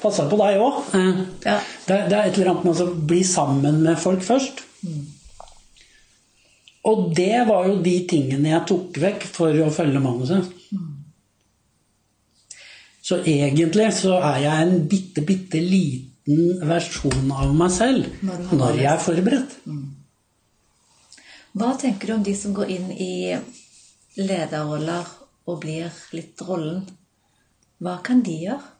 Passa 0.00 0.24
på 0.30 0.38
deg 0.40 0.62
òg. 0.62 0.78
Eh, 0.96 1.18
ja. 1.44 1.58
Det, 1.84 1.96
det, 2.08 2.16
er 2.16 2.30
et 2.30 2.38
eller 2.38 2.54
annet 2.54 2.64
med 2.64 2.80
å 2.80 2.86
bli 3.10 3.20
sammen 3.26 3.82
med 3.84 3.98
folk 4.00 4.22
først. 4.24 4.62
Mm. 4.86 5.02
Og 6.88 7.10
det 7.16 7.42
var 7.48 7.68
jo 7.68 7.80
de 7.84 7.96
tingene 8.08 8.54
jeg 8.54 8.66
tok 8.70 8.96
vekk 9.02 9.26
for 9.28 9.56
å 9.64 9.68
følge 9.74 10.00
manuset. 10.00 10.48
Så 13.04 13.18
egentlig 13.26 13.90
så 13.96 14.16
er 14.22 14.42
jeg 14.44 14.66
en 14.66 14.84
bitte, 14.88 15.24
bitte 15.26 15.60
liten 15.60 16.60
versjon 16.68 17.32
av 17.32 17.52
meg 17.56 17.72
selv 17.74 18.20
når, 18.24 18.44
når 18.54 18.76
jeg 18.78 18.90
er 18.92 19.02
forberedt. 19.02 19.56
Mm. 19.66 19.86
Hva 21.58 21.72
tenker 21.80 22.06
du 22.06 22.14
om 22.14 22.24
de 22.24 22.34
som 22.38 22.54
går 22.54 22.70
inn 22.70 22.90
i 22.94 23.12
lederroller 24.20 25.08
og 25.50 25.62
blir 25.64 25.90
litt 26.14 26.44
rollen? 26.46 26.84
Hva 27.82 27.98
kan 28.06 28.22
de 28.22 28.36
gjøre? 28.44 28.76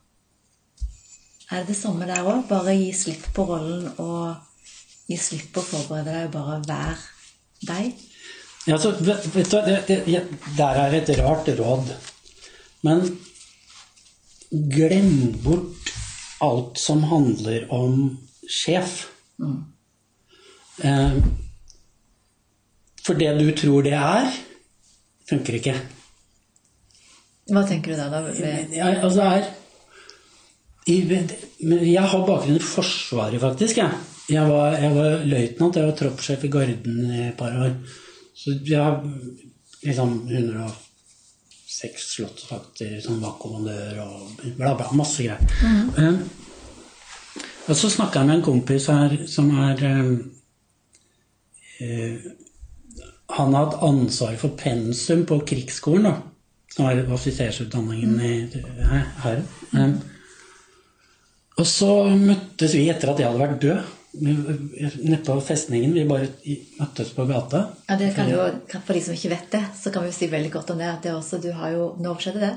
Er 1.51 1.65
det 1.65 1.73
det 1.73 1.81
samme 1.81 2.07
der 2.07 2.23
òg? 2.23 2.45
Bare 2.47 2.77
gi 2.79 2.93
slipp 2.95 3.25
på 3.35 3.49
rollen 3.49 3.89
og 3.99 5.09
gi 5.11 5.19
slipp 5.19 5.51
på 5.57 5.65
å 5.65 5.67
forberede 5.67 6.15
deg 6.15 6.29
og 6.29 6.37
bare 6.37 6.61
være 6.69 7.20
deg? 7.67 7.93
Ja, 8.69 8.79
så, 8.79 8.93
vet 9.01 9.25
du, 9.33 9.59
det, 9.67 9.79
det, 9.89 10.23
der 10.57 10.81
er 10.85 10.97
et 10.99 11.11
rart 11.19 11.49
råd. 11.59 11.93
Men 12.87 13.05
glem 14.51 15.33
bort 15.45 15.93
alt 16.45 16.81
som 16.81 17.05
handler 17.11 17.67
om 17.73 18.19
sjef. 18.49 19.07
Mm. 19.41 19.61
Eh, 20.85 21.17
for 23.05 23.19
det 23.21 23.33
du 23.39 23.51
tror 23.57 23.85
det 23.87 23.97
er, 23.97 24.29
funker 25.29 25.57
ikke. 25.61 25.77
Hva 27.51 27.65
tenker 27.67 27.95
du 27.95 27.99
da? 27.99 28.09
da? 28.13 28.21
Jeg, 28.39 29.01
altså 29.01 29.25
er, 29.27 29.49
jeg 30.87 32.05
har 32.13 32.27
bakgrunn 32.27 32.59
i 32.59 32.65
Forsvaret, 32.65 33.41
faktisk. 33.43 33.81
Jeg, 33.81 33.91
jeg 34.31 34.47
var, 34.47 34.77
jeg 34.79 34.95
var 34.95 35.25
løytnant, 35.27 35.77
jeg 35.77 35.91
var 35.91 35.97
troppssjef 35.99 36.47
i 36.47 36.53
Garden 36.53 37.11
i 37.11 37.27
et 37.29 37.37
par 37.39 37.57
år. 37.67 37.75
Så 38.35 38.55
jeg 38.65 38.79
har 38.81 39.03
liksom 39.83 40.23
150 40.29 40.87
seks 41.81 42.11
slottsvakter 42.15 42.99
som 43.01 43.21
var 43.23 43.39
kommandør 43.41 44.03
og 44.05 44.43
bla, 44.59 44.75
bla. 44.77 44.91
Masse 44.97 45.25
greier. 45.25 45.41
Mm. 45.65 45.89
Um, 45.97 47.39
og 47.71 47.79
så 47.79 47.91
snakka 47.93 48.21
jeg 48.21 48.29
med 48.29 48.41
en 48.41 48.47
kompis 48.49 48.89
her 48.91 49.15
som 49.31 49.51
er 49.63 49.85
um, 50.01 50.15
uh, 51.81 52.17
Han 53.37 53.55
har 53.55 53.69
hatt 53.69 53.85
ansvar 53.87 54.35
for 54.41 54.57
pensum 54.59 55.23
på 55.29 55.39
krigsskolen, 55.47 56.09
da, 56.09 56.17
som 56.75 56.89
er 56.91 57.13
offisersutdanningen 57.15 58.17
mm. 58.19 58.81
her. 59.23 59.45
Um, 59.73 60.01
og 61.61 61.69
så 61.69 61.93
møttes 62.11 62.75
vi 62.75 62.89
etter 62.91 63.13
at 63.13 63.23
jeg 63.23 63.31
hadde 63.31 63.45
vært 63.45 63.63
død. 63.63 63.97
Nede 64.13 65.19
på 65.27 65.37
festningen. 65.41 65.93
Vi 65.95 66.05
bare 66.09 66.27
møttes 66.81 67.13
på 67.15 67.27
gata. 67.29 67.61
Ja, 67.89 67.97
det 68.01 68.11
kan 68.17 68.31
jo, 68.31 68.47
For 68.73 68.97
de 68.97 69.03
som 69.05 69.15
ikke 69.15 69.31
vet 69.31 69.53
det, 69.53 69.63
så 69.79 69.93
kan 69.95 70.03
vi 70.03 70.11
jo 70.11 70.17
si 70.17 70.27
veldig 70.33 70.51
godt 70.53 70.71
om 70.75 70.79
det. 70.83 70.89
at 70.91 71.03
det 71.07 71.15
også, 71.15 71.39
du 71.39 71.53
har 71.53 71.71
jo, 71.77 71.95
Når 72.01 72.19
skjedde 72.25 72.41
det? 72.41 72.55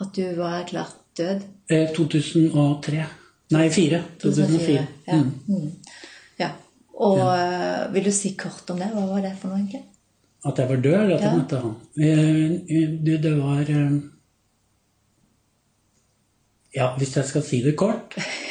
At 0.00 0.14
du 0.14 0.22
var 0.38 0.60
erklært 0.60 0.94
død? 1.18 1.42
Eh, 1.70 1.88
2003. 1.96 3.04
Nei, 3.54 3.68
2004. 3.68 4.02
2004. 4.22 4.86
Ja. 5.06 5.16
Mm. 5.16 5.32
Mm. 5.48 5.72
ja. 6.38 6.50
Og 6.94 7.18
ja. 7.18 7.34
Eh, 7.34 7.92
vil 7.94 8.04
du 8.04 8.12
si 8.14 8.34
kort 8.38 8.70
om 8.70 8.78
det? 8.78 8.90
Hva 8.94 9.06
var 9.10 9.22
det 9.26 9.34
for 9.40 9.50
noe, 9.50 9.58
egentlig? 9.58 9.82
At 10.46 10.58
jeg 10.58 10.68
var 10.68 10.76
død, 10.76 10.98
eller 11.02 11.16
at 11.16 11.22
jeg 11.22 11.38
møtte 11.38 11.60
han? 11.62 11.76
Eh, 11.98 12.98
det, 13.06 13.22
det 13.22 13.36
var 13.40 13.70
eh, 13.70 13.94
Ja, 16.74 16.90
hvis 16.98 17.16
jeg 17.16 17.24
skal 17.24 17.42
si 17.46 17.62
det 17.62 17.76
kort 17.78 18.16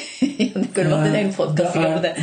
det 0.75 0.91
vært 0.91 1.07
en 1.09 1.19
egen 1.19 1.33
podkast 1.35 1.73
det. 2.03 2.13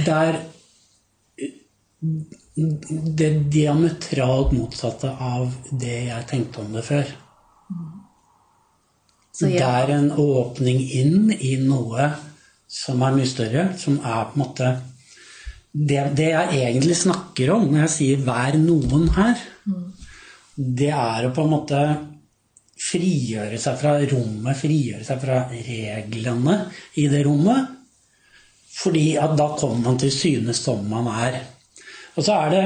Det 3.21 3.27
er 3.27 3.41
diametralt 3.55 4.55
motsatte 4.57 5.09
av 5.15 5.53
det 5.71 5.99
jeg 6.09 6.29
tenkte 6.31 6.65
om 6.65 6.73
det 6.75 6.85
før. 6.87 7.07
Så, 9.31 9.49
ja. 9.49 9.53
Det 9.55 9.69
er 9.69 9.95
en 9.97 10.11
åpning 10.21 10.81
inn 11.01 11.31
i 11.33 11.55
noe 11.63 12.11
som 12.71 13.03
er 13.03 13.15
mye 13.17 13.29
større, 13.29 13.71
som 13.79 13.99
er 14.03 14.31
på 14.31 14.37
en 14.37 14.43
måte 14.45 14.71
det, 15.71 16.01
det, 16.19 16.33
jeg 16.35 16.63
egentlig 16.67 16.97
snakker 16.99 17.53
om 17.55 17.69
når 17.71 17.85
jeg 17.85 17.93
sier 17.95 18.23
'vær 18.27 18.57
noen 18.59 19.07
her', 19.15 19.43
mm. 19.71 19.85
det 20.57 20.91
er 20.91 21.29
å 21.29 21.35
på 21.35 21.45
en 21.47 21.53
måte 21.53 21.83
frigjøre 22.81 23.59
seg 23.61 23.77
fra 23.79 23.93
rommet, 24.11 24.59
frigjøre 24.59 25.05
seg 25.07 25.21
fra 25.23 25.45
reglene 25.53 26.57
i 26.99 27.07
det 27.13 27.23
rommet, 27.27 27.77
fordi 28.81 29.15
at 29.21 29.37
da 29.39 29.51
kommer 29.59 29.91
man 29.91 29.99
til 30.01 30.13
syne 30.15 30.55
som 30.57 30.87
man 30.89 31.09
er. 31.13 31.41
Og 32.17 32.25
så 32.25 32.37
er 32.47 32.55
det 32.55 32.65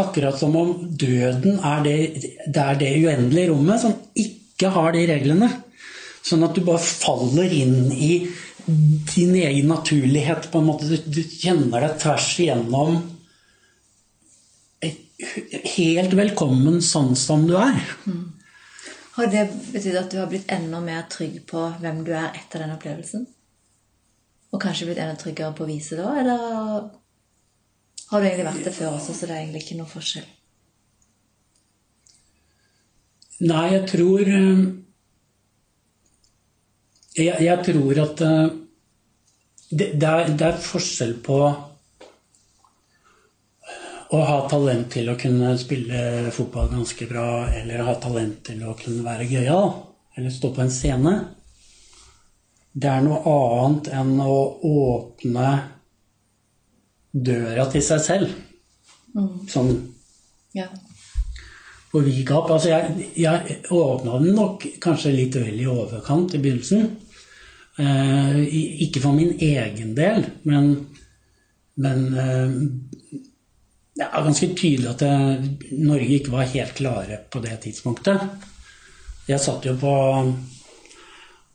akkurat 0.00 0.38
som 0.40 0.56
om 0.58 0.72
døden 0.90 1.60
er 1.60 1.84
det, 1.84 1.98
det, 2.46 2.62
er 2.62 2.80
det 2.80 2.92
uendelige 3.04 3.50
rommet 3.52 3.82
som 3.84 3.94
ikke 4.18 4.72
har 4.74 4.94
de 4.96 5.04
reglene. 5.10 5.50
Sånn 6.24 6.44
at 6.46 6.56
du 6.56 6.64
bare 6.64 6.80
faller 6.80 7.52
inn 7.52 7.92
i 7.92 8.14
din 8.64 9.34
egen 9.36 9.68
naturlighet. 9.68 10.48
på 10.50 10.62
en 10.62 10.70
måte. 10.70 10.88
Du, 10.88 10.96
du 10.96 11.20
kjenner 11.22 11.84
deg 11.84 11.98
tvers 12.00 12.30
igjennom 12.40 13.02
helt 15.74 16.14
velkommen 16.16 16.80
sånn 16.82 17.14
som 17.18 17.46
du 17.48 17.54
er. 17.58 17.78
Mm. 18.08 18.24
Har 19.14 19.30
det 19.30 19.44
betydd 19.70 19.98
at 19.98 20.10
du 20.10 20.18
har 20.18 20.30
blitt 20.30 20.50
enda 20.52 20.80
mer 20.82 21.04
trygg 21.10 21.38
på 21.50 21.68
hvem 21.80 22.02
du 22.06 22.12
er 22.16 22.34
etter 22.34 22.64
den 22.64 22.74
opplevelsen? 22.74 23.28
Og 24.54 24.62
kanskje 24.62 24.86
blitt 24.86 25.02
enda 25.02 25.18
tryggere 25.18 25.54
på 25.56 25.66
å 25.66 25.68
vise 25.68 25.98
da? 25.98 26.12
Eller 26.20 26.38
har 28.10 28.20
du 28.20 28.26
egentlig 28.28 28.46
vært 28.46 28.66
det 28.68 28.74
før 28.76 28.94
også, 28.94 29.14
så 29.16 29.26
det 29.26 29.34
er 29.34 29.42
egentlig 29.42 29.64
ikke 29.64 29.78
noe 29.80 29.90
forskjell? 29.90 30.26
Nei, 33.44 33.64
jeg 33.72 33.86
tror 33.90 34.28
eh, 34.30 34.60
Jeg, 37.18 37.34
jeg 37.42 37.64
tror 37.66 37.98
at 38.02 38.20
uh, 38.26 38.46
det, 39.70 39.88
det, 39.98 40.08
er, 40.08 40.30
det 40.38 40.46
er 40.48 40.62
forskjell 40.62 41.14
på 41.22 41.36
å 44.14 44.20
ha 44.28 44.38
talent 44.50 44.88
til 44.94 45.10
å 45.10 45.16
kunne 45.18 45.52
spille 45.58 46.30
fotball 46.34 46.72
ganske 46.72 47.06
bra, 47.10 47.26
eller 47.54 47.86
ha 47.86 47.94
talent 48.02 48.42
til 48.50 48.62
å 48.66 48.74
kunne 48.78 49.06
være 49.06 49.28
gøyal, 49.30 49.70
eller 50.18 50.34
stå 50.34 50.50
på 50.54 50.62
en 50.64 50.74
scene. 50.74 51.14
Det 52.74 52.90
er 52.90 53.04
noe 53.04 53.20
annet 53.30 53.90
enn 53.94 54.16
å 54.18 54.38
åpne 54.66 55.50
døra 57.14 57.68
til 57.70 57.84
seg 57.86 58.02
selv. 58.02 58.32
Mm. 59.14 59.44
Sånn 59.46 59.70
ja. 60.58 60.66
på 61.92 62.02
vid 62.02 62.24
gap. 62.26 62.50
Altså 62.50 62.72
jeg, 62.72 63.10
jeg 63.20 63.60
åpna 63.70 64.18
den 64.24 64.34
nok 64.34 64.66
kanskje 64.82 65.14
litt 65.14 65.38
vel 65.38 65.60
i 65.62 65.70
overkant 65.70 66.34
i 66.34 66.42
begynnelsen. 66.42 66.88
Eh, 67.78 68.40
ikke 68.86 69.02
for 69.02 69.14
min 69.16 69.32
egen 69.42 69.94
del, 69.98 70.26
men, 70.46 70.74
men 71.82 72.04
eh, 72.14 72.58
det 73.94 74.06
er 74.06 74.26
ganske 74.26 74.50
tydelig 74.54 74.90
at 74.92 75.02
det, 75.02 75.54
Norge 75.78 76.18
ikke 76.18 76.34
var 76.34 76.50
helt 76.50 76.74
klare 76.78 77.18
på 77.30 77.42
det 77.42 77.56
tidspunktet. 77.66 78.22
Jeg 79.26 79.42
satt 79.42 79.66
jo 79.66 79.74
på 79.78 79.94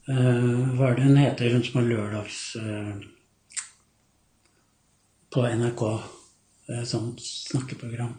Hva 0.09 0.87
er 0.89 0.95
det 0.97 1.05
hun 1.05 1.19
heter, 1.21 1.53
hun 1.53 1.65
som 1.65 1.79
har 1.79 1.89
lørdags 1.89 2.39
uh, 2.57 2.95
På 5.29 5.45
NRK. 5.45 5.83
Sånn 6.89 7.11
snakkeprogram. 7.21 8.15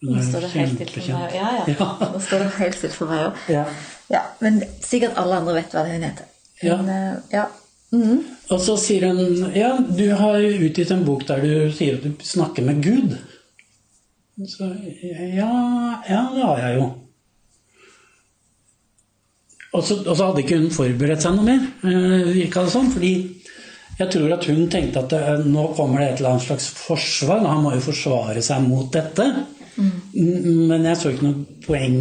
Nå 0.00 0.22
står 0.24 0.46
det 0.46 0.50
helt 0.54 0.74
stille 0.74 1.02
for 1.04 1.12
meg. 1.12 1.34
Ja, 1.36 1.48
ja. 1.54 1.64
ja. 1.74 1.88
Nå 2.14 2.20
står 2.24 2.42
det 2.42 2.52
helt 2.56 2.78
stille 2.78 2.96
for 2.96 3.12
meg 3.12 3.24
òg. 3.26 3.40
Ja. 3.52 3.64
ja. 4.10 4.22
Men 4.40 4.62
sikkert 4.80 5.18
alle 5.20 5.40
andre 5.42 5.56
vet 5.58 5.74
hva 5.76 5.84
hun 5.86 6.06
heter. 6.06 6.30
Hun, 6.62 6.88
ja. 6.88 7.10
ja. 7.34 7.44
Mm. 7.92 8.22
Og 8.54 8.62
så 8.62 8.76
sier 8.78 9.08
hun 9.10 9.50
ja, 9.56 9.74
du 9.82 10.06
har 10.14 10.38
utgitt 10.40 10.92
en 10.94 11.04
bok 11.04 11.24
der 11.28 11.42
du 11.42 11.52
sier 11.74 11.98
at 11.98 12.06
du 12.06 12.24
snakker 12.24 12.64
med 12.66 12.82
Gud. 12.86 13.16
Så 14.48 14.70
ja, 15.02 15.50
ja 16.08 16.22
det 16.32 16.44
har 16.46 16.64
jeg 16.64 16.78
jo. 16.78 16.88
Og 19.70 19.84
så, 19.86 20.00
og 20.02 20.16
så, 20.16 20.24
hadde 20.26 20.42
ikke 20.42 20.58
hun 20.58 20.72
forberedt 20.74 21.22
seg 21.22 21.36
noe 21.36 21.46
mer, 21.46 21.62
eh, 21.86 22.32
virka 22.34 22.64
det 22.66 22.72
sånn. 22.72 22.90
Fordi 22.90 23.12
jeg 24.00 24.12
tror 24.14 24.34
at 24.34 24.48
hun 24.50 24.64
tenkte 24.72 25.04
at 25.04 25.12
det, 25.12 25.20
eh, 25.20 25.46
nå 25.46 25.68
kommer 25.76 26.02
det 26.02 26.08
et 26.08 26.20
eller 26.22 26.34
annet 26.34 26.46
slags 26.48 26.66
forsvar. 26.74 27.46
Han 27.46 27.62
må 27.64 27.74
jo 27.76 27.84
forsvare 27.86 28.42
seg 28.42 28.66
mot 28.66 28.90
dette. 28.92 29.28
Mm. 29.76 29.94
Men 30.72 30.88
jeg 30.90 30.98
så 30.98 31.14
ikke 31.14 31.28
noe 31.28 31.62
poeng 31.66 32.00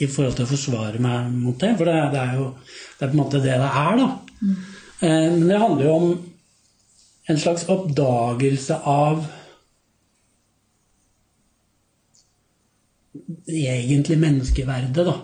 i 0.00 0.08
forhold 0.08 0.34
til 0.36 0.48
å 0.48 0.50
forsvare 0.50 1.02
meg 1.02 1.30
mot 1.36 1.58
det. 1.62 1.76
For 1.78 1.86
det, 1.86 1.98
det 2.16 2.24
er 2.24 2.40
jo 2.40 2.50
det 2.58 3.06
er 3.06 3.12
på 3.12 3.14
en 3.14 3.22
måte 3.22 3.44
det 3.44 3.54
det 3.62 3.70
er, 3.84 4.00
da. 4.00 4.08
Mm. 4.40 4.56
Men 5.00 5.46
det 5.48 5.60
handler 5.62 5.86
jo 5.86 5.92
om 5.96 6.10
en 7.30 7.38
slags 7.40 7.62
oppdagelse 7.72 8.76
av 8.84 9.22
egentlig 13.46 14.18
menneskeverdet, 14.20 15.04
da. 15.06 15.16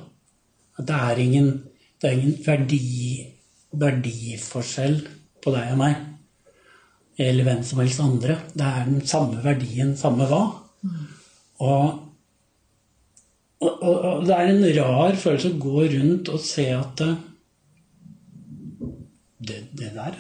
At 0.77 0.89
det 0.89 0.97
er 0.97 1.23
ingen, 1.23 1.51
det 2.01 2.09
er 2.09 2.19
ingen 2.19 2.37
verdi, 2.45 2.81
verdiforskjell 3.77 5.01
på 5.45 5.55
deg 5.55 5.73
og 5.75 5.81
meg. 5.81 6.03
Eller 7.17 7.47
hvem 7.47 7.63
som 7.65 7.81
helst 7.81 8.03
andre. 8.05 8.41
Det 8.53 8.67
er 8.67 8.89
den 8.89 9.07
samme 9.09 9.41
verdien, 9.45 9.95
samme 9.97 10.29
hva. 10.29 10.43
Og, 11.65 12.03
og, 13.65 13.73
og, 13.81 14.27
det 14.27 14.37
er 14.37 14.51
en 14.51 14.67
rar 14.77 15.17
følelse 15.17 15.55
å 15.55 15.63
gå 15.63 15.87
rundt 15.95 16.29
og 16.29 16.43
se 16.45 16.67
at 16.77 17.01
eh, 17.07 17.15
det, 19.47 19.63
det, 19.79 19.89
der, 19.97 20.19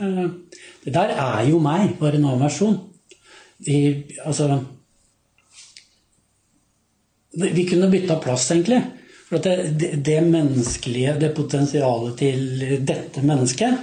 det 0.84 0.94
der 0.94 1.12
er 1.12 1.42
jo 1.50 1.60
meg, 1.60 1.98
bare 2.00 2.16
en 2.16 2.24
annen 2.30 2.46
versjon. 2.46 2.78
Vi, 3.66 3.76
altså 4.24 4.48
vi 7.36 7.66
kunne 7.68 7.90
bytta 7.92 8.16
plass, 8.22 8.48
egentlig. 8.50 8.80
For 9.26 9.42
det, 9.42 9.54
det, 9.80 9.90
det, 10.06 10.20
menneskelige, 10.22 11.16
det 11.20 11.32
potensialet 11.34 12.18
til 12.20 12.66
dette 12.86 13.22
mennesket, 13.26 13.80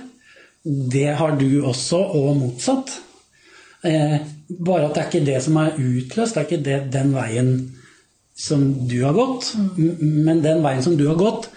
det 0.63 1.09
har 1.19 1.35
du 1.35 1.65
også, 1.67 1.99
og 2.15 2.37
motsatt. 2.39 2.93
Eh, 3.83 4.21
bare 4.47 4.87
at 4.87 4.95
det 4.95 5.01
er 5.01 5.09
ikke 5.09 5.25
det 5.27 5.41
som 5.43 5.59
er 5.59 5.75
utløst, 5.75 6.37
det 6.37 6.41
er 6.41 6.47
ikke 6.47 6.63
det, 6.63 6.77
den 6.93 7.11
veien 7.15 7.51
som 8.39 8.63
du 8.87 9.01
har 9.03 9.17
gått. 9.17 9.51
Mm. 9.57 10.23
Men 10.23 10.39
den 10.45 10.63
veien 10.63 10.85
som 10.85 10.95
du 10.97 11.09
har 11.09 11.19
gått, 11.19 11.49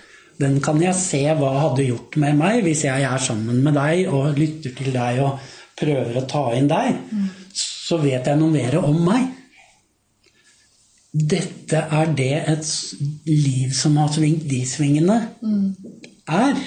den 0.42 0.58
kan 0.64 0.82
jeg 0.82 0.98
se 0.98 1.22
hva 1.38 1.54
hadde 1.62 1.86
gjort 1.86 2.18
med 2.20 2.36
meg 2.36 2.58
hvis 2.66 2.82
jeg 2.84 3.06
er 3.08 3.22
sammen 3.22 3.62
med 3.64 3.78
deg 3.78 4.10
og 4.12 4.36
lytter 4.36 4.74
til 4.76 4.90
deg 4.92 5.22
og 5.24 5.38
prøver 5.78 6.18
å 6.18 6.26
ta 6.28 6.42
inn 6.58 6.68
deg. 6.68 6.98
Mm. 7.06 7.30
Så 7.56 8.02
vet 8.02 8.26
jeg 8.26 8.40
noe 8.40 8.50
mer 8.50 8.80
om 8.82 8.98
meg 9.06 9.30
dette 11.16 11.76
er 11.76 12.14
det 12.16 12.32
et 12.50 12.70
liv 13.26 13.72
som 13.74 13.96
har 13.96 14.10
svingt 14.12 14.48
de 14.50 14.60
svingene, 14.68 15.20
mm. 15.40 15.76
er. 16.28 16.58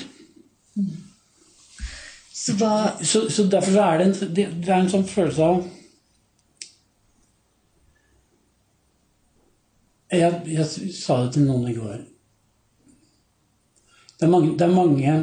Så, 2.34 2.56
så, 3.04 3.30
så, 3.30 3.44
derfor 3.52 3.82
er 3.84 3.98
det 3.98 4.08
en, 4.08 4.36
det 4.36 4.70
er 4.70 4.80
en 4.80 4.90
sånn 4.90 5.06
følelse 5.06 5.44
av 5.44 5.60
jeg, 10.10 10.40
jeg, 10.50 10.94
sa 10.96 11.20
det 11.22 11.36
til 11.36 11.46
noen 11.46 11.68
i 11.70 11.76
går. 11.76 12.00
Det 14.18 14.26
er 14.26 14.32
mange, 14.32 14.56
det 14.58 14.66
er 14.66 14.74
mange 14.74 15.18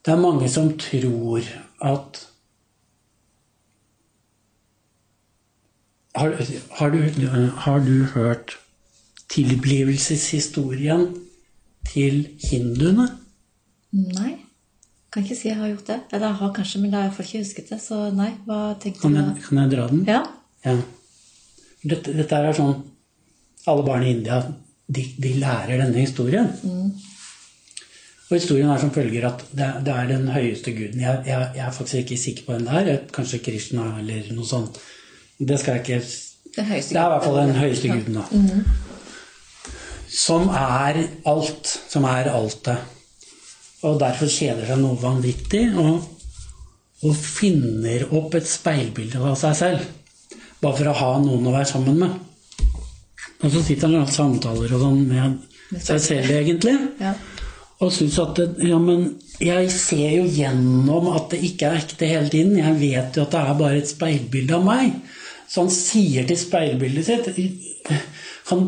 Det 0.00 0.12
er 0.12 0.20
mange 0.20 0.48
som 0.48 0.70
tror 0.80 1.44
at 1.84 2.20
Har, 6.14 6.34
har, 6.78 6.90
du, 6.90 7.28
har, 7.56 7.80
du, 7.86 8.04
hørt 8.14 8.56
tilblivelseshistorien 9.30 11.04
til 11.86 12.24
hinduene? 12.42 13.06
Nei. 13.94 14.32
Kan 15.10 15.26
ikke 15.26 15.36
si 15.38 15.48
jeg 15.48 15.58
har 15.58 15.70
gjort 15.70 15.86
det. 15.86 15.98
Eller 16.12 16.26
jeg 16.26 16.40
har 16.40 16.54
kanskje, 16.54 16.80
men 16.80 16.90
jeg 16.90 16.98
har 16.98 17.06
iallfall 17.08 17.28
ikke 17.28 17.44
husket 17.44 17.70
det. 17.70 17.78
Så 17.82 18.00
nei, 18.14 18.30
hva 18.46 18.60
tenkte 18.82 19.04
kan 19.04 19.16
jeg, 19.18 19.36
du? 19.36 19.44
Kan 19.46 19.62
jeg 19.62 19.72
dra 19.74 19.86
den? 19.90 20.02
Ja. 20.08 20.20
ja. 20.66 20.74
Dette, 21.80 22.12
dette, 22.12 22.36
er 22.36 22.58
sånn 22.58 22.74
Alle 23.70 23.84
barn 23.86 24.04
i 24.04 24.10
India 24.12 24.42
de, 24.90 25.04
de 25.22 25.32
lærer 25.38 25.78
denne 25.78 26.02
historien. 26.02 26.50
Mm. 26.66 26.90
Og 28.30 28.36
historien 28.36 28.70
er 28.70 28.78
som 28.82 28.92
følger 28.94 29.26
at 29.26 29.42
det, 29.50 29.68
det 29.86 29.94
er 29.94 30.08
den 30.10 30.28
høyeste 30.30 30.74
guden. 30.74 31.02
Jeg, 31.02 31.22
jeg, 31.26 31.50
jeg, 31.56 31.66
er 31.66 31.74
faktisk 31.74 32.00
ikke 32.02 32.18
sikker 32.24 32.46
på 32.46 32.54
hvem 32.54 32.66
det 32.66 32.80
er. 32.80 33.04
Kanskje 33.14 33.42
Krishna 33.46 33.86
eller 34.02 34.30
noe 34.34 34.46
sånt. 34.46 34.78
Det 35.40 35.58
skal 35.60 35.78
jeg 35.78 35.80
ikke 35.80 36.00
Det, 36.56 36.64
er 36.64 37.04
i 37.06 37.10
hvert 37.12 37.24
fall 37.24 37.38
den 37.40 37.56
høyeste 37.56 37.88
guden, 37.88 38.16
da. 38.20 38.24
Mm. 38.30 38.64
Som 40.10 40.48
er 40.48 41.04
alt. 41.30 41.70
Som 41.88 42.04
er 42.04 42.28
altet. 42.32 42.88
Og 43.86 44.00
derfor 44.00 44.28
kjeder 44.28 44.66
seg 44.68 44.80
noe 44.82 44.98
vanvittig 45.00 45.62
og, 45.80 46.02
og 47.06 47.14
finner 47.16 48.04
opp 48.18 48.34
et 48.36 48.48
speilbilde 48.50 49.22
av 49.22 49.38
seg 49.40 49.56
selv. 49.56 49.86
Bare 50.60 50.76
for 50.76 50.90
å 50.90 50.98
ha 50.98 51.12
noen 51.22 51.46
å 51.48 51.54
være 51.54 51.70
sammen 51.70 52.02
med. 52.02 52.18
Og 53.40 53.54
så 53.54 53.62
sitter 53.64 53.88
han 53.88 54.02
og 54.02 54.04
har 54.04 54.12
samtaler 54.12 54.74
og 54.76 54.82
sånn 54.84 55.06
med 55.08 55.80
seg 55.80 56.02
selv, 56.04 56.34
egentlig. 56.42 56.76
Ja. 57.00 57.14
Og 57.80 57.94
syns 57.96 58.18
at 58.20 58.36
det, 58.36 58.50
Ja, 58.68 58.76
men 58.82 59.14
jeg 59.40 59.70
ser 59.72 60.10
jo 60.18 60.26
gjennom 60.28 61.08
at 61.14 61.30
det 61.32 61.40
ikke 61.48 61.70
er 61.70 61.80
ekte 61.80 62.10
hele 62.10 62.28
tiden. 62.28 62.58
Jeg 62.60 62.76
vet 62.82 63.16
jo 63.16 63.24
at 63.24 63.32
det 63.32 63.40
er 63.40 63.56
bare 63.62 63.80
et 63.80 63.88
speilbilde 63.88 64.58
av 64.58 64.66
meg. 64.66 64.98
Så 65.50 65.64
han 65.64 65.72
sier 65.74 66.26
til 66.28 66.38
speilbildet 66.38 67.08
sitt 67.08 67.28
kan, 68.46 68.66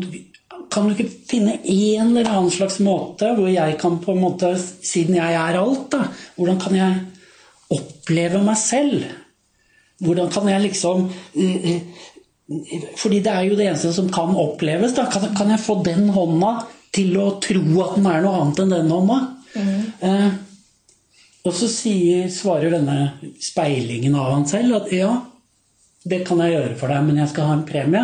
kan, 0.71 0.87
du 0.87 0.95
ikke 0.95 1.09
finne 1.29 1.57
en 1.59 2.11
eller 2.11 2.29
annen 2.29 2.51
slags 2.51 2.79
måte 2.83 3.31
hvor 3.37 3.49
jeg 3.51 3.77
kan 3.81 3.99
på 4.03 4.15
en 4.15 4.23
måte, 4.23 4.53
siden 4.59 5.17
jeg 5.19 5.37
er 5.39 5.59
alt, 5.59 5.89
da, 5.93 6.07
hvordan 6.35 6.59
kan 6.61 6.77
jeg 6.77 7.01
oppleve 7.73 8.43
meg 8.43 8.59
selv? 8.59 9.07
Hvordan 10.03 10.31
kan 10.33 10.49
jeg 10.51 10.65
liksom 10.65 11.05
eh, 11.39 11.67
eh, 11.71 12.07
Fordi 12.99 13.21
det 13.23 13.31
er 13.31 13.45
jo 13.47 13.57
det 13.57 13.67
eneste 13.69 13.93
som 13.95 14.09
kan 14.11 14.33
oppleves. 14.35 14.95
da, 14.97 15.05
Kan, 15.11 15.29
kan 15.37 15.51
jeg 15.53 15.63
få 15.63 15.77
den 15.85 16.09
hånda 16.11 16.55
til 16.93 17.15
å 17.21 17.37
tro 17.41 17.63
at 17.85 17.95
den 17.95 18.09
er 18.09 18.25
noe 18.25 18.41
annet 18.41 18.63
enn 18.63 18.73
den 18.73 18.91
hånda? 18.91 19.19
Mm. 19.53 19.77
Eh, 20.03 20.31
og 21.43 21.55
så 21.55 21.67
sier, 21.71 22.27
svarer 22.31 22.71
denne 22.71 23.33
speilingen 23.41 24.15
av 24.19 24.31
han 24.31 24.45
selv 24.49 24.77
at 24.81 24.91
ja, 24.95 25.11
det 26.03 26.23
kan 26.27 26.41
jeg 26.43 26.57
gjøre 26.57 26.75
for 26.79 26.91
deg, 26.91 27.07
men 27.07 27.21
jeg 27.21 27.31
skal 27.31 27.49
ha 27.49 27.55
en 27.57 27.65
premie. 27.67 28.03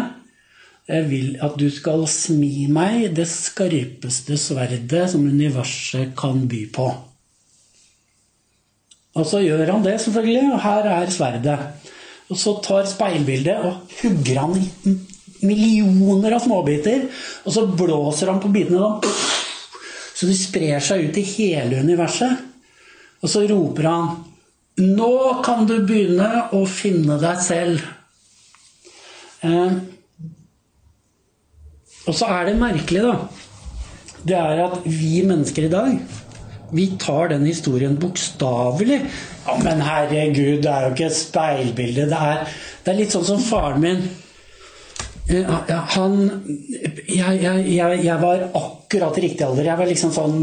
Jeg 0.90 1.06
vil 1.10 1.36
at 1.46 1.58
du 1.60 1.68
skal 1.70 2.06
smi 2.10 2.66
meg 2.72 3.12
det 3.18 3.28
skarpeste 3.30 4.40
sverdet 4.42 5.06
som 5.12 5.28
universet 5.28 6.16
kan 6.18 6.48
by 6.50 6.64
på. 6.74 6.88
Og 9.20 9.28
så 9.28 9.42
gjør 9.44 9.68
han 9.74 9.84
det, 9.86 10.00
selvfølgelig, 10.02 10.48
og 10.54 10.64
her 10.64 10.90
er 10.96 11.14
sverdet. 11.14 11.60
Og 12.30 12.38
så 12.40 12.56
tar 12.64 12.88
speilbildet 12.90 13.66
og 13.66 13.94
hugger 14.00 14.42
han 14.42 14.56
i 14.58 14.96
millioner 15.46 16.36
av 16.38 16.44
småbiter. 16.44 17.08
Og 17.46 17.54
så 17.54 17.66
blåser 17.68 18.32
han 18.32 18.42
på 18.42 18.52
bitene, 18.54 18.80
da. 18.80 19.14
Så 20.16 20.28
de 20.30 20.36
sprer 20.36 20.82
seg 20.84 21.10
ut 21.10 21.20
i 21.20 21.26
hele 21.36 21.84
universet. 21.84 22.46
Og 23.20 23.32
så 23.32 23.44
roper 23.50 23.88
han 23.90 24.10
Nå 24.80 25.14
kan 25.44 25.66
du 25.68 25.80
begynne 25.84 26.46
å 26.56 26.64
finne 26.70 27.18
deg 27.20 27.42
selv. 27.44 27.84
Eh, 29.44 29.76
og 32.08 32.16
så 32.16 32.30
er 32.32 32.48
det 32.48 32.60
merkelig, 32.62 33.04
da. 33.04 33.18
Det 34.24 34.38
er 34.40 34.64
at 34.66 34.80
vi 34.88 35.20
mennesker 35.28 35.68
i 35.68 35.74
dag, 35.74 36.00
vi 36.72 36.86
tar 37.02 37.32
den 37.34 37.46
historien 37.50 37.98
bokstavelig. 38.00 39.02
Ja, 39.46 39.58
men 39.64 39.84
herregud, 39.84 40.62
det 40.64 40.72
er 40.72 40.88
jo 40.88 40.96
ikke 40.96 41.08
et 41.10 41.18
speilbilde. 41.18 42.08
Det 42.12 42.24
er, 42.32 42.58
det 42.86 42.94
er 42.94 43.00
litt 43.00 43.16
sånn 43.16 43.28
som 43.28 43.44
faren 43.44 43.84
min. 43.84 44.04
Han 45.30 46.16
jeg, 47.06 47.36
jeg, 47.38 47.66
jeg, 47.70 48.00
jeg 48.02 48.18
var 48.22 48.48
akkurat 48.58 49.18
i 49.18 49.26
riktig 49.28 49.46
alder. 49.46 49.68
Jeg 49.70 49.82
var 49.82 49.90
liksom 49.90 50.14
sånn 50.14 50.38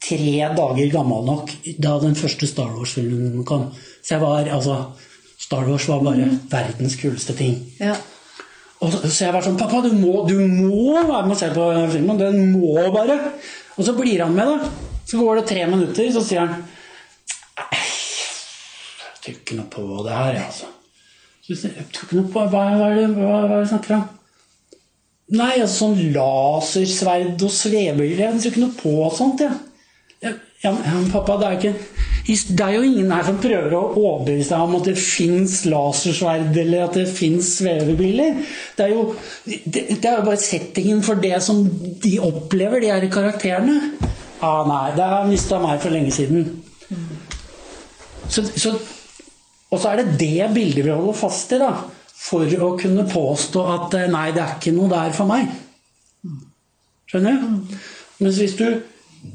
tre 0.00 0.48
dager 0.56 0.92
gammel 0.92 1.26
nok 1.26 1.52
da 1.78 1.96
den 2.00 2.16
første 2.18 2.48
Star 2.48 2.72
Wars-filmen 2.72 3.44
kom. 3.48 3.68
Så 4.00 4.16
jeg 4.16 4.24
var 4.24 4.48
altså 4.48 4.78
Star 5.40 5.68
Wars 5.68 5.88
var 5.88 6.02
bare 6.04 6.28
mm. 6.30 6.38
verdens 6.50 6.96
kuleste 7.00 7.36
ting. 7.36 7.58
Ja. 7.80 7.96
Og 8.80 8.92
så, 8.92 9.00
så 9.08 9.26
jeg 9.26 9.34
var 9.36 9.44
sånn 9.44 9.58
Pappa, 9.60 9.82
du 9.84 9.92
må, 9.92 10.22
du 10.28 10.36
må 10.40 10.94
være 10.96 11.24
med 11.26 11.34
og 11.34 11.40
se 11.40 11.50
på 11.52 11.66
filmen. 11.92 12.20
Den 12.20 12.52
må 12.54 12.76
bare. 12.94 13.18
Og 13.76 13.84
så 13.86 13.96
blir 13.96 14.24
han 14.24 14.36
med, 14.36 14.48
da. 14.48 14.70
Så 15.10 15.20
går 15.20 15.40
det 15.40 15.48
tre 15.50 15.64
minutter, 15.66 16.10
så 16.14 16.22
sier 16.22 16.44
han 16.44 16.60
Jeg 17.74 19.16
tror 19.24 19.34
ikke 19.34 19.56
noe 19.58 19.70
på 19.72 19.84
det 20.06 20.14
her, 20.14 20.38
altså. 20.44 20.70
Jeg 21.50 21.88
tror 21.90 22.06
ikke 22.06 22.20
noe 22.20 22.30
på 22.30 22.44
Hva, 22.52 22.64
hva 22.78 22.88
er 22.92 23.00
det 23.00 23.08
hva, 23.16 23.40
hva 23.50 23.60
snakker 23.68 23.96
om? 23.98 24.06
Nei, 25.30 25.52
altså 25.60 25.84
sånn 25.84 25.98
lasersverd 26.14 27.42
og 27.46 27.52
svevebilder. 27.54 28.22
Jeg 28.24 28.40
tror 28.40 28.52
ikke 28.54 28.64
noe 28.64 28.78
på 28.78 28.94
sånt, 29.14 29.44
jeg. 29.44 29.52
Ja. 29.52 29.69
Ja, 30.60 30.74
men 30.76 31.06
pappa, 31.08 31.38
det 31.40 31.46
er, 31.46 31.54
ikke, 31.56 32.34
det 32.52 32.64
er 32.66 32.74
jo 32.74 32.82
ingen 32.84 33.12
her 33.14 33.24
som 33.24 33.38
prøver 33.40 33.72
å 33.72 33.94
overbevise 33.94 34.52
deg 34.52 34.64
om 34.66 34.74
at 34.76 34.90
det 34.90 34.96
fins 35.00 35.54
lasersverd 35.64 36.58
eller 36.60 36.84
at 36.84 36.98
det 36.98 37.06
fins 37.08 37.54
svevebiler. 37.56 38.42
Det 38.76 38.84
er, 38.84 38.92
jo, 38.92 39.14
det, 39.46 39.86
det 39.94 40.04
er 40.04 40.18
jo 40.18 40.26
bare 40.26 40.42
settingen 40.42 41.00
for 41.06 41.22
det 41.22 41.38
som 41.46 41.62
de 42.04 42.12
opplever, 42.26 42.84
de 42.84 42.92
her 42.92 43.08
karakterene. 43.12 43.78
Ah, 44.44 44.60
nei, 44.68 44.90
det 44.98 45.08
har 45.14 45.24
mista 45.28 45.62
meg 45.64 45.80
for 45.80 45.96
lenge 45.96 46.12
siden. 46.18 46.44
Så, 48.28 48.44
så, 48.52 48.74
og 49.70 49.80
så 49.80 49.94
er 49.94 50.02
det 50.02 50.18
det 50.20 50.52
bildet 50.52 50.84
vi 50.84 50.92
holder 50.92 51.16
fast 51.16 51.56
i, 51.56 51.62
da. 51.64 51.72
For 52.20 52.44
å 52.44 52.74
kunne 52.76 53.08
påstå 53.08 53.64
at 53.78 53.96
eh, 53.96 54.08
nei, 54.12 54.28
det 54.36 54.44
er 54.44 54.56
ikke 54.58 54.76
noe 54.76 54.92
der 54.92 55.16
for 55.16 55.28
meg. 55.30 55.48
Skjønner 57.08 57.40
du? 57.40 57.76
Mens 58.20 58.44
hvis 58.44 58.60
du 58.60 58.66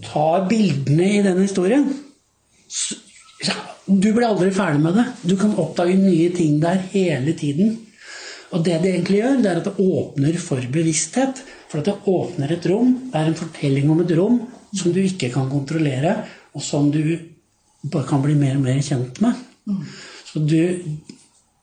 tar 0.06 0.48
bildene 0.50 1.10
i 1.18 1.24
den 1.26 1.42
historien 1.44 1.86
Du 3.86 4.08
blir 4.14 4.26
aldri 4.26 4.50
ferdig 4.54 4.82
med 4.82 4.96
det. 4.98 5.06
Du 5.22 5.36
kan 5.38 5.54
oppdage 5.62 5.98
nye 6.00 6.32
ting 6.34 6.58
der 6.64 6.80
hele 6.94 7.36
tiden. 7.38 7.76
Og 8.50 8.64
det 8.66 8.80
det 8.82 8.94
egentlig 8.96 9.20
gjør, 9.20 9.36
det 9.44 9.52
er 9.52 9.60
at 9.60 9.68
det 9.68 9.84
åpner 9.84 10.38
for 10.42 10.68
bevissthet. 10.74 11.42
For 11.70 11.82
at 11.82 11.90
det 11.90 11.96
åpner 12.10 12.56
et 12.56 12.66
rom. 12.72 12.96
Det 13.12 13.20
er 13.20 13.30
en 13.30 13.38
fortelling 13.38 13.92
om 13.92 14.02
et 14.02 14.14
rom 14.18 14.40
som 14.76 14.94
du 14.94 15.00
ikke 15.04 15.30
kan 15.32 15.50
kontrollere, 15.52 16.16
og 16.56 16.64
som 16.64 16.90
du 16.92 17.02
bare 17.92 18.08
kan 18.10 18.24
bli 18.24 18.34
mer 18.40 18.58
og 18.58 18.66
mer 18.66 18.82
kjent 18.84 19.22
med. 19.24 19.38
Så 20.26 20.42
du, 20.42 20.82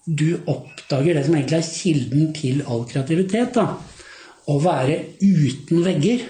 du 0.06 0.28
oppdager 0.46 1.18
det 1.18 1.26
som 1.26 1.36
egentlig 1.36 1.58
er 1.58 1.72
kilden 1.74 2.30
til 2.36 2.62
all 2.68 2.86
kreativitet. 2.88 3.58
Da. 3.58 3.66
Å 4.46 4.58
være 4.62 5.00
uten 5.18 5.82
vegger. 5.84 6.24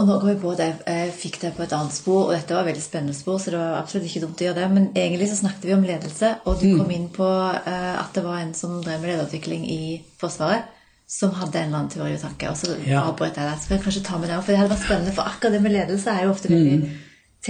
Og 0.00 0.06
nå 0.08 0.14
går 0.16 0.30
vi 0.30 0.40
på 0.40 0.50
at 0.54 0.60
jeg 0.64 1.10
fikk 1.12 1.34
det 1.42 1.50
på 1.56 1.64
et 1.66 1.72
annet 1.76 1.92
spor, 1.92 2.30
og 2.30 2.32
dette 2.32 2.54
var 2.56 2.64
et 2.64 2.70
veldig 2.70 2.82
spennende 2.82 3.12
spor, 3.16 3.36
så 3.36 3.52
det 3.52 3.58
var 3.60 3.74
absolutt 3.82 4.06
ikke 4.08 4.22
dumt 4.22 4.40
å 4.40 4.46
gjøre 4.46 4.56
det. 4.56 4.68
Men 4.72 4.86
egentlig 4.94 5.26
så 5.28 5.36
snakket 5.42 5.66
vi 5.68 5.74
om 5.76 5.84
ledelse, 5.84 6.30
og 6.48 6.56
du 6.62 6.68
mm. 6.70 6.78
kom 6.78 6.94
inn 6.96 7.08
på 7.12 7.26
uh, 7.28 7.96
at 8.00 8.14
det 8.16 8.22
var 8.24 8.38
en 8.40 8.54
som 8.56 8.78
drev 8.80 9.02
med 9.02 9.12
lederutvikling 9.12 9.66
i 9.68 9.80
Forsvaret, 10.20 10.70
som 11.10 11.34
hadde 11.36 11.60
en 11.60 11.68
eller 11.68 11.82
annen 11.82 11.92
teori 11.92 12.14
og 12.16 12.24
tanke. 12.24 12.48
Og 12.48 12.56
så 12.56 12.78
ja. 12.86 13.02
avbrøt 13.02 13.36
jeg 13.36 13.50
det. 13.50 13.58
Så 13.60 13.68
kan 13.68 13.76
jeg 13.76 13.84
kanskje 13.90 14.04
ta 14.08 14.22
med 14.22 14.32
det, 14.32 14.40
for 14.40 14.54
det 14.54 14.62
hadde 14.62 14.72
vært 14.72 14.86
spennende, 14.86 15.14
for 15.18 15.34
akkurat 15.34 15.56
det 15.56 15.62
med 15.66 15.76
ledelse 15.76 16.14
er 16.14 16.24
jo 16.24 16.32
ofte 16.32 16.52
veldig 16.54 16.80
mm. 16.80 16.88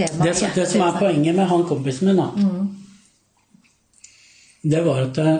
tema. 0.00 0.26
Det, 0.26 0.34
det, 0.58 0.66
som 0.74 0.86
er 0.88 0.98
poenget 0.98 1.38
med 1.38 1.50
han 1.54 1.64
kompisen 1.70 2.10
min, 2.10 2.18
da, 2.18 2.28
mm. 2.34 2.66
det 4.74 4.84
var 4.90 5.06
at 5.06 5.22
eh, 5.22 5.32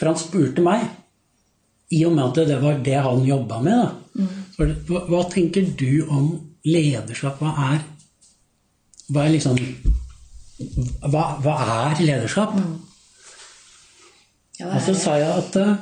For 0.00 0.08
han 0.08 0.18
spurte 0.18 0.64
meg, 0.64 0.88
i 1.92 2.04
og 2.08 2.14
med 2.16 2.24
at 2.30 2.48
det 2.48 2.60
var 2.62 2.80
det 2.84 3.00
han 3.04 3.26
jobba 3.26 3.60
med, 3.64 3.82
da. 3.82 4.22
Mm 4.22 4.42
hva, 4.56 5.02
hva, 5.08 5.22
tenker 5.32 5.66
du 5.78 6.04
om 6.10 6.32
lederskap? 6.66 7.40
Hva 7.40 7.52
er, 7.72 7.82
hva 9.08 9.26
er 9.26 9.34
liksom 9.36 9.58
hva, 11.10 11.24
hva, 11.42 11.54
er 11.88 12.02
lederskap? 12.02 12.54
Mm. 12.54 12.76
Ja, 14.60 14.68
Og 14.74 14.82
så 14.84 14.94
sa 14.98 15.16
jeg 15.18 15.32
at 15.32 15.58
uh, 15.58 15.72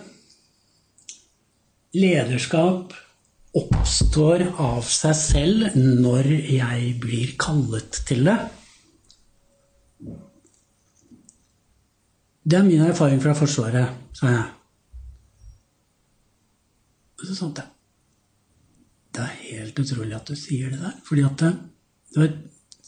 lederskap 1.98 2.94
oppstår 3.58 4.46
av 4.62 4.86
seg 4.86 5.16
selv 5.18 5.76
når 5.76 6.30
jeg 6.54 6.94
blir 7.02 7.34
kallet 7.40 7.98
til 8.08 8.30
det. 8.30 8.38
Det 12.46 12.56
er 12.56 12.64
min 12.64 12.86
erfaring 12.86 13.20
fra 13.22 13.34
Forsvaret, 13.36 13.90
sa 14.16 14.30
jeg. 14.30 14.46
Og 17.20 17.28
så 17.28 17.36
sa 17.36 17.50
han 17.50 17.76
det 19.10 19.24
er 19.24 19.38
helt 19.42 19.78
utrolig 19.82 20.14
at 20.14 20.28
du 20.30 20.38
sier 20.38 20.70
det 20.70 20.78
der. 20.78 20.94
Fordi 21.06 21.24
at 21.26 21.42
det, 21.42 21.52
det 22.14 22.22
var, 22.22 22.32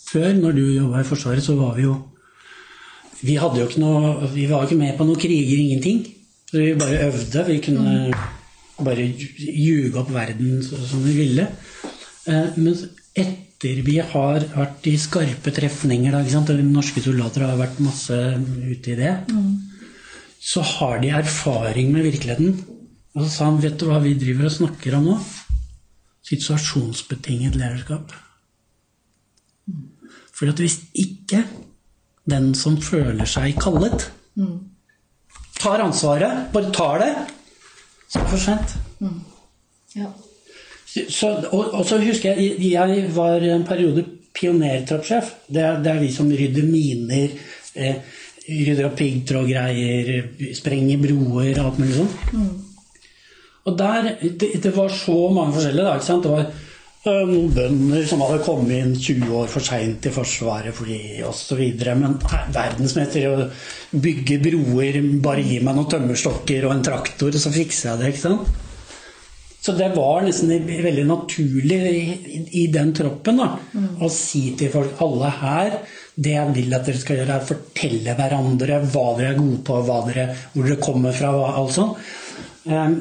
Før, 0.03 0.33
når 0.35 0.53
du 0.53 0.63
jobba 0.67 1.01
i 1.01 1.07
Forsvaret, 1.09 1.43
så 1.43 1.55
var 1.57 1.75
vi 1.77 1.87
jo 1.87 1.95
Vi 3.23 3.37
hadde 3.39 3.61
jo 3.61 3.69
ikke 3.69 3.81
noe 3.81 4.29
Vi 4.35 4.49
var 4.51 4.67
ikke 4.67 4.79
med 4.79 4.97
på 4.99 5.07
noen 5.07 5.21
kriger, 5.21 5.59
ingenting. 5.59 6.05
Så 6.51 6.59
vi 6.59 6.75
bare 6.79 7.07
øvde. 7.09 7.45
Vi 7.49 7.59
kunne 7.65 8.15
bare 8.83 9.07
ljuge 9.07 9.99
opp 10.01 10.11
verden 10.13 10.63
som 10.63 11.05
vi 11.05 11.15
ville. 11.17 11.47
Eh, 12.27 12.59
men 12.59 12.75
etter 13.15 13.83
vi 13.87 13.99
har 13.99 14.47
vært 14.55 14.89
i 14.91 14.97
skarpe 14.99 15.53
trefninger, 15.55 16.15
da, 16.15 16.59
norske 16.67 17.03
soldater 17.05 17.47
har 17.47 17.61
vært 17.61 17.81
masse 17.85 18.17
ute 18.43 18.95
i 18.95 18.99
det, 18.99 19.13
mm. 19.31 19.53
så 20.43 20.65
har 20.67 20.99
de 21.03 21.13
erfaring 21.15 21.93
med 21.95 22.09
virkeligheten. 22.09 22.59
Og 23.13 23.25
så 23.25 23.31
sa 23.31 23.49
han, 23.51 23.61
vet 23.61 23.77
du 23.81 23.89
hva 23.91 23.99
vi 24.01 24.15
driver 24.17 24.49
og 24.49 24.57
snakker 24.61 24.97
om 24.99 25.11
nå? 25.11 25.17
situasjonsbetinget 26.23 27.57
lederskap. 27.59 28.13
For 30.33 30.51
at 30.51 30.63
hvis 30.63 30.79
ikke 30.95 31.45
den 32.31 32.53
som 32.55 32.79
føler 32.83 33.29
seg 33.29 33.59
kallet, 33.61 34.09
tar 35.59 35.83
ansvaret, 35.85 36.49
bare 36.55 36.73
tar 36.75 37.03
det, 37.03 37.13
så 38.09 38.21
er 38.21 38.25
det 38.25 38.31
for 38.31 38.45
sent. 38.47 38.77
Mm. 39.03 39.21
Ja. 39.99 40.11
Så, 40.93 41.29
og, 41.51 41.73
og, 41.73 41.85
så 41.89 41.99
husker 42.03 42.37
jeg 42.37 42.57
jeg 42.71 43.05
var 43.17 43.45
en 43.49 43.65
periode 43.65 44.05
pionertrappsjef. 44.37 45.31
Det, 45.49 45.63
det, 45.85 45.93
er 45.93 46.03
vi 46.03 46.11
som 46.13 46.29
rydder 46.31 46.67
miner, 46.69 47.33
eh, 47.75 48.19
rydder 48.49 48.91
opp 48.91 48.99
piggtrådgreier, 49.01 50.29
sprenger 50.57 51.01
broer 51.01 51.57
og 51.57 51.65
alt 51.71 51.81
mulig 51.81 51.97
sånt. 51.97 52.29
Mm. 52.37 52.72
Og 53.63 53.79
der, 53.79 54.13
det, 54.23 54.53
det, 54.63 54.73
var 54.75 54.91
så 54.91 55.17
mange 55.31 55.55
forskjellige. 55.57 55.87
Da, 55.87 55.95
ikke 55.99 56.09
sant? 56.09 56.27
Det 56.27 56.33
var 56.33 57.27
noen 57.27 57.49
bønder 57.55 58.05
som 58.07 58.21
hadde 58.23 58.43
kommet 58.47 58.77
inn 58.79 58.93
20 58.95 59.31
år 59.41 59.49
for 59.51 59.67
seint 59.67 60.07
i 60.07 60.13
Forsvaret 60.15 60.75
fordi 60.77 60.99
osv. 61.27 61.63
Men 61.99 62.19
verdensmester 62.55 63.23
i 63.23 63.31
å 63.31 63.49
bygge 64.03 64.41
broer, 64.45 65.01
bare 65.23 65.47
gi 65.47 65.63
meg 65.63 65.79
noen 65.79 65.91
tømmerstokker 65.95 66.69
og 66.69 66.77
en 66.77 66.85
traktor, 66.87 67.39
så 67.39 67.55
fikser 67.55 67.93
jeg 67.93 68.03
det. 68.03 68.13
ikke 68.13 68.27
sant? 68.27 68.53
Så 69.63 69.77
det 69.79 69.93
var 69.95 70.25
nesten 70.27 70.51
veldig 70.67 71.05
naturlig 71.07 71.77
i, 71.87 71.99
i, 72.35 72.39
i 72.65 72.69
den 72.75 72.91
troppen 72.99 73.37
da, 73.39 73.53
mm. 73.71 73.91
å 74.03 74.09
si 74.11 74.49
til 74.59 74.73
folk 74.73 74.99
alle 75.07 75.29
her 75.39 75.77
det 76.13 76.35
jeg 76.35 76.55
vil 76.57 76.75
at 76.77 76.89
dere 76.89 77.01
skal 77.01 77.21
gjøre, 77.21 77.37
er 77.37 77.45
å 77.45 77.49
fortelle 77.49 78.17
hverandre 78.19 78.81
hva 78.85 79.05
dere 79.17 79.31
er 79.33 79.39
gode 79.39 79.61
på, 79.65 79.79
dere, 80.09 80.27
hvor 80.53 80.67
dere 80.67 80.83
kommer 80.83 81.15
fra. 81.17 81.31
alt 81.57 81.73
sånt. 81.73 82.11
Um, 82.67 82.99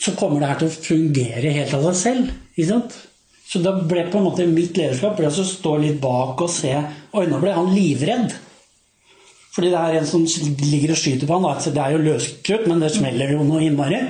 så 0.00 0.14
kommer 0.18 0.42
det 0.42 0.50
her 0.50 0.62
til 0.62 0.70
å 0.70 0.78
fungere 0.88 1.52
helt 1.54 1.74
av 1.76 1.84
seg 1.88 2.00
selv. 2.00 2.32
Ikke 2.54 2.70
sant? 2.70 2.96
Så 3.44 3.60
da 3.62 3.74
ble 3.76 4.06
på 4.10 4.18
en 4.18 4.26
måte 4.26 4.46
mitt 4.48 4.76
lederskap 4.78 5.18
ble 5.18 5.28
å 5.28 5.46
stå 5.46 5.76
litt 5.82 6.00
bak 6.02 6.40
og 6.40 6.50
se 6.50 6.72
Oi, 6.74 7.26
nå 7.30 7.38
ble 7.42 7.52
han 7.54 7.70
livredd. 7.74 8.32
Fordi 9.54 9.68
det 9.70 9.78
er 9.80 10.00
en 10.00 10.08
som 10.08 10.24
ligger 10.26 10.94
og 10.96 10.98
skyter 10.98 11.28
på 11.28 11.36
han. 11.36 11.44
Da. 11.46 11.72
Det 11.76 11.82
er 11.82 11.94
jo 11.94 12.00
løskrutt, 12.02 12.64
men 12.66 12.80
det 12.82 12.90
smeller 12.96 13.36
jo 13.36 13.44
noe 13.46 13.62
innmari. 13.62 14.00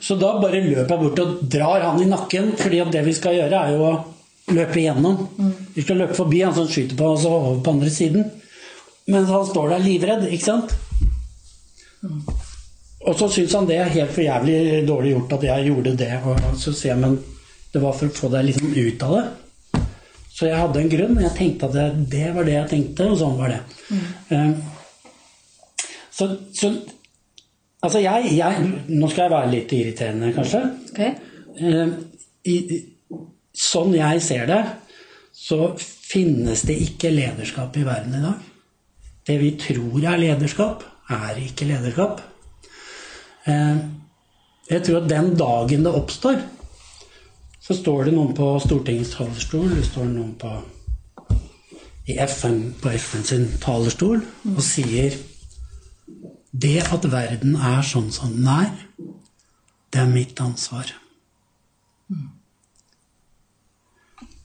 Så 0.00 0.16
da 0.16 0.30
bare 0.40 0.62
løper 0.64 0.94
jeg 0.94 1.02
bort 1.02 1.20
og 1.20 1.42
drar 1.52 1.84
han 1.90 2.00
i 2.00 2.08
nakken, 2.08 2.54
fordi 2.56 2.80
det 2.94 3.02
vi 3.04 3.12
skal 3.18 3.36
gjøre, 3.36 3.60
er 3.60 3.76
jo 3.76 3.84
å 3.90 4.54
løpe 4.56 4.80
igjennom. 4.80 5.20
Vi 5.74 5.84
skal 5.84 6.00
løpe 6.00 6.16
forbi 6.16 6.40
han 6.46 6.56
som 6.56 6.70
skyter 6.70 6.96
på 6.96 7.10
oss, 7.12 7.28
og 7.28 7.36
over 7.36 7.60
på 7.60 7.76
andre 7.76 7.92
siden. 7.92 8.32
Mens 9.12 9.28
han 9.28 9.44
står 9.50 9.74
der 9.74 9.84
livredd, 9.84 10.26
ikke 10.32 10.48
sant? 10.48 10.72
Og 13.04 13.16
så 13.18 13.28
syns 13.32 13.54
han 13.56 13.68
det 13.68 13.78
er 13.80 13.92
helt 13.92 14.12
for 14.14 14.24
jævlig 14.24 14.84
dårlig 14.88 15.14
gjort 15.14 15.34
at 15.36 15.46
jeg 15.50 15.66
gjorde 15.68 15.96
det. 16.00 16.12
Og 16.24 16.58
så 16.60 16.72
sier 16.72 16.94
jeg 16.94 17.02
men 17.02 17.18
det 17.74 17.82
var 17.82 17.96
for 17.98 18.08
å 18.08 18.14
få 18.14 18.30
deg 18.32 18.46
liksom 18.48 18.70
ut 18.72 19.04
av 19.04 19.16
det. 19.18 19.82
Så 20.34 20.48
jeg 20.48 20.58
hadde 20.58 20.80
en 20.80 20.90
grunn. 20.90 21.20
Jeg 21.22 21.36
tenkte 21.36 21.68
at 21.68 21.74
det, 21.76 21.86
det 22.10 22.28
var 22.34 22.46
det 22.46 22.56
jeg 22.56 22.70
tenkte, 22.72 23.06
og 23.10 23.18
sånn 23.20 23.36
var 23.38 23.52
det. 23.52 23.60
Mm. 23.90 24.06
Uh, 24.30 24.54
så, 26.14 26.28
så, 26.54 26.74
Altså, 27.84 28.00
jeg, 28.00 28.30
jeg, 28.38 28.68
Nå 28.88 29.08
skal 29.12 29.26
jeg 29.26 29.32
være 29.34 29.50
litt 29.52 29.72
irriterende, 29.76 30.30
kanskje. 30.32 30.62
Okay. 30.94 31.10
Um, 31.60 31.90
i, 32.48 32.78
sånn 33.54 33.92
jeg 33.92 34.22
ser 34.24 34.48
det, 34.48 34.62
så 35.36 35.74
finnes 35.78 36.64
det 36.64 36.78
ikke 36.86 37.12
lederskap 37.12 37.76
i 37.76 37.84
verden 37.84 38.16
i 38.16 38.22
dag. 38.24 38.46
Det 39.24 39.36
vi 39.40 39.50
tror 39.60 39.98
er 40.00 40.20
lederskap, 40.20 40.84
er 41.12 41.42
ikke 41.42 41.68
lederskap. 41.68 42.22
Um, 43.44 43.80
jeg 44.70 44.84
tror 44.86 45.02
at 45.02 45.10
den 45.10 45.34
dagen 45.36 45.84
det 45.84 45.92
oppstår, 45.92 46.40
så 47.64 47.76
står 47.76 48.08
det 48.08 48.14
noen 48.16 48.32
på 48.36 48.46
Stortingets 48.60 49.12
talerstol, 49.16 49.68
det 49.76 49.84
står 49.88 50.08
noen 50.08 50.32
på, 50.40 50.50
FN, 52.28 52.58
på 52.80 52.92
FN 52.96 53.24
sin 53.24 53.46
talerstol 53.60 54.20
og 54.52 54.60
sier 54.64 55.16
det 56.54 56.78
at 56.84 57.06
verden 57.10 57.56
er 57.56 57.80
sånn 57.84 58.10
som 58.14 58.32
den 58.36 58.48
er, 58.48 58.70
det 59.92 60.02
er 60.02 60.10
mitt 60.10 60.40
ansvar. 60.40 60.92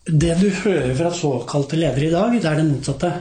Det 0.09 0.35
du 0.39 0.47
hører 0.63 0.95
fra 0.97 1.11
såkalte 1.13 1.77
ledere 1.77 2.07
i 2.07 2.13
dag, 2.13 2.33
det 2.33 2.49
er 2.49 2.57
det 2.57 2.69
motsatte. 2.69 3.11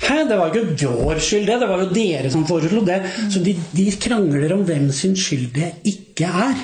Hæ, 0.00 0.22
det 0.28 0.36
var 0.38 0.54
jo 0.54 0.62
ikke 0.64 0.90
vår 0.96 1.18
skyld, 1.20 1.46
det. 1.46 1.58
Det 1.60 1.68
var 1.68 1.82
jo 1.82 1.94
dere 1.94 2.30
som 2.32 2.46
foreslo 2.48 2.82
det. 2.86 3.00
Så 3.32 3.42
de, 3.44 3.54
de 3.76 3.86
krangler 4.00 4.54
om 4.56 4.64
hvem 4.68 4.88
sin 4.96 5.16
skyld 5.16 5.50
det 5.54 5.72
ikke 5.88 6.30
er. 6.30 6.62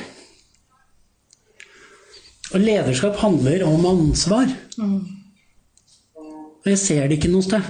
Og 2.54 2.62
lederskap 2.62 3.18
handler 3.20 3.66
om 3.66 3.86
ansvar. 3.90 4.48
Og 4.80 6.70
jeg 6.72 6.78
ser 6.78 7.06
det 7.06 7.18
ikke 7.18 7.32
noe 7.32 7.44
sted. 7.46 7.66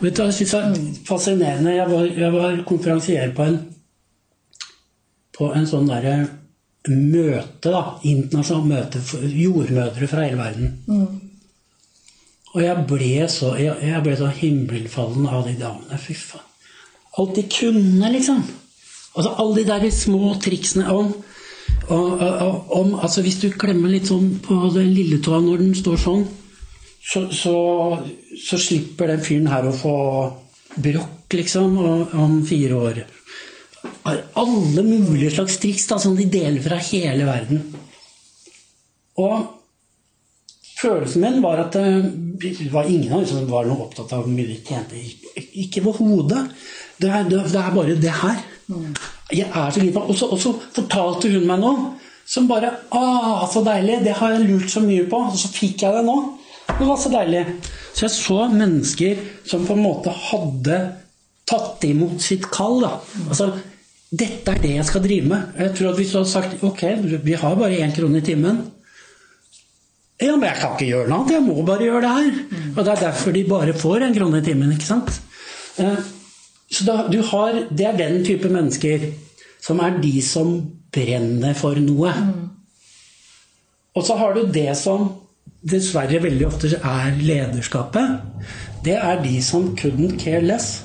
Vet 0.00 0.16
du, 0.16 0.22
jeg 0.24 0.34
synes 0.34 0.54
det 0.54 0.60
er 0.60 1.02
fascinerende. 1.06 1.74
Jeg 1.74 1.90
var, 1.90 2.06
jeg 2.24 2.32
var 2.32 2.62
konferansier 2.68 3.34
på 3.36 3.48
en, 3.50 3.58
på 5.36 5.50
en 5.52 5.68
sånn 5.68 5.90
derre 5.90 6.14
møte, 6.88 7.68
da. 7.68 7.82
Internasjonalt 8.08 8.70
møte 8.70 9.02
for 9.04 9.26
jordmødre 9.26 10.08
fra 10.10 10.24
hele 10.24 10.40
verden. 10.40 10.72
Mm. 10.88 11.21
Og 12.52 12.60
jeg 12.60 12.86
ble, 12.88 13.12
så, 13.32 13.54
jeg, 13.56 13.76
jeg 13.86 14.04
ble 14.04 14.16
så 14.18 14.28
himmelfallen 14.36 15.28
av 15.28 15.46
de 15.48 15.54
damene. 15.60 16.00
Fy 16.00 16.16
faen. 16.18 16.48
Alt 17.20 17.36
de 17.36 17.44
kunne, 17.48 18.08
liksom. 18.12 18.42
Altså 19.12 19.34
alle 19.40 19.60
de 19.60 19.68
der 19.68 19.90
små 19.92 20.34
triksene 20.40 20.88
om 20.92 21.12
og, 21.92 22.70
om, 22.72 22.94
altså 22.94 23.22
Hvis 23.24 23.40
du 23.42 23.48
klemmer 23.58 23.90
litt 23.92 24.08
sånn 24.08 24.38
på 24.44 24.54
den 24.74 24.92
lille 24.94 25.18
tåa 25.24 25.40
når 25.42 25.62
den 25.64 25.74
står 25.76 25.98
sånn, 26.00 26.22
så, 27.02 27.24
så, 27.34 27.54
så, 28.38 28.58
slipper 28.60 29.10
den 29.10 29.24
fyren 29.24 29.48
her 29.50 29.66
å 29.66 29.74
få 29.74 29.96
brokk, 30.82 31.34
liksom, 31.34 31.74
om 32.22 32.36
fire 32.46 32.78
år. 32.78 33.00
Alle 34.06 34.84
mulige 34.86 35.32
slags 35.34 35.58
triks 35.62 35.88
da, 35.90 35.98
som 36.00 36.14
de 36.16 36.28
deler 36.30 36.62
fra 36.62 36.78
hele 36.78 37.26
verden. 37.26 37.64
Og 39.18 39.61
følelsen 40.82 41.22
min 41.24 41.42
var 41.44 41.62
at 41.62 41.76
det 41.76 42.52
var 42.72 42.88
ingen 42.90 43.12
av 43.14 43.24
som 43.28 43.46
var 43.50 43.68
noe 43.68 43.86
opptatt 43.86 44.12
av 44.14 44.24
hvor 44.24 44.32
mye 44.34 44.50
de 44.50 44.58
tjente. 44.66 44.98
Ikke 45.62 45.84
på 45.84 45.94
hodet. 46.00 46.44
Det 47.00 47.10
er, 47.10 47.26
det 47.30 47.42
er 47.58 47.74
bare 47.74 47.98
det 47.98 48.14
her. 48.22 48.40
Mm. 48.68 48.92
Jeg 49.32 49.48
er 49.48 49.72
så 49.74 49.80
glipp 49.82 49.96
Og 49.98 50.16
så 50.16 50.52
fortalte 50.74 51.30
hun 51.32 51.46
meg 51.48 51.60
noe 51.62 51.92
som 52.28 52.46
bare 52.48 52.70
ah, 52.94 53.42
så 53.50 53.64
deilig! 53.66 53.98
Det 54.04 54.14
har 54.16 54.36
jeg 54.36 54.46
lurt 54.46 54.70
så 54.70 54.82
mye 54.84 55.06
på. 55.10 55.20
Og 55.32 55.38
så 55.38 55.50
fikk 55.52 55.84
jeg 55.84 55.96
det 55.96 56.04
nå. 56.06 56.16
Det 56.70 56.86
var 56.88 56.98
så 57.00 57.12
deilig. 57.12 57.42
Så 57.92 58.06
jeg 58.06 58.14
så 58.14 58.38
mennesker 58.52 59.24
som 59.48 59.66
på 59.66 59.76
en 59.76 59.84
måte 59.84 60.14
hadde 60.30 60.78
tatt 61.48 61.84
imot 61.88 62.22
sitt 62.22 62.46
kall. 62.52 62.80
da. 62.84 62.94
Altså, 63.26 63.50
dette 64.12 64.54
er 64.54 64.62
det 64.62 64.76
jeg 64.76 64.88
skal 64.88 65.04
drive 65.04 65.32
med. 65.32 65.58
Jeg 65.58 65.74
tror 65.76 65.90
at 65.90 65.98
Hvis 66.00 66.12
du 66.12 66.20
hadde 66.20 66.32
sagt 66.32 66.64
ok, 66.64 66.84
vi 67.26 67.36
har 67.42 67.58
bare 67.58 67.82
én 67.82 67.94
krone 67.96 68.22
i 68.22 68.26
timen 68.26 68.62
Ja, 70.22 70.36
men 70.36 70.46
jeg 70.46 70.58
kan 70.60 70.76
ikke 70.76 70.88
gjøre 70.88 71.10
noe 71.10 71.20
annet. 71.22 71.34
Jeg 71.34 71.44
må 71.48 71.64
bare 71.66 71.86
gjøre 71.86 72.02
det 72.04 72.12
her. 72.16 72.66
Og 72.76 72.80
det 72.84 72.92
er 72.92 73.04
derfor 73.08 73.34
de 73.34 73.44
bare 73.48 73.74
får 73.74 74.06
en 74.06 74.14
krone 74.16 74.38
i 74.38 74.46
timen. 74.46 74.72
ikke 74.74 74.86
sant? 74.86 75.18
Eh, 75.82 75.98
så 76.72 76.86
da, 76.86 76.96
har, 77.32 77.58
Det 77.70 77.86
er 77.86 77.98
den 77.98 78.24
type 78.24 78.48
mennesker 78.48 79.10
som 79.62 79.80
er 79.82 79.98
de 80.02 80.14
som 80.22 80.54
brenner 80.92 81.54
for 81.58 81.78
noe. 81.80 82.12
Mm. 82.12 82.48
Og 83.94 84.06
så 84.06 84.16
har 84.16 84.34
du 84.34 84.46
det 84.52 84.70
som 84.78 85.10
dessverre 85.62 86.22
veldig 86.22 86.46
ofte 86.48 86.72
er 86.76 87.18
lederskapet. 87.22 88.22
Det 88.84 88.96
er 88.98 89.22
de 89.22 89.36
som 89.42 89.74
couldn't 89.78 90.18
care 90.22 90.42
less. 90.42 90.84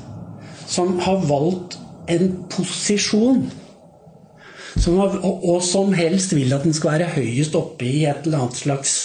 Som 0.68 1.00
har 1.00 1.24
valgt 1.30 1.80
en 2.12 2.34
posisjon. 2.52 3.48
Som 4.78 5.00
har, 5.02 5.18
og, 5.24 5.46
og, 5.46 5.62
som 5.64 5.94
helst 5.98 6.36
vil 6.36 6.54
at 6.54 6.66
den 6.68 6.76
skal 6.76 6.98
være 6.98 7.14
høyest 7.16 7.56
oppe 7.58 7.88
i 7.88 8.06
et 8.06 8.28
eller 8.28 8.46
annet 8.46 8.60
slags 8.60 8.98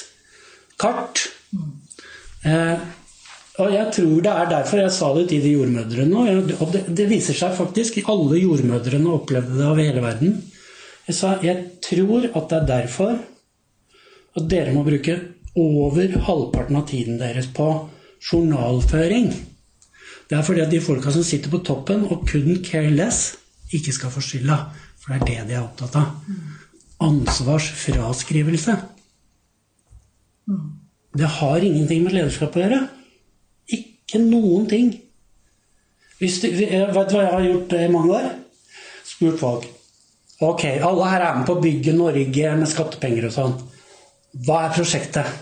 kart. 0.83 1.23
Mm. 1.53 1.71
Eh, 2.51 2.85
og 3.61 3.69
jeg 3.75 3.91
tror 3.95 4.23
det 4.25 4.33
er 4.33 4.49
derfor 4.51 4.81
jeg 4.81 4.95
sa 4.97 5.11
det 5.17 5.27
til 5.31 5.45
de 5.45 5.53
jordmødrene. 5.57 6.23
Og 6.57 6.73
det, 6.73 6.87
det 6.89 7.09
viser 7.11 7.37
seg 7.37 7.55
faktisk. 7.57 8.01
Alle 8.09 8.41
jordmødrene 8.41 9.13
opplevde 9.13 9.59
det 9.59 9.67
over 9.69 9.83
hele 9.83 10.05
verden. 10.05 10.39
Jeg 11.09 11.19
sa 11.19 11.37
jeg 11.45 11.67
tror 11.85 12.31
at 12.31 12.49
det 12.49 12.59
er 12.59 12.69
derfor 12.71 13.17
at 14.33 14.49
dere 14.49 14.73
må 14.73 14.85
bruke 14.87 15.19
over 15.59 16.15
halvparten 16.27 16.79
av 16.79 16.87
tiden 16.89 17.19
deres 17.21 17.51
på 17.53 17.67
journalføring. 18.23 19.29
Det 20.31 20.39
er 20.39 20.47
fordi 20.47 20.63
at 20.65 20.73
de 20.73 20.81
folka 20.81 21.13
som 21.13 21.25
sitter 21.27 21.53
på 21.53 21.61
toppen 21.67 22.07
og 22.09 22.25
couldn't 22.31 22.65
care 22.65 22.91
less, 22.91 23.35
ikke 23.73 23.93
skal 23.93 24.15
få 24.15 24.23
skylda. 24.25 24.57
For 25.03 25.13
det 25.13 25.21
er 25.21 25.27
det 25.27 25.51
de 25.51 25.59
er 25.59 25.67
opptatt 25.67 25.99
av. 26.01 26.15
Ansvarsfraskrivelse. 27.03 28.79
Det 31.13 31.29
har 31.39 31.65
ingenting 31.65 32.05
med 32.07 32.17
lederskap 32.17 32.57
å 32.57 32.63
gjøre. 32.63 32.81
Ikke 33.77 34.21
noen 34.23 34.67
ting. 34.71 34.93
Hvis 36.23 36.39
du, 36.43 36.49
vet 36.55 36.93
du 37.11 37.17
hva 37.17 37.25
jeg 37.25 37.33
har 37.35 37.47
gjort 37.47 37.77
i 37.77 37.87
mange 37.93 38.17
år? 38.17 38.29
Spurt 39.05 39.41
folk. 39.41 39.69
Ok, 40.43 40.65
alle 40.83 41.09
her 41.11 41.25
er 41.27 41.39
med 41.39 41.47
på 41.47 41.57
å 41.57 41.63
bygge 41.63 41.95
Norge 41.95 42.53
med 42.59 42.71
skattepenger 42.71 43.29
og 43.29 43.35
sånn. 43.35 43.57
Hva 44.47 44.67
er 44.69 44.77
prosjektet? 44.77 45.33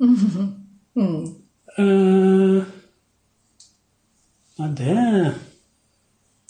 Mm. 0.00 0.16
Mm. 0.96 1.26
Uh, 1.78 2.64
nei, 4.58 4.68
det 4.78 4.94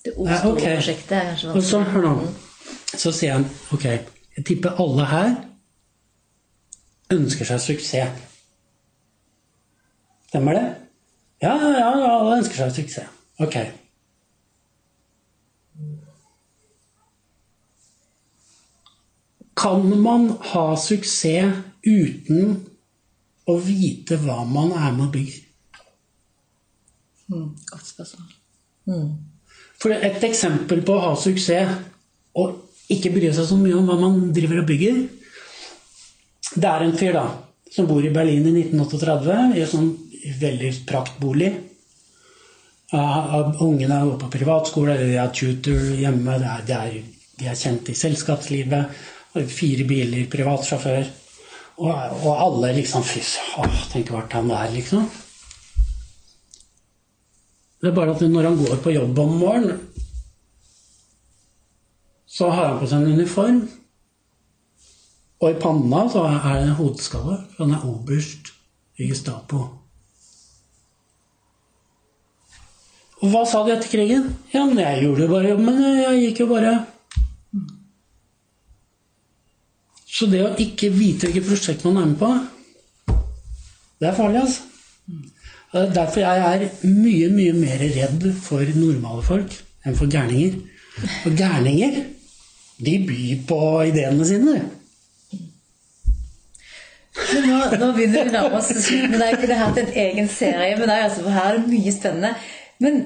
Det 0.04 0.12
Oslo-prosjektet 0.14 1.12
er 1.12 1.26
kanskje 1.32 1.50
vanskelig. 1.50 1.64
Så, 1.66 1.80
hør 1.90 2.06
nå. 2.06 2.12
Så 2.94 3.12
sier 3.12 3.34
han 3.34 3.44
ok, 3.74 3.84
jeg 4.38 4.46
tipper 4.46 4.78
alle 4.80 5.08
her 5.10 5.34
ønsker 7.10 7.48
seg 7.48 7.62
suksess. 7.64 8.26
Stemmer 10.30 10.56
det? 10.56 10.66
Ja, 11.42 11.56
ja, 11.56 11.70
ja, 11.80 11.92
alle 12.14 12.38
ønsker 12.38 12.62
seg 12.62 12.74
suksess. 12.78 13.16
Ok. 13.40 13.56
Kan 19.60 19.90
man 20.00 20.30
ha 20.52 20.66
suksess 20.80 21.58
uten 21.84 22.60
å 23.50 23.56
vite 23.60 24.20
hva 24.22 24.44
man 24.48 24.72
er 24.76 24.92
med 24.94 25.08
å 25.08 25.12
bygge? 25.12 25.40
Mm, 27.30 27.50
godt 27.70 27.86
spørsmål. 27.86 28.30
Mm. 28.90 29.10
For 29.80 29.94
et 29.94 30.24
eksempel 30.26 30.82
på 30.86 30.96
å 30.96 31.04
ha 31.08 31.12
suksess 31.18 31.74
og 32.38 32.56
ikke 32.90 33.12
bry 33.14 33.30
seg 33.34 33.48
så 33.48 33.58
mye 33.58 33.76
om 33.78 33.88
hva 33.88 33.96
man 34.00 34.30
driver 34.34 34.62
og 34.62 34.68
bygger 34.70 35.02
Det 36.54 36.66
er 36.66 36.82
en 36.82 36.96
fyr 36.98 37.14
da, 37.14 37.26
som 37.70 37.86
bor 37.86 38.02
i 38.02 38.10
Berlin 38.10 38.48
i 38.50 38.54
1938 38.64 39.36
i 39.54 39.62
en 39.62 39.70
sånn 39.70 39.90
veldig 40.40 40.72
praktbolig. 40.88 41.50
Ungene 42.90 44.00
går 44.08 44.18
på 44.18 44.32
privatskole, 44.32 44.96
de 44.98 45.14
har 45.14 45.30
tutor 45.34 45.78
hjemme, 46.00 46.38
de 46.42 46.50
er, 46.50 46.66
de 46.66 46.76
er, 46.76 46.96
de 47.38 47.48
er 47.52 47.58
kjent 47.58 47.92
i 47.92 47.94
selskapslivet. 47.94 49.02
Fire 49.46 49.86
biler, 49.86 50.26
privatsjåfør. 50.30 51.10
Og, 51.80 51.90
og, 52.26 52.32
alle 52.34 52.74
liksom 52.76 53.04
Fy 53.06 53.22
åh, 53.62 53.76
tenk 53.92 54.10
hvert 54.12 54.34
han 54.36 54.50
er, 54.52 54.72
liksom. 54.74 55.06
Det 57.80 57.88
er 57.88 57.96
bare 57.96 58.12
at 58.12 58.24
når 58.26 58.50
han 58.50 58.58
går 58.58 58.82
på 58.84 58.92
jobb 58.92 59.18
om 59.22 59.38
morgenen, 59.40 59.78
så 62.30 62.50
har 62.52 62.72
han 62.72 62.82
på 62.82 62.88
seg 62.90 63.00
en 63.00 63.20
uniform. 63.20 63.62
Og 65.40 65.50
i 65.50 65.60
panna 65.60 66.04
så 66.12 66.26
er 66.28 66.40
det 66.60 66.66
en 66.68 66.78
hodeskalle. 66.78 67.38
Han 67.58 67.72
er 67.72 67.84
oberst 67.88 68.52
i 69.00 69.08
Gestapo. 69.08 69.62
Og 73.20 73.32
hva 73.32 73.42
sa 73.48 73.62
de 73.64 73.74
etter 73.74 73.92
krigen? 73.92 74.30
Ja, 74.52 74.64
men 74.64 74.80
jeg 74.80 75.04
gjorde 75.04 75.28
bare 75.28 75.52
jobben 75.52 75.68
min. 75.68 76.00
Jeg 76.00 76.22
gikk 76.24 76.42
jo 76.44 76.48
bare 76.54 76.78
Så 80.10 80.26
det 80.28 80.40
å 80.44 80.56
ikke 80.60 80.90
vite 80.92 81.28
hvilket 81.28 81.46
prosjekt 81.46 81.84
man 81.86 82.00
er 82.00 82.08
med 82.10 82.18
på, 82.20 82.28
det 84.00 84.08
er 84.08 84.16
farlig, 84.16 84.42
altså. 84.42 84.66
Det 85.70 85.80
er 85.80 85.94
Derfor 85.94 86.20
jeg 86.20 86.42
er 86.48 86.64
mye, 86.90 87.28
mye 87.32 87.54
mer 87.56 87.84
redd 87.94 88.26
for 88.42 88.72
normale 88.74 89.22
folk 89.24 89.54
enn 89.86 89.96
for 89.96 90.10
gærninger. 90.12 90.58
Og 91.28 91.38
gærninger, 91.38 92.00
de 92.84 92.94
byr 93.06 93.46
på 93.48 93.60
ideene 93.92 94.26
sine. 94.28 94.58
Men 94.58 94.79
nå, 97.46 97.60
nå 97.80 97.92
begynner 97.96 98.16
vi 98.16 98.26
å 98.26 98.34
nærme 98.34 98.58
oss 98.60 98.72
slutten. 98.74 99.22
Jeg 99.22 99.38
kunne 99.42 99.60
hatt 99.60 99.80
en 99.80 99.94
egen 100.04 100.28
serie 100.32 100.76
med 100.78 100.86
deg, 100.88 101.06
altså, 101.06 101.24
for 101.24 101.36
her 101.36 101.48
er 101.54 101.58
det 101.60 101.72
mye 101.72 101.94
spennende. 101.94 102.34
Men 102.80 103.00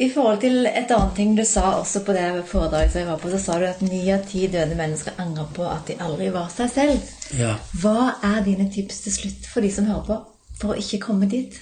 i 0.00 0.08
forhold 0.14 0.40
til 0.40 0.68
et 0.70 0.92
annet 0.94 1.16
ting 1.18 1.32
du 1.36 1.42
sa 1.44 1.74
også 1.80 2.04
på 2.06 2.14
det 2.16 2.26
foredraget 2.48 2.92
som 2.92 3.02
jeg 3.02 3.08
var 3.10 3.18
på, 3.22 3.32
så 3.32 3.40
sa 3.42 3.58
du 3.60 3.66
at 3.68 3.82
ni 3.84 4.04
av 4.14 4.22
ti 4.28 4.46
døde 4.50 4.78
mennesker 4.78 5.18
angrer 5.20 5.50
på 5.56 5.66
at 5.68 5.90
de 5.90 5.98
aldri 6.00 6.30
var 6.34 6.48
seg 6.52 6.70
selv. 6.72 7.10
Ja. 7.36 7.56
Hva 7.82 8.14
er 8.26 8.40
dine 8.46 8.70
tips 8.72 9.02
til 9.06 9.16
slutt 9.18 9.50
for 9.50 9.66
de 9.66 9.72
som 9.74 9.88
hører 9.90 10.06
på, 10.06 10.18
for 10.60 10.74
å 10.74 10.78
ikke 10.80 11.02
komme 11.08 11.28
dit? 11.30 11.58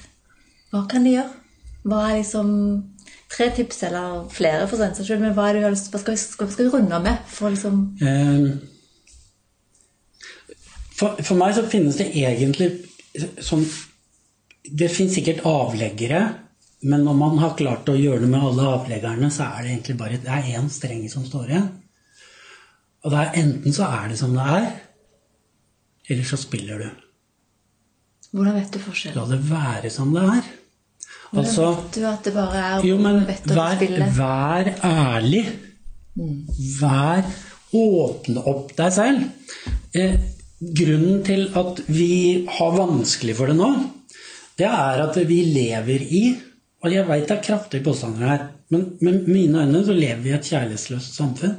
Hva 0.72 0.84
kan 0.90 1.06
de 1.08 1.16
gjøre? 1.16 1.34
Hva 1.88 2.04
er 2.10 2.20
liksom 2.20 2.54
Tre 3.28 3.50
tips, 3.52 3.82
eller 3.84 4.22
flere, 4.32 4.64
for 4.68 4.80
den 4.80 4.94
saks 4.96 5.04
skyld, 5.04 5.20
men 5.20 5.34
hva, 5.36 5.50
er 5.50 5.58
det, 5.58 5.64
hva, 5.66 6.00
skal 6.00 6.14
vi, 6.14 6.20
skal 6.20 6.48
vi 6.48 6.64
runde 6.72 7.00
med? 7.04 7.18
For, 7.28 7.52
liksom 7.52 7.82
um, 8.00 8.46
for, 10.98 11.20
for 11.22 11.38
meg 11.38 11.54
så 11.56 11.64
finnes 11.70 11.98
det 12.00 12.10
egentlig 12.18 12.72
sånn 13.42 13.64
Det 14.68 14.90
finnes 14.92 15.14
sikkert 15.16 15.46
avleggere 15.48 16.22
men 16.86 17.02
når 17.02 17.16
man 17.18 17.40
har 17.42 17.56
klart 17.58 17.88
å 17.90 17.96
gjøre 17.98 18.22
det 18.22 18.30
med 18.30 18.44
alle 18.50 18.66
avleggerne, 18.76 19.30
så 19.34 19.48
er 19.48 19.64
det 19.64 19.72
egentlig 19.72 19.96
bare 19.98 20.20
det 20.22 20.30
er 20.30 20.50
én 20.60 20.68
streng 20.70 21.02
som 21.10 21.24
står 21.26 21.50
igjen. 21.50 21.66
Og 23.02 23.10
det 23.14 23.22
er 23.22 23.38
enten 23.40 23.74
så 23.74 23.88
er 23.88 24.12
det 24.12 24.18
som 24.20 24.36
det 24.36 24.44
er, 24.54 24.68
eller 26.08 26.28
så 26.28 26.38
spiller 26.38 26.84
du. 26.84 27.02
Hvordan 28.30 28.58
vet 28.60 28.70
du 28.74 28.78
forskjellen? 28.84 29.18
La 29.18 29.26
det 29.32 29.40
være 29.48 29.90
som 29.90 30.14
det 30.14 30.22
er. 30.22 30.48
Hvordan 31.32 31.42
altså, 31.42 31.66
vet 31.74 31.98
du 31.98 32.06
at 32.12 32.28
det 32.28 32.34
bare 32.36 32.62
er 32.62 32.86
Jo, 32.86 32.98
men 33.02 33.20
vær, 33.26 33.84
vær, 34.20 34.72
ærlig. 34.86 35.44
Mm. 36.18 36.40
Vær 36.78 37.28
Åpne 37.78 38.42
opp 38.48 38.70
deg 38.78 38.92
selv. 38.96 39.24
Eh, 39.92 40.14
grunnen 40.58 41.22
til 41.26 41.48
at 41.58 41.84
vi 41.86 42.44
har 42.58 42.76
vanskelig 42.76 43.36
for 43.38 43.50
det 43.50 43.58
nå, 43.58 43.70
det 44.58 44.66
er 44.66 45.04
at 45.04 45.18
vi 45.28 45.42
lever 45.46 46.02
i 46.02 46.22
og 46.78 46.92
jeg 46.94 47.06
veit 47.08 47.26
det 47.26 47.34
er 47.34 47.42
kraftige 47.42 47.82
påstander 47.82 48.28
her, 48.28 48.44
men 48.70 48.84
med 49.02 49.26
mine 49.26 49.64
øyne 49.64 49.80
så 49.86 49.94
lever 49.96 50.20
vi 50.22 50.30
i 50.30 50.36
et 50.36 50.46
kjærlighetsløst 50.46 51.16
samfunn. 51.16 51.56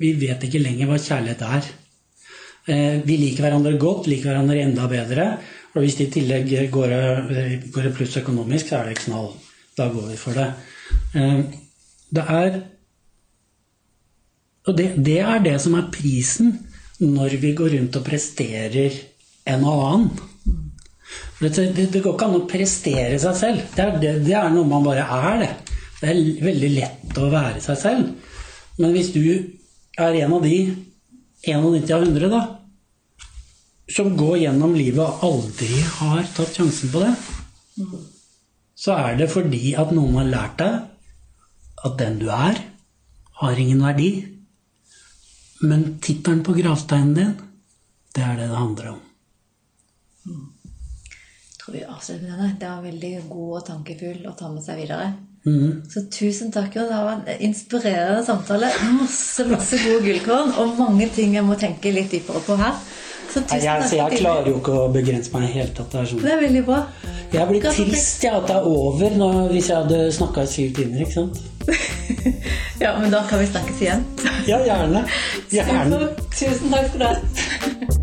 Vi 0.00 0.10
vet 0.18 0.42
ikke 0.46 0.62
lenger 0.62 0.90
hva 0.90 0.96
kjærlighet 0.98 1.44
er. 1.46 1.68
Eh, 2.66 2.96
vi 3.06 3.18
liker 3.20 3.44
hverandre 3.46 3.76
godt, 3.78 4.08
liker 4.10 4.32
hverandre 4.32 4.58
enda 4.64 4.88
bedre. 4.90 5.26
Og 5.74 5.84
hvis 5.84 5.94
det 6.00 6.08
i 6.08 6.14
tillegg 6.16 6.50
går 6.74 6.94
i 6.96 7.92
pluss 7.94 8.16
økonomisk, 8.18 8.72
så 8.72 8.80
er 8.80 8.90
det 8.90 8.98
knall. 9.04 9.30
Da 9.78 9.86
går 9.92 10.08
vi 10.10 10.18
for 10.18 10.40
det. 10.40 10.48
Eh, 11.14 11.40
det 12.10 12.26
er 12.26 12.62
Og 14.68 14.76
det, 14.76 14.90
det 15.04 15.20
er 15.24 15.38
det 15.42 15.54
som 15.60 15.74
er 15.74 15.86
prisen 15.90 16.50
når 17.00 17.36
vi 17.40 17.54
går 17.56 17.76
rundt 17.76 17.96
og 17.96 18.04
presterer 18.04 18.96
en 19.48 19.64
og 19.64 19.84
annen. 19.86 20.10
Det, 21.40 21.50
det, 21.56 21.86
det, 21.88 22.02
går 22.04 22.14
ikke 22.14 22.26
an 22.28 22.36
å 22.36 22.46
prestere 22.48 23.16
seg 23.20 23.36
selv. 23.38 23.62
Det 23.74 23.82
er, 23.82 23.94
det, 24.02 24.12
det 24.26 24.36
er, 24.36 24.50
noe 24.52 24.68
man 24.68 24.84
bare 24.84 25.06
er, 25.06 25.40
det. 25.40 25.50
Det 26.00 26.10
er 26.12 26.20
veldig 26.44 26.70
lett 26.74 27.20
å 27.20 27.30
være 27.32 27.62
seg 27.64 27.78
selv. 27.80 28.36
Men 28.80 28.92
hvis 28.94 29.10
du 29.14 29.24
er 30.00 30.18
en 30.20 30.36
av 30.36 30.44
de 30.44 30.58
91 31.48 31.92
av 31.96 32.04
100, 32.04 32.28
da, 32.32 32.42
som 33.90 34.12
går 34.16 34.42
gjennom 34.44 34.76
livet 34.76 35.00
og 35.02 35.24
aldri 35.26 35.80
har 35.96 36.28
tatt 36.36 36.54
sjansen 36.54 36.92
på 36.92 37.02
det, 37.02 37.14
så 38.80 38.94
er 38.96 39.16
det 39.18 39.30
fordi 39.32 39.74
at 39.80 39.92
noen 39.96 40.20
har 40.20 40.28
lært 40.28 40.60
deg 40.60 40.76
at 41.88 41.96
den 42.00 42.20
du 42.20 42.28
er, 42.32 42.60
har 43.40 43.60
ingen 43.60 43.80
verdi. 43.82 44.10
Men 45.60 45.98
tittelen 46.00 46.42
på 46.44 46.54
gravsteinen 46.56 47.14
din, 47.14 47.32
det 48.16 48.24
er 48.24 48.38
det 48.38 48.48
det 48.48 48.56
handler 48.58 48.94
om 48.94 49.00
Jeg 50.30 51.58
tror 51.60 51.74
vi 51.74 51.82
avslutter 51.84 52.22
med 52.24 52.30
denne. 52.32 52.54
Det 52.60 52.70
var 52.70 52.86
veldig 52.86 53.10
god 53.28 53.50
og 53.58 53.66
tankefull 53.66 54.24
å 54.30 54.36
ta 54.38 54.48
med 54.52 54.64
seg 54.64 54.80
videre. 54.80 55.10
Mm. 55.44 55.82
Så 55.88 56.02
tusen 56.12 56.52
takk. 56.52 56.72
Det 56.74 56.88
var 56.88 57.12
en 57.12 57.44
inspirerende 57.44 58.24
samtale. 58.24 58.72
Masse 58.96 59.44
masse 59.48 59.78
gode 59.84 60.00
gullkorn 60.06 60.54
og 60.60 60.80
mange 60.80 61.08
ting 61.14 61.36
jeg 61.36 61.44
må 61.46 61.58
tenke 61.60 61.92
litt 61.92 62.12
dypere 62.12 62.42
på 62.46 62.56
her. 62.60 62.80
Så 63.30 63.40
tusen 63.44 63.62
jeg, 63.62 63.70
altså, 63.70 63.96
Jeg, 63.96 64.18
klarer 64.18 64.50
jo 64.50 64.56
ikke 64.58 64.72
å 64.74 64.88
begrense 64.90 65.30
meg 65.34 65.46
helt. 65.54 65.78
At 65.78 65.92
det, 65.92 66.00
er 66.00 66.10
sånn. 66.10 66.24
det 66.24 66.32
er 66.34 66.42
veldig 66.42 66.64
bra. 66.66 66.80
Jeg 67.30 67.46
blir 67.46 67.68
trist 67.68 68.26
ja, 68.26 68.34
at 68.40 68.48
det 68.50 68.56
er 68.58 68.66
over 68.66 69.16
nå, 69.22 69.30
hvis 69.52 69.70
jeg 69.70 69.84
hadde 69.84 70.02
snakka 70.18 70.46
i 70.48 70.50
syv 70.50 70.74
timer. 70.80 71.04
ikke 71.06 71.16
sant? 71.20 71.40
ja, 72.84 72.96
men 72.98 73.14
da 73.14 73.22
kan 73.30 73.42
vi 73.42 73.46
snakkes 73.52 73.86
igjen. 73.86 74.04
ja, 74.50 74.58
gjerne. 74.66 75.06
gjerne. 75.54 76.04
Tusen 76.34 76.74
takk 76.74 76.94
for 76.96 77.06
ha. 77.06 77.96